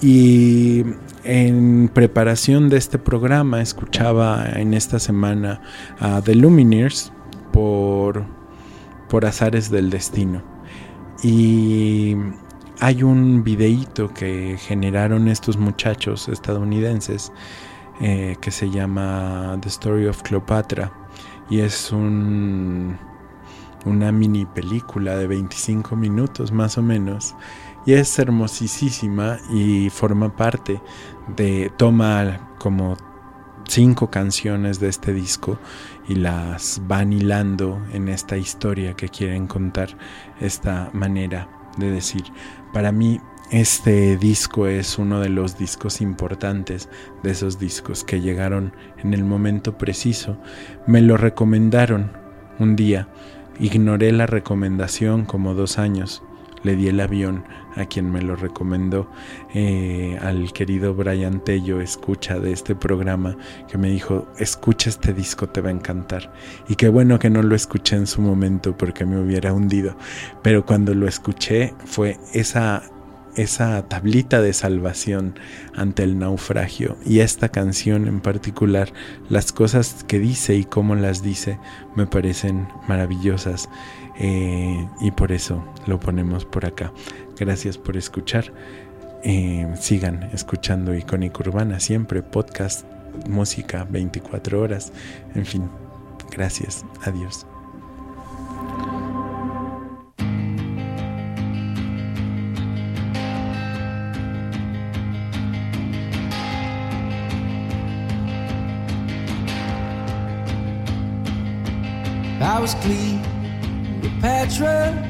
Y 0.00 0.84
en 1.24 1.90
preparación 1.92 2.68
de 2.68 2.76
este 2.76 2.98
programa 2.98 3.62
escuchaba 3.62 4.46
en 4.54 4.74
esta 4.74 4.98
semana 4.98 5.60
a 5.98 6.20
The 6.22 6.34
Lumineers 6.34 7.12
por, 7.52 8.24
por 9.08 9.24
azares 9.24 9.70
del 9.70 9.90
destino. 9.90 10.42
Y 11.22 12.14
hay 12.80 13.02
un 13.02 13.42
videíto 13.42 14.12
que 14.12 14.58
generaron 14.58 15.28
estos 15.28 15.56
muchachos 15.56 16.28
estadounidenses 16.28 17.32
eh, 18.00 18.36
que 18.40 18.50
se 18.50 18.70
llama 18.70 19.56
The 19.62 19.68
Story 19.68 20.06
of 20.06 20.22
Cleopatra 20.22 20.92
y 21.48 21.60
es 21.60 21.92
un, 21.92 22.98
una 23.86 24.12
mini 24.12 24.44
película 24.44 25.16
de 25.16 25.26
25 25.26 25.96
minutos 25.96 26.52
más 26.52 26.76
o 26.76 26.82
menos 26.82 27.34
y 27.86 27.94
es 27.94 28.18
hermosísima 28.18 29.38
y 29.50 29.88
forma 29.90 30.36
parte 30.36 30.82
de, 31.36 31.72
toma 31.76 32.50
como 32.58 32.96
cinco 33.68 34.10
canciones 34.10 34.80
de 34.80 34.88
este 34.88 35.12
disco 35.12 35.58
y 36.08 36.16
las 36.16 36.82
van 36.86 37.12
hilando 37.12 37.80
en 37.92 38.08
esta 38.08 38.36
historia 38.36 38.94
que 38.94 39.08
quieren 39.08 39.46
contar, 39.46 39.96
esta 40.40 40.90
manera 40.92 41.48
de 41.78 41.90
decir. 41.90 42.24
Para 42.72 42.90
mí 42.92 43.20
este 43.50 44.16
disco 44.16 44.66
es 44.66 44.98
uno 44.98 45.20
de 45.20 45.28
los 45.28 45.56
discos 45.56 46.00
importantes, 46.00 46.88
de 47.22 47.30
esos 47.30 47.60
discos 47.60 48.02
que 48.02 48.20
llegaron 48.20 48.72
en 48.98 49.14
el 49.14 49.24
momento 49.24 49.78
preciso. 49.78 50.38
Me 50.88 51.00
lo 51.00 51.16
recomendaron 51.16 52.10
un 52.58 52.74
día, 52.74 53.08
ignoré 53.60 54.10
la 54.10 54.26
recomendación 54.26 55.24
como 55.24 55.54
dos 55.54 55.78
años 55.78 56.24
le 56.66 56.76
di 56.76 56.88
el 56.88 57.00
avión 57.00 57.44
a 57.76 57.86
quien 57.86 58.10
me 58.10 58.20
lo 58.20 58.36
recomendó, 58.36 59.08
eh, 59.54 60.18
al 60.20 60.52
querido 60.52 60.94
Brian 60.94 61.42
Tello, 61.42 61.80
escucha 61.80 62.38
de 62.38 62.52
este 62.52 62.74
programa, 62.74 63.36
que 63.68 63.78
me 63.78 63.88
dijo, 63.88 64.26
escucha 64.38 64.90
este 64.90 65.12
disco, 65.12 65.48
te 65.48 65.60
va 65.60 65.68
a 65.68 65.72
encantar. 65.72 66.32
Y 66.68 66.74
qué 66.74 66.88
bueno 66.88 67.18
que 67.18 67.30
no 67.30 67.42
lo 67.42 67.54
escuché 67.54 67.96
en 67.96 68.06
su 68.06 68.20
momento 68.20 68.76
porque 68.76 69.06
me 69.06 69.20
hubiera 69.20 69.52
hundido, 69.52 69.96
pero 70.42 70.66
cuando 70.66 70.94
lo 70.94 71.06
escuché 71.06 71.74
fue 71.86 72.18
esa 72.34 72.82
esa 73.36 73.86
tablita 73.86 74.40
de 74.40 74.54
salvación 74.54 75.38
ante 75.74 76.02
el 76.02 76.18
naufragio. 76.18 76.96
Y 77.04 77.20
esta 77.20 77.50
canción 77.50 78.08
en 78.08 78.20
particular, 78.20 78.92
las 79.28 79.52
cosas 79.52 80.04
que 80.04 80.18
dice 80.18 80.56
y 80.56 80.64
cómo 80.64 80.94
las 80.94 81.22
dice 81.22 81.58
me 81.94 82.06
parecen 82.06 82.66
maravillosas 82.88 83.68
eh, 84.18 84.88
y 85.00 85.10
por 85.10 85.32
eso 85.32 85.62
lo 85.86 86.00
ponemos 86.00 86.44
por 86.44 86.64
acá. 86.64 86.92
Gracias 87.38 87.76
por 87.76 87.96
escuchar. 87.96 88.52
Eh, 89.22 89.66
sigan 89.78 90.22
escuchando 90.32 90.94
Icónica 90.94 91.40
Urbana, 91.40 91.80
siempre 91.80 92.22
podcast, 92.22 92.86
música 93.28 93.86
24 93.88 94.60
horas. 94.60 94.92
En 95.34 95.44
fin, 95.44 95.68
gracias. 96.30 96.84
Adiós. 97.04 97.46
I 112.56 112.60
was 112.60 112.74
clean. 112.76 113.35
Cleopatra. 114.20 115.02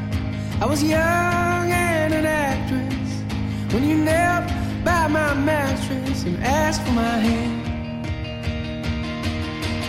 I 0.61 0.67
was 0.67 0.83
young 0.83 1.71
and 1.71 2.15
an 2.15 2.27
actress 2.27 3.73
when 3.73 3.89
you 3.89 3.97
knelt 3.97 4.49
by 4.85 5.07
my 5.07 5.35
mattress 5.35 6.25
and 6.25 6.43
asked 6.43 6.83
for 6.83 6.93
my 6.93 7.19
hand. 7.19 7.63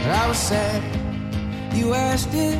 But 0.04 0.12
I 0.12 0.28
was 0.28 0.38
sad 0.38 0.84
you 1.74 1.94
asked 1.94 2.34
it 2.34 2.58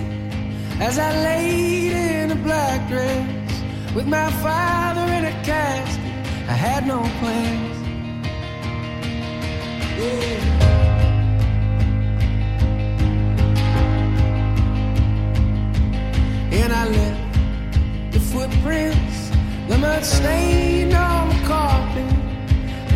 as 0.80 1.00
I 1.00 1.12
laid 1.24 1.92
in 1.92 2.32
a 2.32 2.36
black 2.36 2.88
dress 2.88 3.94
with 3.96 4.08
my 4.08 4.32
father 4.44 5.12
in 5.14 5.26
a 5.26 5.32
casket. 5.44 6.04
I 6.48 6.54
had 6.54 6.88
no 6.88 7.00
plans. 7.20 7.78
Yeah. 10.00 10.77
And 16.60 16.74
I 16.74 16.86
left 17.00 18.14
the 18.14 18.20
footprints, 18.20 19.18
the 19.70 19.78
mud 19.78 20.04
stained 20.04 20.94
on 20.94 21.30
the 21.30 21.40
carpet, 21.48 22.12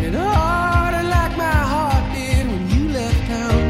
and 0.04 0.14
harder 0.14 1.04
like 1.16 1.34
my 1.38 1.60
heart 1.72 2.04
did 2.12 2.44
when 2.50 2.62
you 2.72 2.82
left 2.98 3.20
town. 3.32 3.62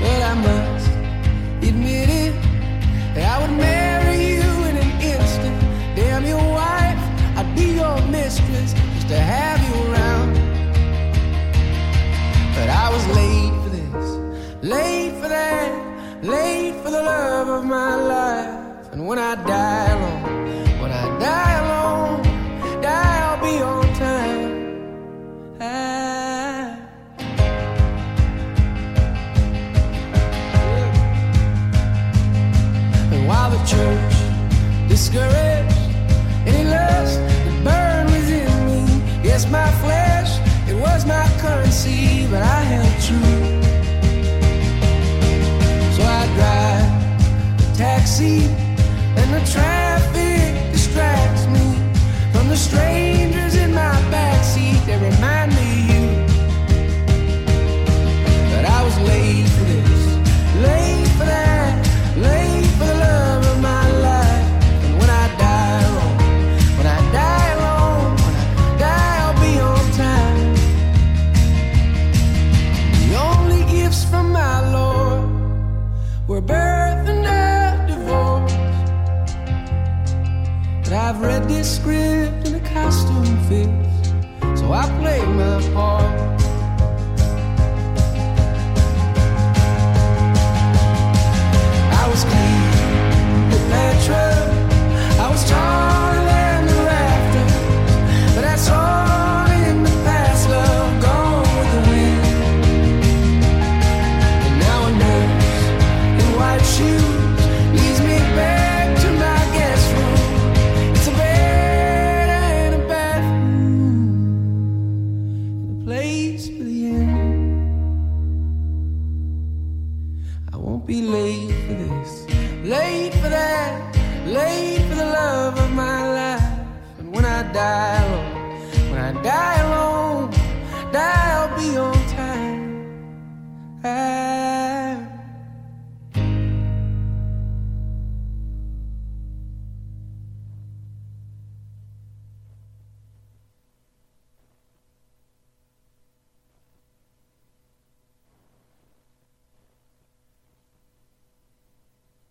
But 0.00 0.20
I 0.30 0.34
must 0.48 0.90
admit 1.68 2.08
it, 2.24 2.34
I 3.16 3.36
would 3.40 3.56
marry 3.56 4.18
you 4.36 4.50
in 4.68 4.76
an 4.84 4.90
instant. 5.00 5.56
Damn 5.96 6.24
your 6.26 6.46
wife, 6.60 7.00
I'd 7.38 7.52
be 7.56 7.68
your 7.82 8.00
mistress 8.18 8.74
just 8.94 9.08
to 9.08 9.18
have 9.18 9.60
you 9.66 9.74
around. 9.88 10.30
But 12.54 12.68
I 12.68 12.86
was 12.94 13.04
late 13.18 13.54
for 13.62 13.70
this, 13.76 14.08
late 14.62 14.99
late 16.22 16.74
for 16.82 16.90
the 16.90 17.02
love 17.02 17.48
of 17.48 17.64
my 17.64 17.94
life. 17.94 18.92
And 18.92 19.06
when 19.06 19.18
I 19.18 19.34
die 19.36 19.90
alone, 19.92 20.82
when 20.82 20.92
I 20.92 21.18
die 21.18 21.54
alone, 21.64 22.82
die 22.82 23.20
I'll 23.26 23.40
be 23.40 23.62
on 23.62 23.79